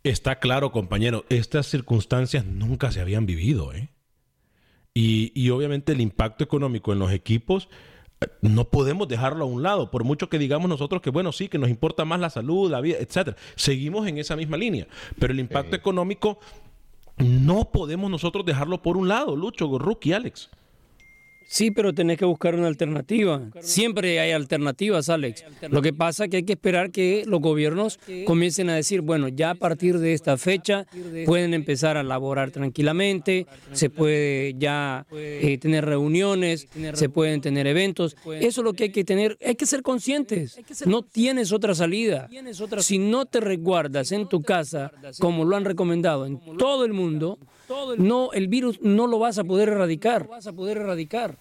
Está 0.04 0.40
claro, 0.40 0.72
compañero, 0.72 1.26
estas 1.30 1.68
circunstancias 1.68 2.46
nunca 2.46 2.92
se 2.92 3.02
habían 3.02 3.26
vivido, 3.26 3.74
¿eh? 3.74 3.90
Y, 4.94 5.32
y 5.36 5.52
obviamente 5.52 5.92
el 5.92 6.02
impacto 6.02 6.44
económico 6.44 6.92
en 6.92 7.00
los 7.00 7.12
equipos 7.12 7.70
eh, 8.20 8.28
no 8.42 8.66
podemos 8.66 9.08
dejarlo 9.08 9.46
a 9.46 9.48
un 9.48 9.64
lado, 9.64 9.92
por 9.92 10.04
mucho 10.04 10.28
que 10.28 10.40
digamos 10.40 10.70
nosotros 10.70 11.02
que, 11.02 11.12
bueno, 11.12 11.32
sí, 11.32 11.48
que 11.48 11.58
nos 11.58 11.70
importa 11.70 12.04
más 12.04 12.20
la 12.20 12.30
salud, 12.30 12.70
la 12.70 12.82
vida, 12.82 12.98
etcétera. 13.00 13.38
Seguimos 13.56 14.08
en 14.08 14.18
esa 14.18 14.36
misma 14.36 14.58
línea, 14.58 14.88
pero 15.20 15.34
el 15.34 15.40
impacto 15.40 15.76
económico 15.76 16.40
no 17.18 17.72
podemos 17.72 18.10
nosotros 18.10 18.46
dejarlo 18.46 18.82
por 18.82 18.98
un 18.98 19.08
lado, 19.08 19.36
Lucho, 19.36 19.68
Gorruki, 19.68 20.14
Alex. 20.14 20.50
Sí, 21.52 21.70
pero 21.70 21.94
tenés 21.94 22.18
que 22.18 22.24
buscar 22.24 22.56
una 22.56 22.68
alternativa. 22.68 23.42
Siempre 23.60 24.22
hay 24.22 24.32
alternativas, 24.32 25.10
Alex. 25.10 25.44
Lo 25.70 25.82
que 25.82 25.92
pasa 25.92 26.24
es 26.24 26.30
que 26.30 26.38
hay 26.38 26.44
que 26.44 26.54
esperar 26.54 26.92
que 26.92 27.24
los 27.28 27.42
gobiernos 27.42 28.00
comiencen 28.26 28.70
a 28.70 28.76
decir, 28.76 29.02
bueno, 29.02 29.28
ya 29.28 29.50
a 29.50 29.56
partir 29.56 30.00
de 30.00 30.14
esta 30.14 30.38
fecha 30.38 30.86
pueden 31.26 31.54
empezar 31.54 31.98
a 31.98 32.04
laborar 32.04 32.52
tranquilamente, 32.52 33.48
se 33.74 33.90
puede 33.90 34.56
ya 34.58 35.06
eh, 35.12 35.58
tener 35.60 35.84
reuniones, 35.84 36.70
se 36.94 37.10
pueden 37.10 37.42
tener 37.42 37.68
eventos. 37.68 38.16
Eso 38.40 38.62
es 38.62 38.64
lo 38.64 38.72
que 38.72 38.86
hay 38.86 38.92
que 38.92 39.04
tener, 39.04 39.38
hay 39.46 39.56
que 39.56 39.66
ser 39.66 39.82
conscientes. 39.82 40.58
No 40.86 41.02
tienes 41.02 41.52
otra 41.52 41.76
salida. 41.76 42.30
Si 42.80 42.98
no 42.98 43.26
te 43.26 43.42
resguardas 43.42 44.14
en 44.14 44.30
tu 44.30 44.42
casa, 44.42 44.90
como 45.20 45.44
lo 45.44 45.58
han 45.58 45.66
recomendado 45.66 46.26
en 46.26 46.40
todo 46.58 46.86
el 46.86 46.94
mundo, 46.94 47.40
no, 47.98 48.32
el 48.34 48.48
virus 48.48 48.82
no 48.82 49.08
lo 49.08 49.20
vas 49.20 49.38
a 49.38 49.44
poder 49.44 49.70
erradicar. 49.70 50.28
vas 50.28 50.48
a 50.48 50.54
poder 50.54 50.78
erradicar. 50.78 51.38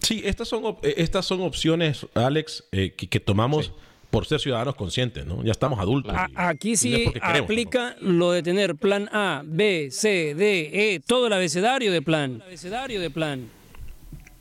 Sí, 0.00 0.20
estas 0.24 0.48
son, 0.48 0.64
op- 0.66 0.84
eh, 0.84 0.94
estas 0.98 1.24
son 1.24 1.40
opciones, 1.42 2.06
Alex, 2.14 2.64
eh, 2.72 2.92
que, 2.96 3.06
que 3.08 3.18
tomamos 3.18 3.72
por 4.10 4.26
ser 4.26 4.40
ciudadanos 4.40 4.74
conscientes, 4.76 5.24
¿no? 5.26 5.42
Ya 5.42 5.52
estamos 5.52 5.78
adultos. 5.78 6.12
A- 6.14 6.28
y- 6.30 6.32
Aquí 6.36 6.70
y 6.72 6.76
sí 6.76 6.90
queremos, 7.12 7.40
aplica 7.40 7.96
lo 8.00 8.30
de 8.30 8.42
tener 8.42 8.76
plan 8.76 9.08
A, 9.12 9.42
B, 9.44 9.88
C, 9.90 10.34
D, 10.34 10.94
E, 10.94 11.00
todo 11.00 11.26
el 11.28 11.32
abecedario 11.32 11.90
de 11.92 12.02
plan. 12.02 12.42
abecedario 12.44 13.00
de 13.00 13.10
plan. 13.10 13.48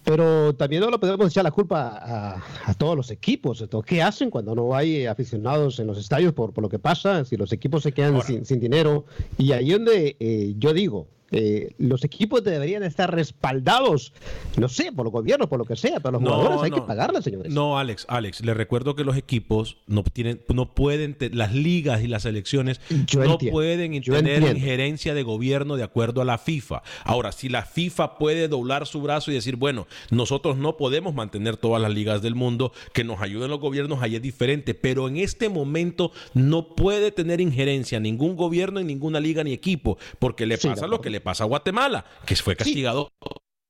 Pero 0.06 0.54
también 0.54 0.82
no 0.84 0.92
le 0.92 1.00
podemos 1.00 1.28
echar 1.28 1.44
la 1.44 1.52
culpa 1.52 1.98
a, 1.98 2.44
a 2.70 2.74
todos 2.76 2.96
los 2.96 3.10
equipos. 3.10 3.66
¿Qué 3.86 4.04
hacen 4.04 4.30
cuando 4.30 4.54
no 4.54 4.76
hay 4.76 5.08
aficionados 5.08 5.80
en 5.80 5.88
los 5.88 5.98
estadios 5.98 6.32
por, 6.34 6.54
por 6.54 6.62
lo 6.62 6.70
que 6.70 6.78
pasa? 6.78 7.26
Si 7.26 7.36
los 7.36 7.52
equipos 7.52 7.82
se 7.82 7.92
quedan 7.92 8.22
sin, 8.22 8.46
sin 8.46 8.60
dinero. 8.60 9.06
Y 9.38 9.52
ahí 9.52 9.72
donde 9.72 10.16
eh, 10.20 10.54
yo 10.58 10.74
digo, 10.74 11.08
eh, 11.32 11.74
los 11.78 12.04
equipos 12.04 12.44
deberían 12.44 12.84
estar 12.84 13.14
respaldados, 13.14 14.14
no 14.58 14.70
sé, 14.70 14.92
por 14.92 15.06
los 15.06 15.12
gobiernos, 15.14 15.48
por 15.50 15.60
lo 15.60 15.66
que 15.66 15.76
sea, 15.76 16.00
pero 16.00 16.14
los 16.14 16.22
No, 16.22 16.34
jugadores 16.36 16.62
hay 16.64 16.70
no. 16.72 16.76
que 16.78 16.82
pagarles, 16.84 17.24
señores. 17.24 17.52
No, 17.54 17.78
Alex, 17.80 18.06
Alex, 18.10 18.42
le 18.44 18.54
recuerdo 18.54 18.96
que 18.96 19.04
los 19.04 19.18
equipos 19.18 19.78
no 19.88 20.04
tienen, 20.04 20.42
no 20.54 20.74
pueden, 20.74 21.18
las 21.34 21.54
ligas 21.54 22.04
y 22.04 22.08
las 22.08 22.24
selecciones 22.24 22.80
Yo 23.08 23.24
no 23.24 23.34
entiendo, 23.34 23.54
pueden 23.54 23.94
yo 24.02 24.14
tener 24.14 24.36
entiendo. 24.36 24.58
injerencia 24.60 25.14
de 25.14 25.24
gobierno 25.24 25.76
de 25.78 25.84
acuerdo 25.84 26.22
a 26.22 26.26
la 26.26 26.38
FIFA. 26.38 26.84
Ahora, 27.04 27.32
si 27.32 27.50
la 27.50 27.64
FIFA 27.64 28.18
puede 28.18 28.48
doblar 28.48 28.86
su 28.88 29.02
brazo 29.02 29.32
y 29.32 29.34
decir, 29.34 29.56
bueno, 29.56 29.88
nosotros 30.12 30.58
no 30.58 30.78
podemos 30.78 31.14
mantener 31.14 31.58
todas 31.58 31.82
las 31.82 31.92
ligas 31.94 32.22
del 32.22 32.36
mundo, 32.36 32.72
que 32.94 33.04
nos 33.04 33.22
ayuden 33.22 33.50
los 33.50 33.60
gobiernos, 33.60 34.02
ahí 34.02 34.16
es 34.16 34.22
diferente, 34.22 34.74
pero 34.74 35.08
en 35.08 35.18
este 35.18 35.50
momento 35.50 36.12
no 36.34 36.70
puede 36.76 37.12
tener 37.12 37.42
injerencia 37.42 38.00
ningún 38.00 38.36
gobierno 38.36 38.80
en 38.80 38.88
ninguna 38.88 39.20
liga 39.20 39.44
ni 39.44 39.54
equipo, 39.54 39.98
porque 40.20 40.46
le 40.46 40.58
Sí, 40.58 40.68
pasa 40.68 40.88
lo 40.88 41.02
que 41.02 41.10
le 41.10 41.15
pasa 41.22 41.44
a 41.44 41.48
Guatemala, 41.48 42.06
que 42.26 42.36
fue 42.36 42.56
castigado 42.56 43.12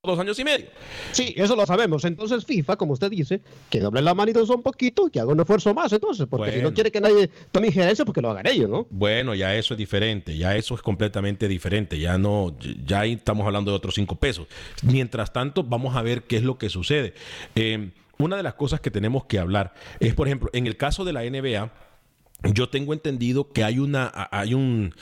dos 0.06 0.20
años 0.20 0.38
y 0.40 0.44
medio. 0.44 0.68
Sí, 1.12 1.34
eso 1.36 1.56
lo 1.56 1.66
sabemos. 1.66 2.06
Entonces 2.06 2.46
FIFA, 2.46 2.78
como 2.78 2.94
usted 2.94 3.10
dice, 3.10 3.42
que 3.70 3.80
doble 3.80 4.02
la 4.02 4.14
manito 4.14 4.44
un 4.44 4.62
poquito, 4.62 5.10
que 5.10 5.20
haga 5.20 5.32
un 5.32 5.40
esfuerzo 5.40 5.74
más, 5.74 5.92
entonces, 5.92 6.28
porque 6.30 6.52
si 6.52 6.62
no 6.62 6.74
quiere 6.74 6.92
que 6.92 7.02
nadie 7.02 7.30
tome 7.52 7.68
injerencia, 7.68 8.06
porque 8.06 8.22
lo 8.22 8.30
hagan 8.30 8.48
ellos, 8.48 8.70
¿no? 8.70 8.88
Bueno, 8.90 9.34
ya 9.34 9.56
eso 9.56 9.74
es 9.74 9.78
diferente, 9.78 10.38
ya 10.38 10.56
eso 10.56 10.76
es 10.76 10.82
completamente 10.82 11.48
diferente, 11.48 12.00
ya 12.00 12.18
no, 12.18 12.56
ya 12.86 13.02
ahí 13.02 13.14
estamos 13.14 13.46
hablando 13.46 13.72
de 13.72 13.78
otros 13.78 13.96
cinco 13.96 14.16
pesos. 14.16 14.48
Mientras 14.84 15.34
tanto, 15.34 15.64
vamos 15.64 15.96
a 15.96 16.02
ver 16.02 16.24
qué 16.24 16.38
es 16.38 16.44
lo 16.44 16.58
que 16.58 16.70
sucede. 16.70 17.14
Eh, 17.56 17.90
una 18.18 18.38
de 18.38 18.44
las 18.44 18.54
cosas 18.54 18.80
que 18.80 18.92
tenemos 18.92 19.26
que 19.26 19.40
hablar 19.40 19.74
es, 20.00 20.14
por 20.14 20.28
ejemplo, 20.28 20.50
en 20.54 20.68
el 20.68 20.78
caso 20.78 21.04
de 21.04 21.14
la 21.14 21.24
NBA, 21.24 21.72
yo 22.54 22.70
tengo 22.70 22.94
entendido 22.94 23.52
que 23.52 23.64
hay 23.64 23.80
una 23.80 24.12
hay 24.32 24.54
un, 24.54 24.94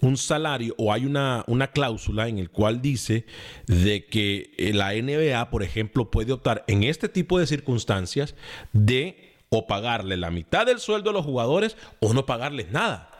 un 0.00 0.16
salario 0.16 0.74
o 0.78 0.92
hay 0.92 1.04
una, 1.04 1.44
una 1.46 1.68
cláusula 1.68 2.28
en 2.28 2.38
el 2.38 2.50
cual 2.50 2.80
dice 2.80 3.26
de 3.66 4.06
que 4.06 4.52
eh, 4.56 4.72
la 4.72 4.92
NBA, 4.92 5.50
por 5.50 5.62
ejemplo, 5.62 6.10
puede 6.10 6.32
optar 6.32 6.64
en 6.66 6.84
este 6.84 7.08
tipo 7.08 7.38
de 7.38 7.46
circunstancias 7.46 8.34
de 8.72 9.34
o 9.48 9.66
pagarle 9.66 10.16
la 10.16 10.30
mitad 10.30 10.66
del 10.66 10.78
sueldo 10.78 11.10
a 11.10 11.12
los 11.12 11.24
jugadores 11.24 11.76
o 12.00 12.14
no 12.14 12.24
pagarles 12.24 12.70
nada. 12.70 13.10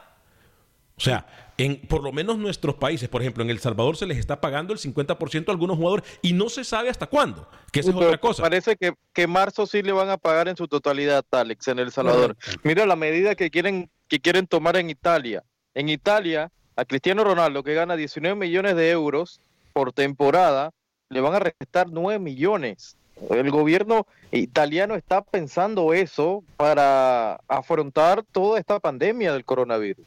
O 0.97 1.01
sea, 1.01 1.26
en 1.64 1.76
por 1.76 2.02
lo 2.02 2.10
menos 2.10 2.38
nuestros 2.38 2.74
países, 2.74 3.08
por 3.08 3.20
ejemplo, 3.20 3.44
en 3.44 3.50
El 3.50 3.60
Salvador 3.60 3.96
se 3.96 4.06
les 4.06 4.18
está 4.18 4.40
pagando 4.40 4.72
el 4.72 4.80
50% 4.80 5.48
a 5.48 5.52
algunos 5.52 5.76
jugadores 5.76 6.04
y 6.20 6.32
no 6.32 6.48
se 6.48 6.64
sabe 6.64 6.90
hasta 6.90 7.06
cuándo, 7.06 7.48
que 7.70 7.80
esa 7.80 7.90
es 7.90 7.96
otra 7.96 8.18
cosa. 8.18 8.42
Parece 8.42 8.76
que, 8.76 8.94
que 9.12 9.28
marzo 9.28 9.66
sí 9.66 9.80
le 9.82 9.92
van 9.92 10.10
a 10.10 10.16
pagar 10.16 10.48
en 10.48 10.56
su 10.56 10.66
totalidad, 10.66 11.24
Alex, 11.30 11.68
en 11.68 11.78
El 11.78 11.92
Salvador. 11.92 12.36
Mira 12.64 12.84
la 12.84 12.96
medida 12.96 13.36
que 13.36 13.50
quieren 13.50 13.90
que 14.08 14.18
quieren 14.18 14.48
tomar 14.48 14.76
en 14.76 14.90
Italia. 14.90 15.44
En 15.74 15.88
Italia, 15.88 16.50
a 16.74 16.84
Cristiano 16.84 17.22
Ronaldo, 17.22 17.62
que 17.62 17.74
gana 17.74 17.96
19 17.96 18.34
millones 18.34 18.74
de 18.74 18.90
euros 18.90 19.40
por 19.72 19.92
temporada, 19.92 20.72
le 21.10 21.20
van 21.20 21.34
a 21.34 21.38
restar 21.38 21.88
9 21.90 22.18
millones. 22.18 22.96
El 23.30 23.50
gobierno 23.50 24.06
italiano 24.32 24.96
está 24.96 25.22
pensando 25.22 25.94
eso 25.94 26.42
para 26.56 27.36
afrontar 27.46 28.24
toda 28.32 28.58
esta 28.58 28.80
pandemia 28.80 29.32
del 29.32 29.44
coronavirus. 29.44 30.06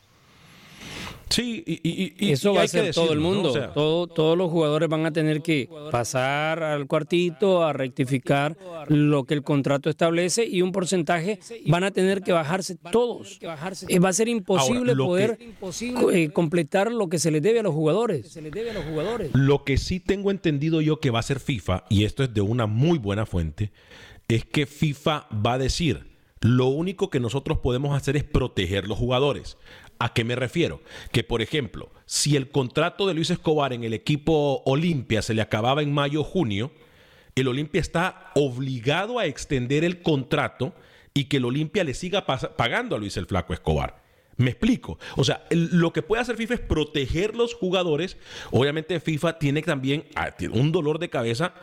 Sí, 1.29 1.63
y, 1.65 1.73
y- 1.83 2.13
y- 2.19 2.31
Eso 2.31 2.51
y 2.53 2.55
va 2.57 2.61
a 2.63 2.67
ser 2.67 2.93
todo 2.93 3.11
el 3.11 3.19
mundo. 3.19 3.49
O 3.49 3.53
sea, 3.53 3.73
Todo- 3.73 4.07
todos 4.07 4.37
los 4.37 4.51
jugadores 4.51 4.87
van 4.89 5.05
a 5.05 5.11
tener 5.11 5.41
que 5.41 5.67
pasar 5.91 6.61
al 6.63 6.87
cuartito 6.87 7.63
a 7.63 7.73
rectificar 7.73 8.55
lo 8.87 9.23
que 9.25 9.33
el 9.33 9.41
contrato 9.43 9.89
establece 9.89 10.45
y 10.45 10.61
un 10.61 10.71
porcentaje 10.71 11.39
van 11.67 11.83
a 11.83 11.91
tener 11.91 12.21
que 12.21 12.31
bajarse 12.31 12.77
todos. 12.91 13.39
Eh, 13.87 13.99
va 13.99 14.09
a 14.09 14.13
ser 14.13 14.27
imposible 14.27 14.91
Ahora, 14.91 15.05
poder 15.05 15.39
eh, 16.13 16.29
completar 16.29 16.91
lo 16.91 17.09
que 17.09 17.19
se 17.19 17.31
les 17.31 17.41
debe 17.41 17.59
a 17.59 17.63
los 17.63 17.73
jugadores. 17.73 18.31
Lo 19.33 19.63
que 19.63 19.77
sí 19.77 19.99
tengo 19.99 20.31
entendido 20.31 20.81
yo 20.81 20.99
que 20.99 21.09
va 21.09 21.19
a 21.19 21.21
hacer 21.21 21.39
FIFA, 21.39 21.85
y 21.89 22.03
esto 22.03 22.23
es 22.23 22.33
de 22.33 22.41
una 22.41 22.65
muy 22.67 22.97
buena 22.99 23.25
fuente, 23.25 23.71
es 24.27 24.45
que 24.45 24.65
FIFA 24.65 25.27
va 25.45 25.53
a 25.53 25.57
decir, 25.57 26.13
lo 26.41 26.67
único 26.67 27.09
que 27.09 27.19
nosotros 27.19 27.59
podemos 27.59 27.95
hacer 27.95 28.15
es 28.17 28.23
proteger 28.23 28.87
los 28.87 28.97
jugadores. 28.97 29.57
¿A 29.99 30.13
qué 30.13 30.23
me 30.23 30.35
refiero? 30.35 30.81
Que, 31.11 31.23
por 31.23 31.41
ejemplo, 31.41 31.91
si 32.05 32.35
el 32.35 32.49
contrato 32.49 33.07
de 33.07 33.13
Luis 33.13 33.29
Escobar 33.29 33.73
en 33.73 33.83
el 33.83 33.93
equipo 33.93 34.61
Olimpia 34.65 35.21
se 35.21 35.33
le 35.33 35.41
acababa 35.41 35.81
en 35.81 35.93
mayo 35.93 36.21
o 36.21 36.23
junio, 36.23 36.71
el 37.35 37.47
Olimpia 37.47 37.81
está 37.81 38.31
obligado 38.35 39.19
a 39.19 39.25
extender 39.25 39.83
el 39.83 40.01
contrato 40.01 40.73
y 41.13 41.25
que 41.25 41.37
el 41.37 41.45
Olimpia 41.45 41.83
le 41.83 41.93
siga 41.93 42.25
pagando 42.25 42.95
a 42.95 42.99
Luis 42.99 43.17
el 43.17 43.25
Flaco 43.25 43.53
Escobar. 43.53 44.03
Me 44.37 44.49
explico. 44.51 44.99
O 45.15 45.23
sea, 45.23 45.45
lo 45.49 45.93
que 45.93 46.01
puede 46.01 46.21
hacer 46.21 46.35
FIFA 46.35 46.55
es 46.55 46.59
proteger 46.59 47.35
los 47.35 47.53
jugadores. 47.53 48.17
Obviamente 48.51 48.99
FIFA 48.99 49.39
tiene 49.39 49.61
también 49.61 50.05
ah, 50.15 50.35
un 50.51 50.73
dolor 50.73 50.99
de 50.99 51.09
cabeza 51.09 51.53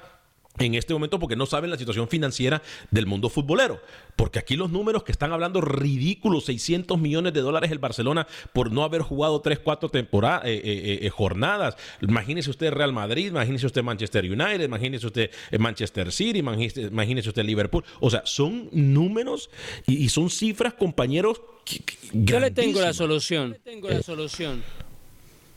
en 0.58 0.74
este 0.74 0.92
momento 0.92 1.18
porque 1.18 1.34
no 1.34 1.46
saben 1.46 1.70
la 1.70 1.78
situación 1.78 2.08
financiera 2.08 2.62
del 2.90 3.06
mundo 3.06 3.28
futbolero. 3.30 3.80
Porque 4.16 4.38
aquí 4.38 4.54
los 4.54 4.70
números 4.70 5.02
que 5.02 5.10
están 5.10 5.32
hablando 5.32 5.62
ridículos, 5.62 6.44
600 6.44 6.98
millones 6.98 7.32
de 7.32 7.40
dólares 7.40 7.70
el 7.70 7.78
Barcelona 7.78 8.26
por 8.52 8.70
no 8.70 8.84
haber 8.84 9.00
jugado 9.00 9.40
3, 9.40 9.60
4 9.60 9.88
temporadas, 9.88 10.42
eh, 10.44 10.60
eh, 10.62 10.98
eh, 11.02 11.08
jornadas. 11.10 11.76
Imagínese 12.02 12.50
usted 12.50 12.70
Real 12.70 12.92
Madrid, 12.92 13.28
imagínese 13.28 13.64
usted 13.66 13.82
Manchester 13.82 14.24
United, 14.24 14.60
imagínese 14.62 15.06
usted 15.06 15.30
eh, 15.50 15.58
Manchester 15.58 16.12
City, 16.12 16.40
imagínese, 16.40 16.82
imagínese 16.82 17.30
usted 17.30 17.44
Liverpool. 17.44 17.82
O 18.00 18.10
sea, 18.10 18.22
son 18.26 18.68
números 18.72 19.48
y, 19.86 20.04
y 20.04 20.08
son 20.10 20.28
cifras, 20.28 20.74
compañeros. 20.74 21.40
que- 21.64 21.78
que- 21.80 21.96
Yo 22.12 22.38
le 22.40 22.50
tengo 22.50 22.80
la 22.80 22.92
solución. 22.92 23.56
Tengo 23.64 23.88
la 23.88 24.02
solución. 24.02 24.62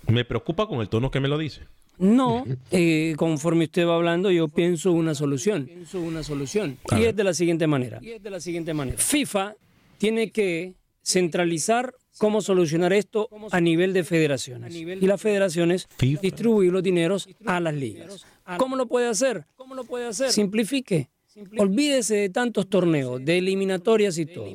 Me 0.07 0.23
preocupa 0.23 0.67
con 0.67 0.79
el 0.81 0.87
tono 0.87 1.11
que 1.11 1.19
me 1.19 1.27
lo 1.27 1.37
dice. 1.37 1.63
No, 1.97 2.45
eh, 2.71 3.13
conforme 3.17 3.65
usted 3.65 3.87
va 3.87 3.95
hablando, 3.95 4.31
yo 4.31 4.47
pienso 4.47 4.91
una 4.91 5.15
solución. 5.15 5.65
Pienso 5.65 5.99
una 6.01 6.23
solución. 6.23 6.77
Y 6.97 7.03
es 7.03 7.15
de 7.15 7.23
la 7.23 7.33
siguiente 7.33 7.67
manera. 7.67 7.99
Y 8.01 8.11
es 8.11 8.23
de 8.23 8.29
la 8.29 8.39
siguiente 8.39 8.73
manera. 8.73 8.97
FIFA 8.97 9.55
tiene 9.97 10.31
que 10.31 10.75
centralizar 11.03 11.93
cómo 12.17 12.41
solucionar 12.41 12.93
esto 12.93 13.29
a 13.51 13.61
nivel 13.61 13.93
de 13.93 14.03
federaciones. 14.03 14.73
Y 14.75 15.05
las 15.05 15.21
federaciones 15.21 15.87
distribuir 15.99 16.71
los 16.71 16.83
dineros 16.83 17.29
a 17.45 17.59
las 17.59 17.73
ligas. 17.73 18.25
¿Cómo 18.57 18.75
lo 18.75 18.87
puede 18.87 19.07
hacer? 19.07 19.45
¿Cómo 19.55 19.75
lo 19.75 19.83
puede 19.83 20.07
hacer? 20.07 20.31
Simplifique. 20.31 21.09
Olvídese 21.57 22.15
de 22.15 22.29
tantos 22.29 22.69
torneos, 22.69 23.23
de 23.23 23.38
eliminatorias 23.38 24.17
y 24.17 24.25
todo. 24.25 24.47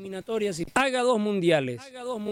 Haga 0.74 1.02
dos 1.02 1.20
mundiales. 1.20 1.82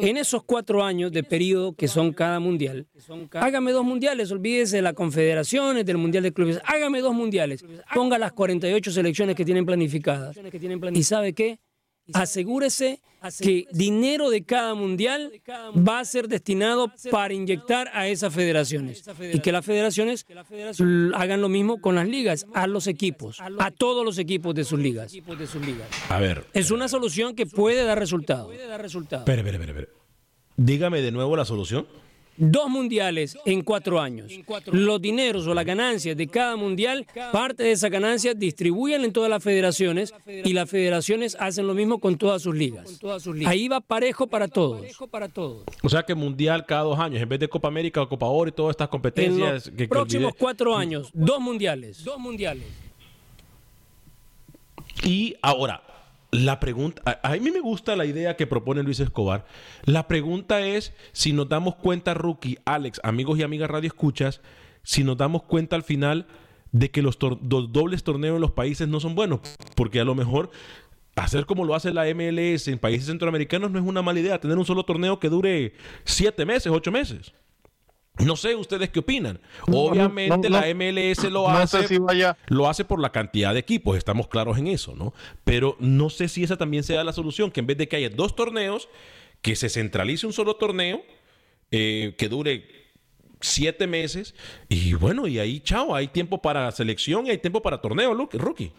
En 0.01 0.16
esos 0.16 0.42
cuatro 0.42 0.82
años 0.82 1.12
de 1.12 1.22
periodo 1.22 1.74
que 1.74 1.86
son 1.86 2.14
cada 2.14 2.40
mundial, 2.40 2.86
hágame 3.34 3.72
dos 3.72 3.84
mundiales. 3.84 4.32
Olvídese 4.32 4.76
de 4.76 4.82
las 4.82 4.94
confederaciones, 4.94 5.84
del 5.84 5.99
mundial 5.99 6.22
de 6.22 6.32
clubes. 6.32 6.61
Hágame 6.64 7.01
dos 7.01 7.14
mundiales. 7.14 7.62
Ponga 7.94 8.16
las 8.16 8.32
48 8.32 8.90
selecciones 8.90 9.36
que 9.36 9.44
tienen 9.44 9.66
planificadas. 9.66 10.38
¿Y 10.94 11.03
sabe 11.03 11.34
qué? 11.34 11.59
Asegúrese 12.14 13.03
que 13.41 13.66
dinero 13.73 14.31
de 14.31 14.45
cada 14.45 14.75
mundial 14.75 15.33
va 15.77 16.01
a 16.01 16.05
ser 16.05 16.29
destinado 16.29 16.93
para 17.11 17.35
inyectar 17.35 17.91
a 17.93 18.09
esas 18.09 18.33
federaciones 18.33 19.05
y 19.33 19.41
que 19.41 19.53
las 19.53 19.64
federaciones 19.64 20.25
hagan 21.14 21.41
lo 21.41 21.49
mismo 21.49 21.81
con 21.81 21.95
las 21.97 22.09
ligas, 22.09 22.47
a 22.55 22.66
los 22.66 22.87
equipos, 22.87 23.39
a 23.41 23.71
todos 23.71 24.05
los 24.05 24.19
equipos 24.19 24.55
de 24.55 24.64
sus 24.64 24.79
ligas. 24.79 25.12
A 26.09 26.19
ver, 26.19 26.47
Es 26.53 26.71
una 26.71 26.89
solución 26.89 27.35
que 27.35 27.47
puede 27.47 27.85
dar 27.85 27.99
resultado. 27.99 28.53
espere, 28.53 29.41
espere, 29.41 29.57
espere, 29.57 29.73
espere. 29.73 29.89
Dígame 30.57 31.01
de 31.03 31.12
nuevo 31.12 31.37
la 31.37 31.45
solución. 31.45 31.87
Dos 32.41 32.70
mundiales 32.70 33.36
en 33.45 33.62
cuatro 33.62 34.01
años. 34.01 34.32
Los 34.66 35.03
dineros 35.03 35.47
o 35.49 35.55
las 35.55 35.64
ganancias 35.64 36.16
de 36.16 36.28
cada 36.28 36.55
mundial, 36.57 37.05
parte 37.32 37.64
de 37.64 37.72
esa 37.72 37.89
ganancia 37.89 38.32
distribuyen 38.32 39.05
en 39.05 39.12
todas 39.12 39.28
las 39.28 39.43
federaciones 39.43 40.14
y 40.26 40.53
las 40.53 40.70
federaciones 40.70 41.36
hacen 41.41 41.66
lo 41.66 41.74
mismo 41.74 41.99
con 41.99 42.16
todas 42.16 42.43
sus 42.43 42.55
ligas. 42.55 43.01
Ahí 43.45 43.66
va 43.66 43.80
parejo 43.80 44.28
para 44.28 44.47
todos. 44.47 44.86
O 45.82 45.89
sea 45.89 46.05
que 46.05 46.14
mundial 46.14 46.64
cada 46.64 46.82
dos 46.82 46.99
años, 46.99 47.20
en 47.20 47.28
vez 47.28 47.41
de 47.41 47.49
Copa 47.49 47.66
América 47.68 48.03
o 48.03 48.09
Copa 48.09 48.26
Oro 48.26 48.49
y 48.49 48.53
todas 48.53 48.70
estas 48.70 48.86
En 48.86 48.91
competencias 48.91 49.53
los 49.53 49.70
que, 49.70 49.76
que 49.76 49.89
próximos 49.89 50.26
olvidé. 50.26 50.39
cuatro 50.39 50.76
años, 50.76 51.11
dos 51.12 51.41
mundiales. 51.41 52.05
Dos 52.05 52.18
mundiales. 52.18 52.64
Y 55.03 55.36
ahora, 55.43 55.82
la 56.31 56.61
pregunta, 56.61 57.20
a, 57.22 57.37
mí 57.37 57.51
me 57.51 57.61
gusta 57.61 57.97
la 57.97 58.05
idea 58.05 58.37
que 58.37 58.47
propone 58.47 58.83
Luis 58.83 59.01
Escobar. 59.01 59.47
La 59.85 60.07
pregunta 60.09 60.61
es 60.61 60.93
si 61.12 61.33
nos 61.33 61.49
damos 61.49 61.76
cuenta, 61.76 62.14
Rookie, 62.14 62.59
Alex, 62.64 63.01
amigos 63.03 63.39
y 63.39 63.43
amigas 63.43 63.70
Radio 63.70 63.89
Escuchas, 63.89 64.41
si 64.83 65.05
nos 65.05 65.16
damos 65.16 65.45
cuenta 65.45 65.76
al 65.76 65.83
final 65.83 66.26
de 66.72 66.91
que 66.91 67.01
los 67.01 67.18
dobles 67.18 68.05
torneos 68.05 68.37
en 68.37 68.43
los 68.43 68.51
países 68.51 68.89
no 68.89 69.01
son 69.01 69.14
buenos, 69.14 69.41
porque 69.74 70.01
a 70.01 70.05
lo 70.05 70.14
mejor 70.14 70.51
hacer 71.16 71.47
como 71.47 71.64
lo 71.64 71.74
hace 71.74 71.93
la 71.93 72.05
MLS 72.14 72.68
en 72.68 72.79
países 72.79 73.07
centroamericanos 73.07 73.70
no 73.70 73.79
es 73.79 73.85
una 73.85 74.03
mala 74.03 74.20
idea, 74.20 74.39
tener 74.39 74.59
un 74.59 74.66
solo 74.66 74.85
torneo 74.85 75.18
que 75.18 75.31
dure 75.31 75.72
siete 76.05 76.45
meses, 76.45 76.70
ocho 76.70 76.93
meses. 76.93 77.33
No 78.25 78.37
sé 78.37 78.55
ustedes 78.57 78.91
qué 78.91 78.99
opinan. 79.01 79.41
No, 79.66 79.79
Obviamente 79.79 80.51
no, 80.51 80.61
la. 80.61 80.66
MLS 80.75 81.25
lo 81.31 81.43
No 81.43 81.49
hace, 81.57 81.83
sé 81.83 81.89
si 81.89 81.99
vaya- 81.99 82.37
lo 82.49 82.69
hace 82.69 82.85
por 82.85 83.01
la 83.01 83.12
cantidad 83.12 83.53
de 83.53 83.61
equipos, 83.61 83.97
estamos 83.97 84.29
claros 84.29 84.59
en 84.59 84.66
eso, 84.66 84.95
¿no? 84.97 85.14
Pero 85.45 85.77
no 85.79 86.11
sé 86.11 86.29
si 86.29 86.43
esa 86.43 86.57
también 86.57 86.83
sea 86.83 87.05
la 87.05 87.12
solución, 87.12 87.51
que 87.51 87.61
en 87.61 87.66
vez 87.66 87.79
de 87.79 87.89
que 87.89 87.97
haya 87.97 88.11
dos 88.11 88.35
torneos, 88.35 88.89
que 89.43 89.55
se 89.57 89.69
centralice 89.69 90.27
un 90.27 90.33
solo 90.33 90.57
torneo, 90.57 91.03
eh, 91.71 92.14
que 92.19 92.29
dure 92.29 92.64
siete 93.41 93.87
meses, 93.87 94.35
y 94.69 94.95
bueno, 94.95 95.29
y 95.29 95.39
ahí, 95.39 95.61
chao, 95.61 95.95
hay 95.95 96.09
tiempo 96.09 96.43
para 96.43 96.71
selección 96.73 97.27
y 97.27 97.31
hay 97.31 97.39
tiempo 97.39 97.62
para 97.62 97.81
torneo, 97.81 98.12
rookie. 98.14 98.73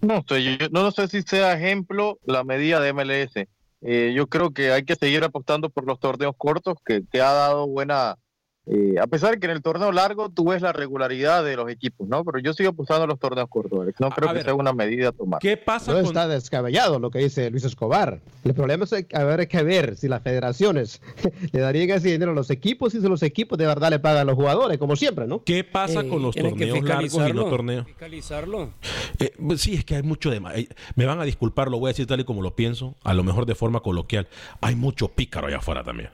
No 0.00 0.24
sé, 0.28 0.42
yo 0.58 0.68
no 0.70 0.90
sé 0.90 1.08
si 1.08 1.22
sea 1.22 1.54
ejemplo 1.54 2.18
la 2.24 2.44
medida 2.44 2.80
de 2.80 2.92
MLS. 2.92 3.48
Eh, 3.82 4.12
yo 4.14 4.26
creo 4.26 4.50
que 4.50 4.72
hay 4.72 4.84
que 4.84 4.96
seguir 4.96 5.22
apostando 5.24 5.70
por 5.70 5.86
los 5.86 5.98
torneos 6.00 6.34
cortos, 6.36 6.74
que, 6.84 7.02
que 7.10 7.20
ha 7.20 7.32
dado 7.32 7.66
buena... 7.66 8.16
eh, 8.66 8.96
a 9.00 9.06
pesar 9.06 9.30
de 9.30 9.38
que 9.38 9.46
en 9.46 9.52
el 9.52 9.62
torneo 9.62 9.92
largo 9.92 10.28
tú 10.28 10.48
ves 10.48 10.60
la 10.60 10.72
regularidad 10.72 11.44
de 11.44 11.54
los 11.54 11.70
equipos, 11.70 12.08
¿no? 12.08 12.24
Pero 12.24 12.40
yo 12.40 12.52
sigo 12.52 12.70
apostando 12.70 13.04
a 13.04 13.06
los 13.06 13.20
torneos 13.20 13.48
cortos, 13.48 13.80
Alex. 13.80 14.00
No 14.00 14.10
creo 14.10 14.28
que 14.28 14.34
ver. 14.34 14.44
sea 14.44 14.54
una 14.54 14.72
medida 14.72 15.10
a 15.10 15.12
tomar. 15.12 15.40
¿Qué 15.40 15.56
pasa 15.56 15.92
No 15.92 15.98
está 15.98 16.26
descabellado 16.26 16.98
lo 16.98 17.10
que 17.10 17.20
dice 17.20 17.48
Luis 17.50 17.64
Escobar. 17.64 18.20
El 18.42 18.54
problema 18.54 18.84
es 18.84 18.90
que 18.90 19.16
haber 19.16 19.46
que 19.46 19.62
ver 19.62 19.96
si 19.96 20.08
las 20.08 20.20
federaciones 20.22 21.00
le 21.52 21.60
darían 21.60 21.90
ese 21.90 22.08
dinero 22.10 22.32
a 22.32 22.34
los 22.34 22.50
equipos 22.50 22.92
y 22.96 23.00
si 23.00 23.08
los 23.08 23.22
equipos 23.22 23.56
de 23.56 23.66
verdad 23.66 23.90
le 23.90 24.00
pagan 24.00 24.22
a 24.22 24.24
los 24.24 24.34
jugadores, 24.34 24.78
como 24.78 24.96
siempre, 24.96 25.28
¿no? 25.28 25.44
¿Qué 25.44 25.62
pasa 25.62 26.02
con 26.02 26.22
los 26.22 26.34
torneos 26.34 26.58
largos 26.58 26.66
y 26.66 26.66
no 26.66 26.74
fiscalizarlo. 26.74 27.44
torneos? 27.48 27.86
Fiscalizarlo. 27.86 28.70
Eh, 29.20 29.32
pues 29.46 29.60
sí, 29.60 29.74
es 29.74 29.84
que 29.84 29.94
hay 29.94 30.02
mucho 30.02 30.30
de 30.30 30.40
más. 30.40 30.56
Eh, 30.56 30.68
Me 30.96 31.06
van 31.06 31.20
a 31.20 31.24
disculpar, 31.24 31.70
lo 31.70 31.78
voy 31.78 31.88
a 31.88 31.92
decir 31.92 32.06
tal 32.06 32.18
y 32.18 32.24
como 32.24 32.42
lo 32.42 32.56
pienso, 32.56 32.96
a 33.04 33.14
lo 33.14 33.22
mejor 33.22 33.46
de 33.46 33.54
forma 33.54 33.80
coloquial. 33.80 34.26
Hay 34.60 34.74
mucho 34.74 35.08
pícaro 35.08 35.46
allá 35.46 35.58
afuera 35.58 35.84
también. 35.84 36.10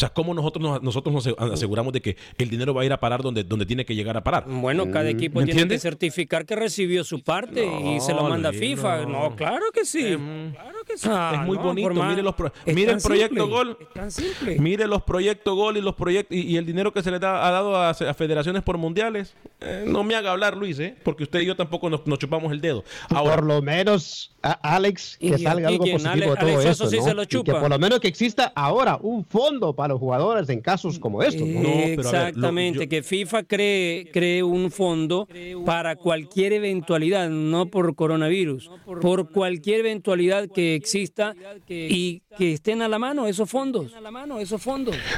O 0.00 0.06
sea, 0.08 0.08
¿cómo 0.08 0.32
nosotros 0.32 0.62
nos, 0.62 0.82
nosotros 0.82 1.14
nos 1.14 1.52
aseguramos 1.52 1.92
de 1.92 2.00
que 2.00 2.16
el 2.38 2.48
dinero 2.48 2.72
va 2.72 2.80
a 2.80 2.84
ir 2.86 2.92
a 2.94 2.98
parar 2.98 3.22
donde, 3.22 3.44
donde 3.44 3.66
tiene 3.66 3.84
que 3.84 3.94
llegar 3.94 4.16
a 4.16 4.24
parar? 4.24 4.46
Bueno, 4.48 4.90
cada 4.90 5.10
equipo 5.10 5.40
¿Me 5.40 5.44
tiene 5.44 5.68
que 5.68 5.78
certificar 5.78 6.46
que 6.46 6.56
recibió 6.56 7.04
su 7.04 7.22
parte 7.22 7.66
y 7.66 8.00
se 8.00 8.14
lo 8.14 8.22
manda 8.22 8.48
a 8.48 8.52
FIFA. 8.54 9.04
no. 9.04 9.28
No, 9.28 9.36
claro 9.36 9.66
que 9.74 9.84
sí. 9.84 10.16
claro 10.54 10.78
que 11.00 11.36
es 11.36 11.40
muy 11.46 11.56
no, 11.56 11.62
bonito. 11.62 11.90
más- 11.94 12.10
Mire, 12.10 12.22
los 12.22 12.34
pro- 12.34 12.52
es 12.64 12.74
mire 12.74 12.92
el 12.92 12.98
proyecto 13.00 13.34
simple, 13.44 13.50
Gol. 13.56 13.76
es 13.80 13.88
tan 13.94 14.10
simple. 14.10 14.58
Mire 14.58 14.86
los 14.86 15.02
proyectos 15.02 15.54
Gol 15.54 15.76
y 15.76 15.80
los 15.80 15.94
proyectos 15.94 16.36
y, 16.36 16.42
y 16.42 16.56
el 16.56 16.66
dinero 16.66 16.92
que 16.92 17.02
se 17.02 17.10
le 17.10 17.18
da, 17.18 17.46
ha 17.46 17.50
dado 17.50 17.76
a, 17.76 17.90
a 17.90 18.14
federaciones 18.14 18.62
por 18.62 18.78
mundiales. 18.78 19.34
Eh, 19.60 19.84
no 19.86 20.04
me 20.04 20.14
haga 20.14 20.32
hablar, 20.32 20.56
Luis, 20.56 20.78
¿eh? 20.78 20.96
porque 21.02 21.24
usted 21.24 21.40
y 21.40 21.46
yo 21.46 21.54
tampoco 21.56 21.90
nos, 21.90 22.06
nos 22.06 22.18
chupamos 22.18 22.50
el 22.52 22.60
dedo. 22.60 22.82
Ahora, 23.10 23.36
por 23.36 23.44
lo 23.44 23.60
menos, 23.62 24.34
a- 24.42 24.52
Alex, 24.76 25.18
que 25.18 25.26
Y- 25.26 25.38
salga 25.38 25.70
y 25.70 25.74
algo 25.74 25.84
quien 25.84 25.96
positivo 25.98 26.12
Ale- 26.12 26.30
de 26.30 26.36
todo 26.36 26.46
Alex 26.48 26.64
esto, 26.70 26.84
Soso 26.84 26.90
sí 26.90 26.96
¿no? 26.98 27.04
se 27.04 27.14
lo 27.14 27.22
Y 27.22 27.26
que 27.26 27.36
chupa. 27.36 27.60
por 27.60 27.68
lo 27.70 27.78
menos 27.78 28.00
que 28.00 28.08
exista 28.08 28.52
ahora 28.54 28.98
un 29.02 29.24
fondo 29.24 29.74
para 29.74 29.88
los 29.94 30.00
jugadores 30.00 30.48
en 30.48 30.60
casos 30.60 30.98
como 30.98 31.22
estos, 31.22 31.46
¿no? 31.46 31.68
Exactamente, 31.68 32.88
que 32.88 33.02
FIFA 33.02 33.42
cree, 33.44 34.10
cree 34.12 34.42
un 34.42 34.70
fondo 34.70 35.28
para 35.66 35.96
cualquier 35.96 36.52
eventualidad, 36.54 37.28
no 37.28 37.66
por 37.66 37.94
coronavirus, 37.94 38.70
por 39.00 39.30
cualquier 39.30 39.80
eventualidad 39.80 40.48
que 40.48 40.79
exista 40.80 41.34
y 41.68 42.22
que 42.36 42.52
estén 42.52 42.82
a 42.82 42.88
la 42.88 42.98
mano 42.98 43.26
esos 43.26 43.50
fondos. 43.50 43.92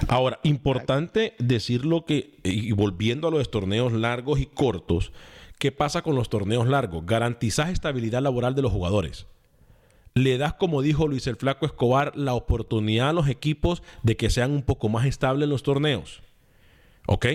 Ahora, 0.09 0.39
importante 0.43 1.35
decirlo 1.39 2.05
que, 2.05 2.39
y 2.45 2.73
volviendo 2.73 3.29
a 3.29 3.31
los 3.31 3.51
torneos 3.51 3.93
largos 3.93 4.41
y 4.41 4.47
cortos, 4.47 5.13
¿qué 5.59 5.73
pasa 5.73 6.03
con 6.03 6.15
los 6.15 6.29
torneos 6.29 6.69
largos? 6.69 7.07
Garantizas 7.07 7.71
estabilidad 7.71 8.23
laboral 8.23 8.55
de 8.55 8.63
los 8.63 8.73
jugadores. 8.73 9.27
Le 10.15 10.37
das, 10.37 10.55
como 10.55 10.83
dijo 10.83 11.09
Luis 11.09 11.27
el 11.27 11.37
Flaco 11.37 11.65
Escobar, 11.65 12.17
la 12.17 12.35
oportunidad 12.35 13.11
a 13.11 13.13
los 13.15 13.29
equipos 13.29 13.83
de 14.03 14.17
que 14.17 14.29
sean 14.29 14.51
un 14.51 14.63
poco 14.63 14.89
más 14.89 15.07
estables 15.07 15.45
en 15.45 15.51
los 15.51 15.63
torneos. 15.63 16.21
¿Ok? 17.07 17.27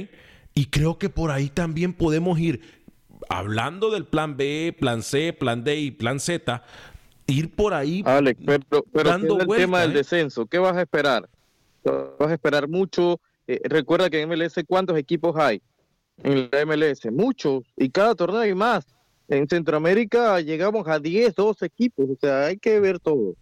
Y 0.54 0.66
creo 0.68 0.98
que 0.98 1.10
por 1.10 1.32
ahí 1.32 1.50
también 1.50 1.94
podemos 1.94 2.40
ir, 2.40 2.62
hablando 3.30 3.90
del 3.90 4.06
plan 4.06 4.38
B, 4.38 4.76
plan 4.80 5.02
C, 5.02 5.34
plan 5.34 5.64
D 5.64 5.80
y 5.80 5.92
plan 5.92 6.20
Z, 6.20 6.64
ir 7.28 7.50
por 7.54 7.74
ahí 7.74 8.02
Alex, 8.06 8.40
pero, 8.46 8.86
pero 8.92 9.10
dando 9.10 9.28
¿qué 9.28 9.34
es 9.36 9.42
el 9.42 9.48
vuelta, 9.48 9.64
tema 9.66 9.82
del 9.82 9.92
¿eh? 9.92 9.94
descenso. 9.96 10.46
¿Qué 10.46 10.58
vas 10.58 10.76
a 10.76 10.82
esperar? 10.82 11.28
Vas 11.84 12.30
a 12.30 12.34
esperar 12.34 12.68
mucho. 12.68 13.20
Eh, 13.48 13.62
recuerda 13.66 14.10
que 14.10 14.22
en 14.22 14.30
MLS, 14.30 14.56
¿cuántos 14.68 14.98
equipos 14.98 15.36
hay? 15.38 15.62
En 16.24 16.50
la 16.52 16.66
MLS, 16.66 17.06
muchos. 17.12 17.64
Y 17.78 17.90
cada 17.90 18.16
torneo 18.16 18.42
hay 18.42 18.54
más. 18.56 18.86
En 19.30 19.48
Centroamérica 19.48 20.40
llegamos 20.42 20.88
a 20.88 21.00
10, 21.00 21.36
12 21.36 21.66
equipos. 21.66 22.08
O 22.10 22.18
sea, 22.20 22.46
hay 22.46 22.58
que 22.58 22.80
ver 22.80 23.00
todo. 23.00 23.36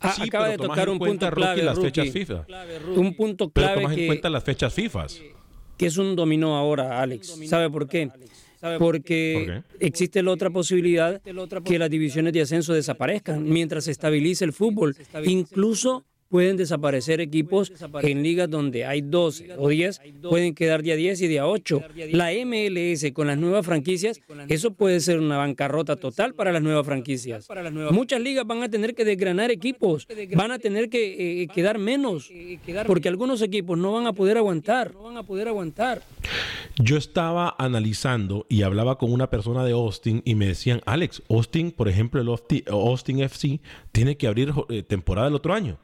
Ah, 0.00 0.12
Sí, 0.12 0.22
acaba 0.22 0.46
pero 0.46 0.62
de 0.62 0.68
tocar 0.68 0.88
en 0.88 0.92
un 0.92 0.98
cuenta, 0.98 1.26
punto 1.30 1.40
clave, 1.40 1.62
las 1.62 1.78
fechas. 1.78 2.10
FIFA. 2.10 2.46
Un 2.96 3.14
punto 3.16 3.48
Pero 3.50 3.66
clave 3.66 3.82
en 3.84 3.94
que, 3.94 4.06
cuenta 4.06 4.30
las 4.30 4.44
fechas 4.44 4.72
FIFA. 4.74 5.06
que 5.76 5.86
es 5.86 5.96
un 5.96 6.16
dominó 6.16 6.56
ahora, 6.56 7.00
Alex. 7.00 7.38
¿Sabe 7.48 7.70
por 7.70 7.88
qué? 7.88 8.10
Porque 8.78 9.62
existe 9.80 10.22
la 10.22 10.30
otra 10.30 10.50
posibilidad 10.50 11.20
que 11.64 11.78
las 11.78 11.90
divisiones 11.90 12.32
de 12.32 12.42
ascenso 12.42 12.72
desaparezcan 12.72 13.48
mientras 13.48 13.84
se 13.84 13.90
estabilice 13.90 14.44
el 14.44 14.52
fútbol. 14.52 14.96
Incluso 15.24 16.04
pueden 16.28 16.56
desaparecer 16.56 17.20
equipos 17.20 17.72
en 18.02 18.22
ligas 18.22 18.50
donde 18.50 18.84
hay 18.84 19.02
12 19.02 19.54
o 19.58 19.68
10, 19.68 20.00
pueden 20.22 20.54
quedar 20.54 20.82
día 20.82 20.96
10 20.96 21.22
y 21.22 21.28
día 21.28 21.46
8. 21.46 21.82
La 22.10 22.30
MLS 22.44 23.12
con 23.12 23.26
las 23.26 23.38
nuevas 23.38 23.64
franquicias, 23.64 24.20
eso 24.48 24.72
puede 24.72 25.00
ser 25.00 25.20
una 25.20 25.38
bancarrota 25.38 25.96
total 25.96 26.34
para 26.34 26.52
las 26.52 26.62
nuevas 26.62 26.84
franquicias. 26.86 27.48
Muchas 27.90 28.20
ligas 28.20 28.46
van 28.46 28.62
a 28.62 28.68
tener 28.68 28.94
que 28.94 29.04
desgranar 29.04 29.50
equipos, 29.50 30.06
van 30.34 30.50
a 30.50 30.58
tener 30.58 30.88
que 30.88 31.42
eh, 31.42 31.48
quedar 31.48 31.78
menos, 31.78 32.30
porque 32.86 33.08
algunos 33.08 33.42
equipos 33.42 33.78
no 33.78 33.92
van 33.92 34.06
a 34.06 34.12
poder 34.12 34.36
aguantar. 34.38 34.92
No 34.94 35.02
van 35.02 35.16
a 35.16 35.22
poder 35.22 35.48
aguantar. 35.48 36.02
Yo 36.76 36.96
estaba 36.96 37.54
analizando 37.58 38.46
y 38.48 38.62
hablaba 38.62 38.98
con 38.98 39.12
una 39.12 39.30
persona 39.30 39.64
de 39.64 39.72
Austin 39.72 40.22
y 40.24 40.34
me 40.34 40.46
decían, 40.46 40.80
Alex, 40.86 41.22
Austin, 41.28 41.70
por 41.70 41.88
ejemplo, 41.88 42.20
el 42.20 42.28
Austin, 42.28 43.20
FC 43.20 43.60
tiene 43.92 44.16
que 44.16 44.26
abrir 44.26 44.52
eh, 44.68 44.82
temporada 44.82 45.28
el 45.28 45.34
otro 45.34 45.54
año. 45.54 45.78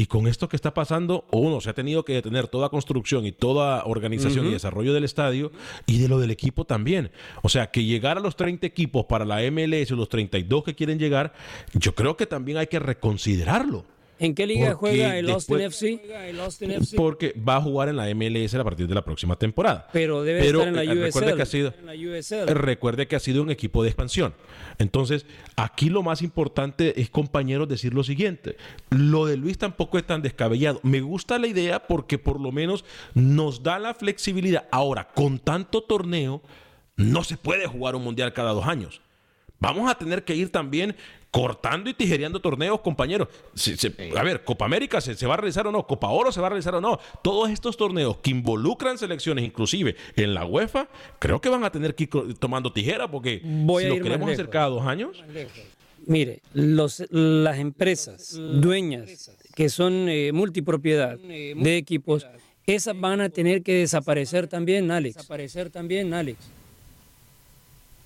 Y 0.00 0.06
con 0.06 0.28
esto 0.28 0.48
que 0.48 0.54
está 0.54 0.74
pasando, 0.74 1.24
uno, 1.32 1.60
se 1.60 1.70
ha 1.70 1.74
tenido 1.74 2.04
que 2.04 2.12
detener 2.12 2.46
toda 2.46 2.68
construcción 2.68 3.26
y 3.26 3.32
toda 3.32 3.82
organización 3.84 4.46
y 4.46 4.52
desarrollo 4.52 4.94
del 4.94 5.02
estadio 5.02 5.50
y 5.86 5.98
de 5.98 6.06
lo 6.06 6.20
del 6.20 6.30
equipo 6.30 6.64
también. 6.64 7.10
O 7.42 7.48
sea, 7.48 7.72
que 7.72 7.82
llegar 7.82 8.16
a 8.16 8.20
los 8.20 8.36
30 8.36 8.64
equipos 8.64 9.06
para 9.06 9.24
la 9.24 9.40
MLS, 9.50 9.90
los 9.90 10.08
32 10.08 10.62
que 10.62 10.76
quieren 10.76 11.00
llegar, 11.00 11.34
yo 11.72 11.96
creo 11.96 12.16
que 12.16 12.26
también 12.26 12.58
hay 12.58 12.68
que 12.68 12.78
reconsiderarlo. 12.78 13.84
¿En 14.20 14.34
qué 14.34 14.46
liga 14.46 14.74
juega 14.74 15.16
el 15.16 15.30
Austin 15.30 15.58
después- 15.58 15.80
FC? 15.82 16.28
El 16.28 16.40
Austin 16.40 16.70
FC. 16.72 16.96
Porque 16.96 17.34
va 17.48 17.56
a 17.56 17.60
jugar 17.62 17.88
en 17.88 17.96
la 17.96 18.08
MLS 18.14 18.54
a 18.58 18.64
partir 18.64 18.86
de 18.88 18.94
la 18.94 19.04
próxima 19.04 19.36
temporada. 19.36 19.88
Pero 19.92 20.22
debe 20.24 20.40
Pero, 20.40 20.58
estar 20.60 20.68
en 20.68 20.76
la 20.76 20.82
eh, 20.82 20.94
recuerde 20.94 21.28
USL. 21.32 21.36
que 21.36 21.42
ha 21.42 21.46
sido- 21.46 21.74
En 21.78 21.86
la 21.86 21.92
USL. 21.94 22.46
Recuerde 22.54 23.06
que 23.06 23.16
ha 23.16 23.20
sido 23.20 23.42
un 23.42 23.50
equipo 23.50 23.82
de 23.82 23.90
expansión. 23.90 24.34
Entonces, 24.78 25.24
aquí 25.56 25.88
lo 25.90 26.02
más 26.02 26.22
importante 26.22 27.00
es, 27.00 27.10
compañeros, 27.10 27.68
decir 27.68 27.94
lo 27.94 28.02
siguiente. 28.04 28.56
Lo 28.90 29.26
de 29.26 29.36
Luis 29.36 29.58
tampoco 29.58 29.98
es 29.98 30.06
tan 30.06 30.22
descabellado. 30.22 30.80
Me 30.82 31.00
gusta 31.00 31.38
la 31.38 31.46
idea 31.46 31.86
porque 31.86 32.18
por 32.18 32.40
lo 32.40 32.50
menos 32.52 32.84
nos 33.14 33.62
da 33.62 33.78
la 33.78 33.94
flexibilidad. 33.94 34.66
Ahora, 34.70 35.08
con 35.14 35.38
tanto 35.38 35.82
torneo, 35.82 36.42
no 36.96 37.22
se 37.22 37.36
puede 37.36 37.66
jugar 37.66 37.94
un 37.94 38.02
mundial 38.02 38.32
cada 38.32 38.52
dos 38.52 38.66
años. 38.66 39.00
Vamos 39.60 39.90
a 39.90 39.94
tener 39.96 40.24
que 40.24 40.34
ir 40.36 40.50
también 40.50 40.94
cortando 41.30 41.90
y 41.90 41.94
tijereando 41.94 42.40
torneos, 42.40 42.80
compañeros. 42.80 43.28
Se- 43.54 43.76
se- 43.76 43.92
a 44.16 44.22
ver, 44.22 44.44
Copa 44.44 44.64
América 44.64 45.00
se, 45.00 45.14
se 45.14 45.26
va 45.26 45.34
a 45.34 45.36
realizar 45.36 45.66
o 45.66 45.72
no, 45.72 45.86
Copa 45.86 46.08
Oro 46.08 46.32
se 46.32 46.40
va 46.40 46.46
a 46.46 46.50
realizar 46.50 46.74
o 46.74 46.80
no. 46.80 46.98
Todos 47.22 47.50
estos 47.50 47.76
torneos 47.76 48.16
que 48.18 48.30
involucran 48.30 48.96
selecciones, 48.98 49.44
inclusive 49.44 49.94
en 50.16 50.32
la 50.32 50.46
UEFA, 50.46 50.88
creo 51.18 51.40
que 51.40 51.48
van 51.48 51.64
a 51.64 51.70
tener 51.72 51.94
que 51.94 52.04
ir 52.04 52.34
tomando 52.38 52.72
tijera 52.72 53.10
porque 53.10 53.42
Voy 53.44 53.82
si 53.84 53.90
a 53.90 53.94
lo 53.94 54.02
queremos 54.02 54.30
hacer 54.30 54.48
cada 54.48 54.68
dos 54.68 54.86
años. 54.86 55.22
Mire, 56.06 56.40
los, 56.54 57.04
las 57.10 57.58
empresas 57.58 58.34
dueñas 58.38 59.30
que 59.54 59.68
son 59.68 60.08
eh, 60.08 60.32
multipropiedad 60.32 61.18
de 61.18 61.76
equipos, 61.76 62.26
esas 62.66 62.98
van 62.98 63.20
a 63.20 63.28
tener 63.28 63.62
que 63.62 63.74
desaparecer 63.74 64.46
también, 64.46 64.90
Alex. 64.90 65.16
Desaparecer 65.16 65.68
también, 65.68 66.14
Alex. 66.14 66.38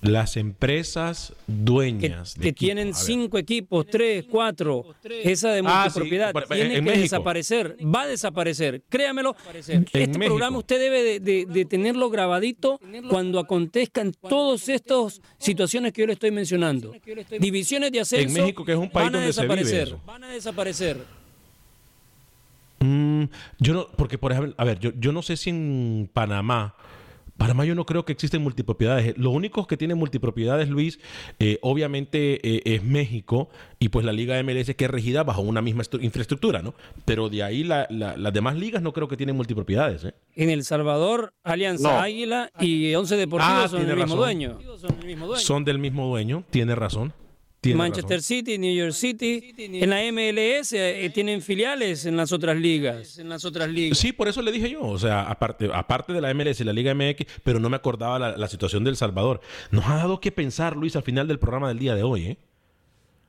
Las 0.03 0.35
empresas 0.37 1.33
dueñas 1.47 2.35
de 2.35 2.41
Que 2.43 2.53
tienen 2.53 2.93
cinco 2.93 3.37
equipos, 3.37 3.85
tres, 3.85 4.25
cuatro, 4.29 4.93
esa 5.23 5.51
de 5.53 5.61
Ah, 5.65 5.85
sí, 5.89 5.99
multipropiedad, 5.99 6.33
por- 6.33 6.43
en- 6.43 6.49
tiene 6.49 6.63
en 6.63 6.73
que 6.75 6.81
México. 6.81 7.01
desaparecer, 7.03 7.77
va 7.83 8.01
a 8.01 8.07
desaparecer, 8.07 8.81
créamelo. 8.89 9.35
Este 9.55 9.79
México. 9.79 10.19
programa 10.25 10.57
usted 10.57 10.77
debe 10.79 11.03
de, 11.03 11.19
de- 11.21 11.45
de 11.45 11.65
tenerlo 11.65 12.09
grabadito 12.09 12.79
cuando 13.09 13.39
acontezcan 13.39 14.11
todas 14.11 14.67
estas 14.67 15.21
situaciones 15.37 15.93
que 15.93 16.01
yo 16.01 16.07
le 16.07 16.13
estoy 16.13 16.31
mencionando. 16.31 16.93
Divisiones 17.39 17.91
de 17.91 18.01
ascenso 18.01 18.27
En 18.37 18.43
México, 18.43 18.65
que 18.65 18.73
es 18.73 18.77
un 18.77 18.89
país 18.89 19.05
van 19.05 19.15
a 19.15 19.17
donde 19.19 19.33
se 19.33 19.41
vive 19.43 19.55
desaparecer, 19.55 19.97
van 20.05 20.23
a 20.25 20.27
desaparecer. 20.27 20.97
Mm, 22.79 23.23
yo 23.59 23.73
no, 23.73 23.87
porque 23.95 24.17
por 24.17 24.33
ejemplo, 24.33 24.53
a 24.57 24.65
ver, 24.65 24.79
yo, 24.79 24.91
yo 24.99 25.13
no 25.13 25.21
sé 25.21 25.37
si 25.37 25.49
en 25.49 26.09
Panamá, 26.11 26.75
Panamá 27.37 27.65
yo 27.65 27.73
no 27.75 27.85
creo 27.85 28.05
que 28.05 28.13
existen 28.13 28.41
multipropiedades. 28.41 29.17
Lo 29.17 29.31
único 29.31 29.65
que 29.67 29.75
tiene 29.75 29.95
multipropiedades, 29.95 30.69
Luis, 30.69 30.99
eh, 31.39 31.57
obviamente 31.61 32.39
eh, 32.47 32.61
es 32.65 32.83
México 32.83 33.49
y 33.79 33.89
pues 33.89 34.05
la 34.05 34.13
Liga 34.13 34.41
MLS 34.43 34.75
que 34.75 34.85
es 34.85 34.91
regida 34.91 35.23
bajo 35.23 35.41
una 35.41 35.61
misma 35.61 35.83
estru- 35.83 36.01
infraestructura, 36.03 36.61
¿no? 36.61 36.73
Pero 37.05 37.29
de 37.29 37.43
ahí 37.43 37.63
la- 37.63 37.87
la- 37.89 38.15
las 38.17 38.33
demás 38.33 38.55
ligas 38.55 38.81
no 38.81 38.93
creo 38.93 39.07
que 39.07 39.17
tienen 39.17 39.35
multipropiedades, 39.35 40.05
¿eh? 40.05 40.13
En 40.35 40.49
El 40.51 40.63
Salvador, 40.63 41.33
Alianza 41.43 41.91
No. 41.93 41.99
Águila 41.99 42.51
y 42.59 42.93
Once 42.95 43.15
Deportivos 43.17 43.63
Ah, 43.65 43.67
son 43.67 43.79
el 43.81 43.85
tiene 43.87 44.01
mismo 44.03 44.15
dueño. 44.15 44.59
Son 45.37 45.65
del 45.65 45.79
mismo 45.79 46.07
dueño, 46.07 46.43
tiene 46.49 46.75
razón. 46.75 47.13
Tiene 47.63 47.77
Manchester 47.77 48.21
City, 48.21 48.57
New 48.57 48.75
York 48.75 48.91
City, 48.91 49.53
en 49.57 49.89
la 49.89 50.01
MLS 50.11 50.73
eh, 50.73 51.09
tienen 51.13 51.41
filiales 51.41 52.05
en 52.05 52.17
las 52.17 52.33
otras 52.33 52.57
ligas, 52.57 53.17
en 53.19 53.29
las 53.29 53.45
otras 53.45 53.69
ligas. 53.69 53.97
Sí, 53.97 54.11
por 54.11 54.27
eso 54.27 54.41
le 54.41 54.51
dije 54.51 54.69
yo. 54.69 54.81
O 54.81 54.99
sea, 54.99 55.21
aparte, 55.23 55.69
aparte 55.73 56.11
de 56.11 56.19
la 56.19 56.33
MLS 56.33 56.59
y 56.59 56.65
la 56.65 56.73
Liga 56.73 56.93
MX, 56.93 57.25
pero 57.41 57.61
no 57.61 57.69
me 57.69 57.77
acordaba 57.77 58.19
la, 58.19 58.35
la 58.35 58.47
situación 58.49 58.83
del 58.83 58.97
Salvador. 58.97 59.39
Nos 59.71 59.85
ha 59.85 59.95
dado 59.95 60.19
que 60.19 60.33
pensar, 60.33 60.75
Luis, 60.75 60.97
al 60.97 61.03
final 61.03 61.25
del 61.29 61.39
programa 61.39 61.69
del 61.69 61.79
día 61.79 61.95
de 61.95 62.03
hoy, 62.03 62.25
¿eh? 62.25 62.37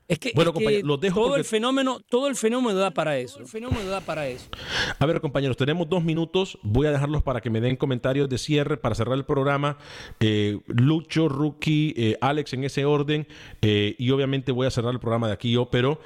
Es 0.07 0.18
que, 0.18 0.32
Bueno, 0.34 0.50
es 0.50 0.52
que 0.52 0.61
compañeros, 0.64 0.86
los 0.88 1.00
dejo 1.00 1.14
todo 1.20 1.28
porque- 1.28 1.40
el 1.40 1.44
fenómeno, 1.46 2.00
todo 2.11 2.26
el 2.28 2.36
fenómeno 2.36 2.78
da 2.78 2.90
para 2.90 3.16
eso. 3.18 3.38
El 3.40 3.46
fenómeno 3.46 3.88
da 3.88 4.00
para 4.02 4.28
eso. 4.28 4.46
A 4.98 5.07
ver, 5.07 5.20
compañeros, 5.22 5.57
tenemos 5.57 5.88
dos 5.88 6.05
minutos. 6.05 6.59
Voy 6.62 6.86
a 6.86 6.90
dejarlos 6.92 7.22
para 7.22 7.40
que 7.40 7.48
me 7.48 7.61
den 7.62 7.76
comentarios 7.76 8.28
de 8.28 8.36
cierre 8.36 8.76
para 8.76 8.94
cerrar 8.94 9.16
el 9.16 9.24
programa. 9.24 9.78
Eh, 10.20 10.61
Lucho, 10.66 11.28
Rookie, 11.28 11.94
eh, 11.96 12.18
Alex 12.20 12.52
en 12.52 12.64
ese 12.64 12.84
orden. 12.84 13.26
eh, 13.62 13.94
y 13.98 14.11
obviamente 14.11 14.52
voy 14.52 14.66
a 14.66 14.70
cerrar 14.70 14.92
el 14.92 15.00
programa 15.00 15.26
de 15.26 15.32
aquí 15.32 15.50
yo, 15.52 15.70
pero 15.70 15.98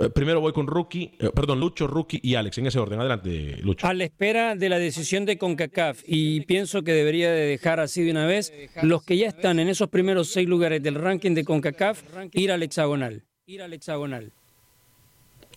eh, 0.00 0.08
primero 0.10 0.40
voy 0.40 0.52
con 0.52 0.66
Rookie, 0.66 1.12
eh, 1.18 1.30
perdón, 1.34 1.60
Lucho, 1.60 1.86
Rookie 1.86 2.20
y 2.22 2.34
Alex 2.34 2.58
en 2.58 2.66
ese 2.66 2.78
orden. 2.78 3.00
Adelante, 3.00 3.58
Lucho. 3.62 3.86
A 3.86 3.94
la 3.94 4.04
espera 4.04 4.54
de 4.56 4.68
la 4.68 4.78
decisión 4.78 5.24
de 5.26 5.38
CONCACAF 5.38 6.02
y 6.06 6.40
pienso 6.42 6.82
que 6.82 6.92
debería 6.92 7.30
de 7.30 7.46
dejar 7.46 7.80
así 7.80 8.02
de 8.02 8.10
una 8.10 8.26
vez 8.26 8.52
los 8.82 9.04
que 9.04 9.16
ya 9.16 9.28
están 9.28 9.58
en 9.58 9.68
esos 9.68 9.88
primeros 9.88 10.28
seis 10.28 10.48
lugares 10.48 10.82
del 10.82 10.94
ranking 10.94 11.34
de 11.34 11.44
CONCACAF 11.44 12.02
ir 12.32 12.52
al 12.52 12.62
hexagonal. 12.62 13.24
Ir 13.46 13.62
al 13.62 13.72
hexagonal. 13.72 14.32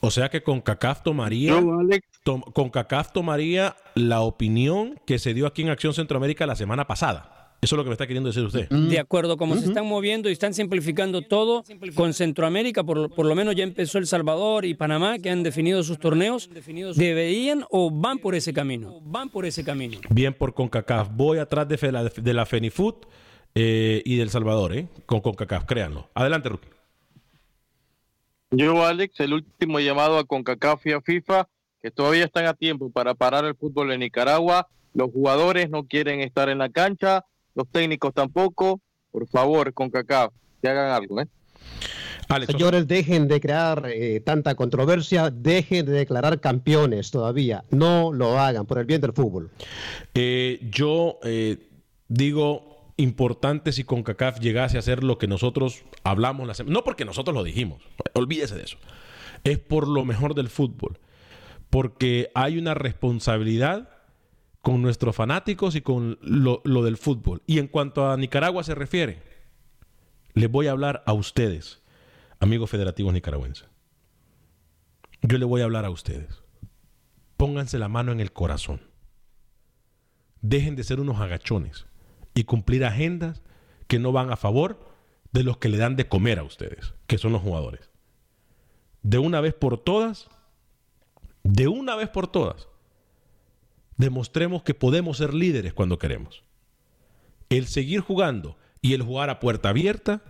O 0.01 0.11
sea 0.11 0.29
que 0.29 0.43
con 0.43 0.61
CACAF 0.61 1.01
tomaría, 1.03 1.53
tom- 2.23 2.41
con 2.41 2.69
CACAF 2.69 3.11
tomaría 3.13 3.75
la 3.95 4.21
opinión 4.21 4.99
que 5.07 5.17
se 5.19 5.33
dio 5.33 5.47
aquí 5.47 5.61
en 5.63 5.69
Acción 5.69 5.93
Centroamérica 5.93 6.45
la 6.45 6.55
semana 6.55 6.85
pasada. 6.85 7.34
Eso 7.61 7.75
es 7.75 7.77
lo 7.77 7.83
que 7.83 7.89
me 7.89 7.93
está 7.93 8.05
queriendo 8.05 8.29
decir 8.29 8.43
usted. 8.43 8.69
De 8.69 8.99
acuerdo 8.99 9.33
a 9.33 9.37
cómo 9.37 9.55
se 9.55 9.65
están 9.65 9.87
moviendo 9.87 10.29
y 10.29 10.33
están 10.33 10.53
simplificando 10.53 11.23
todo 11.23 11.63
con 11.95 12.13
Centroamérica, 12.13 12.83
por, 12.83 13.09
por 13.13 13.25
lo 13.25 13.33
menos 13.33 13.55
ya 13.55 13.63
empezó 13.63 13.97
El 13.97 14.05
Salvador 14.05 14.65
y 14.65 14.75
Panamá, 14.75 15.17
que 15.17 15.31
han 15.31 15.41
definido 15.41 15.81
sus 15.81 15.97
torneos, 15.97 16.47
deberían 16.95 17.65
o 17.71 17.89
van 17.89 18.19
por 18.19 18.35
ese 18.35 18.53
camino. 18.53 18.99
Van 19.01 19.29
por 19.29 19.45
ese 19.47 19.63
camino. 19.63 19.99
Bien 20.11 20.33
por 20.33 20.53
CONCACAF. 20.53 21.09
Voy 21.13 21.39
atrás 21.39 21.67
de, 21.67 21.91
la- 21.91 22.03
de 22.03 22.33
la 22.33 22.45
FENIFUT 22.45 23.05
eh, 23.55 24.03
y 24.05 24.15
del 24.17 24.29
Salvador, 24.29 24.75
¿eh? 24.75 24.87
Con 25.07 25.21
CONCACAF, 25.21 25.65
créanlo. 25.65 26.09
Adelante, 26.13 26.49
Rookie. 26.49 26.67
Yo, 28.51 28.85
Alex, 28.85 29.19
el 29.21 29.33
último 29.33 29.79
llamado 29.79 30.17
a 30.17 30.23
CONCACAF 30.25 30.85
y 30.85 30.91
a 30.91 31.01
FIFA, 31.01 31.47
que 31.81 31.91
todavía 31.91 32.25
están 32.25 32.45
a 32.45 32.53
tiempo 32.53 32.89
para 32.91 33.15
parar 33.15 33.43
el 33.45 33.55
fútbol 33.55 33.91
en 33.91 34.01
Nicaragua. 34.01 34.67
Los 34.93 35.11
jugadores 35.11 35.69
no 35.69 35.83
quieren 35.85 36.21
estar 36.21 36.47
en 36.49 36.59
la 36.59 36.69
cancha, 36.69 37.25
los 37.55 37.67
técnicos 37.69 38.13
tampoco. 38.13 38.81
Por 39.11 39.27
favor, 39.27 39.73
CONCACAF, 39.73 40.33
que 40.61 40.69
hagan 40.69 40.91
algo, 40.91 41.21
¿eh? 41.21 41.27
Señores, 42.47 42.87
dejen 42.87 43.27
de 43.27 43.39
crear 43.39 43.87
eh, 43.87 44.19
tanta 44.19 44.55
controversia, 44.55 45.29
dejen 45.29 45.85
de 45.85 45.91
declarar 45.91 46.39
campeones 46.39 47.11
todavía. 47.11 47.63
No 47.69 48.11
lo 48.11 48.39
hagan 48.39 48.65
por 48.65 48.79
el 48.79 48.85
bien 48.85 49.01
del 49.01 49.13
fútbol. 49.13 49.51
Eh, 50.13 50.59
yo 50.71 51.19
eh, 51.23 51.69
digo 52.07 52.93
importante 52.97 53.71
si 53.71 53.83
CONCACAF 53.83 54.39
llegase 54.39 54.77
a 54.77 54.79
hacer 54.79 55.03
lo 55.03 55.17
que 55.17 55.27
nosotros 55.27 55.85
hablamos 56.03 56.47
la 56.47 56.55
semana. 56.55 56.73
No 56.73 56.83
porque 56.83 57.05
nosotros 57.05 57.35
lo 57.35 57.43
dijimos, 57.43 57.83
olvídese 58.13 58.55
de 58.55 58.63
eso. 58.63 58.77
Es 59.43 59.59
por 59.59 59.87
lo 59.87 60.03
mejor 60.03 60.33
del 60.33 60.49
fútbol. 60.49 60.97
Porque 61.69 62.31
hay 62.33 62.57
una 62.57 62.73
responsabilidad 62.73 63.89
con 64.65 64.81
nuestros 64.81 65.15
fanáticos 65.15 65.75
y 65.75 65.81
con 65.81 66.17
lo, 66.23 66.63
lo 66.63 66.83
del 66.83 66.97
fútbol. 66.97 67.43
Y 67.45 67.59
en 67.59 67.67
cuanto 67.67 68.09
a 68.09 68.17
Nicaragua 68.17 68.63
se 68.63 68.73
refiere, 68.73 69.21
les 70.33 70.49
voy 70.49 70.65
a 70.65 70.71
hablar 70.71 71.03
a 71.05 71.13
ustedes 71.13 71.83
amigos 72.39 72.71
federativos 72.71 73.13
nicaragüenses, 73.13 73.69
yo 75.21 75.37
le 75.37 75.45
voy 75.45 75.61
a 75.61 75.65
hablar 75.65 75.85
a 75.85 75.91
ustedes. 75.91 76.41
Pónganse 77.37 77.77
la 77.77 77.89
mano 77.89 78.11
en 78.11 78.19
el 78.19 78.33
corazón. 78.33 78.81
Dejen 80.41 80.75
de 80.75 80.83
ser 80.83 80.99
unos 80.99 81.21
agachones 81.21 81.85
y 82.33 82.45
cumplir 82.45 82.85
agendas 82.85 83.43
que 83.85 83.99
no 83.99 84.11
van 84.11 84.31
a 84.31 84.35
favor 84.35 84.79
de 85.31 85.43
los 85.43 85.57
que 85.57 85.69
le 85.69 85.77
dan 85.77 85.95
de 85.95 86.07
comer 86.07 86.39
a 86.39 86.43
ustedes, 86.43 86.95
que 87.05 87.19
son 87.19 87.33
los 87.33 87.43
jugadores. 87.43 87.91
De 89.03 89.19
una 89.19 89.41
vez 89.41 89.53
por 89.53 89.77
todas, 89.77 90.27
de 91.43 91.67
una 91.67 91.95
vez 91.95 92.09
por 92.09 92.25
todas, 92.25 92.67
demostremos 93.97 94.63
que 94.63 94.73
podemos 94.73 95.17
ser 95.17 95.33
líderes 95.33 95.73
cuando 95.73 95.97
queremos. 95.97 96.43
El 97.49 97.67
seguir 97.67 98.01
jugando 98.01 98.57
y 98.81 98.93
el 98.93 99.03
jugar 99.03 99.29
a 99.29 99.39
puerta 99.39 99.69
abierta 99.69 100.21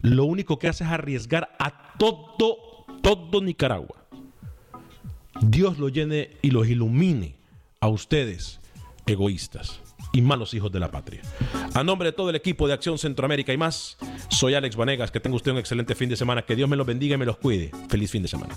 lo 0.00 0.24
único 0.24 0.58
que 0.58 0.68
hace 0.68 0.84
es 0.84 0.90
arriesgar 0.90 1.56
a 1.58 1.94
todo, 1.98 2.86
todo 3.02 3.42
Nicaragua. 3.42 4.06
Dios 5.40 5.78
lo 5.78 5.88
llene 5.88 6.30
y 6.42 6.50
los 6.50 6.68
ilumine 6.68 7.36
a 7.80 7.88
ustedes, 7.88 8.60
egoístas 9.06 9.80
y 10.12 10.22
malos 10.22 10.54
hijos 10.54 10.72
de 10.72 10.80
la 10.80 10.90
patria. 10.90 11.22
A 11.74 11.84
nombre 11.84 12.10
de 12.10 12.12
todo 12.12 12.30
el 12.30 12.36
equipo 12.36 12.66
de 12.66 12.74
Acción 12.74 12.98
Centroamérica 12.98 13.52
y 13.52 13.56
más, 13.56 13.98
soy 14.28 14.54
Alex 14.54 14.76
Vanegas. 14.76 15.10
Que 15.10 15.20
tenga 15.20 15.36
usted 15.36 15.52
un 15.52 15.58
excelente 15.58 15.94
fin 15.94 16.08
de 16.08 16.16
semana. 16.16 16.42
Que 16.42 16.56
Dios 16.56 16.68
me 16.68 16.76
los 16.76 16.86
bendiga 16.86 17.14
y 17.14 17.18
me 17.18 17.26
los 17.26 17.36
cuide. 17.36 17.70
Feliz 17.88 18.10
fin 18.10 18.22
de 18.22 18.28
semana. 18.28 18.56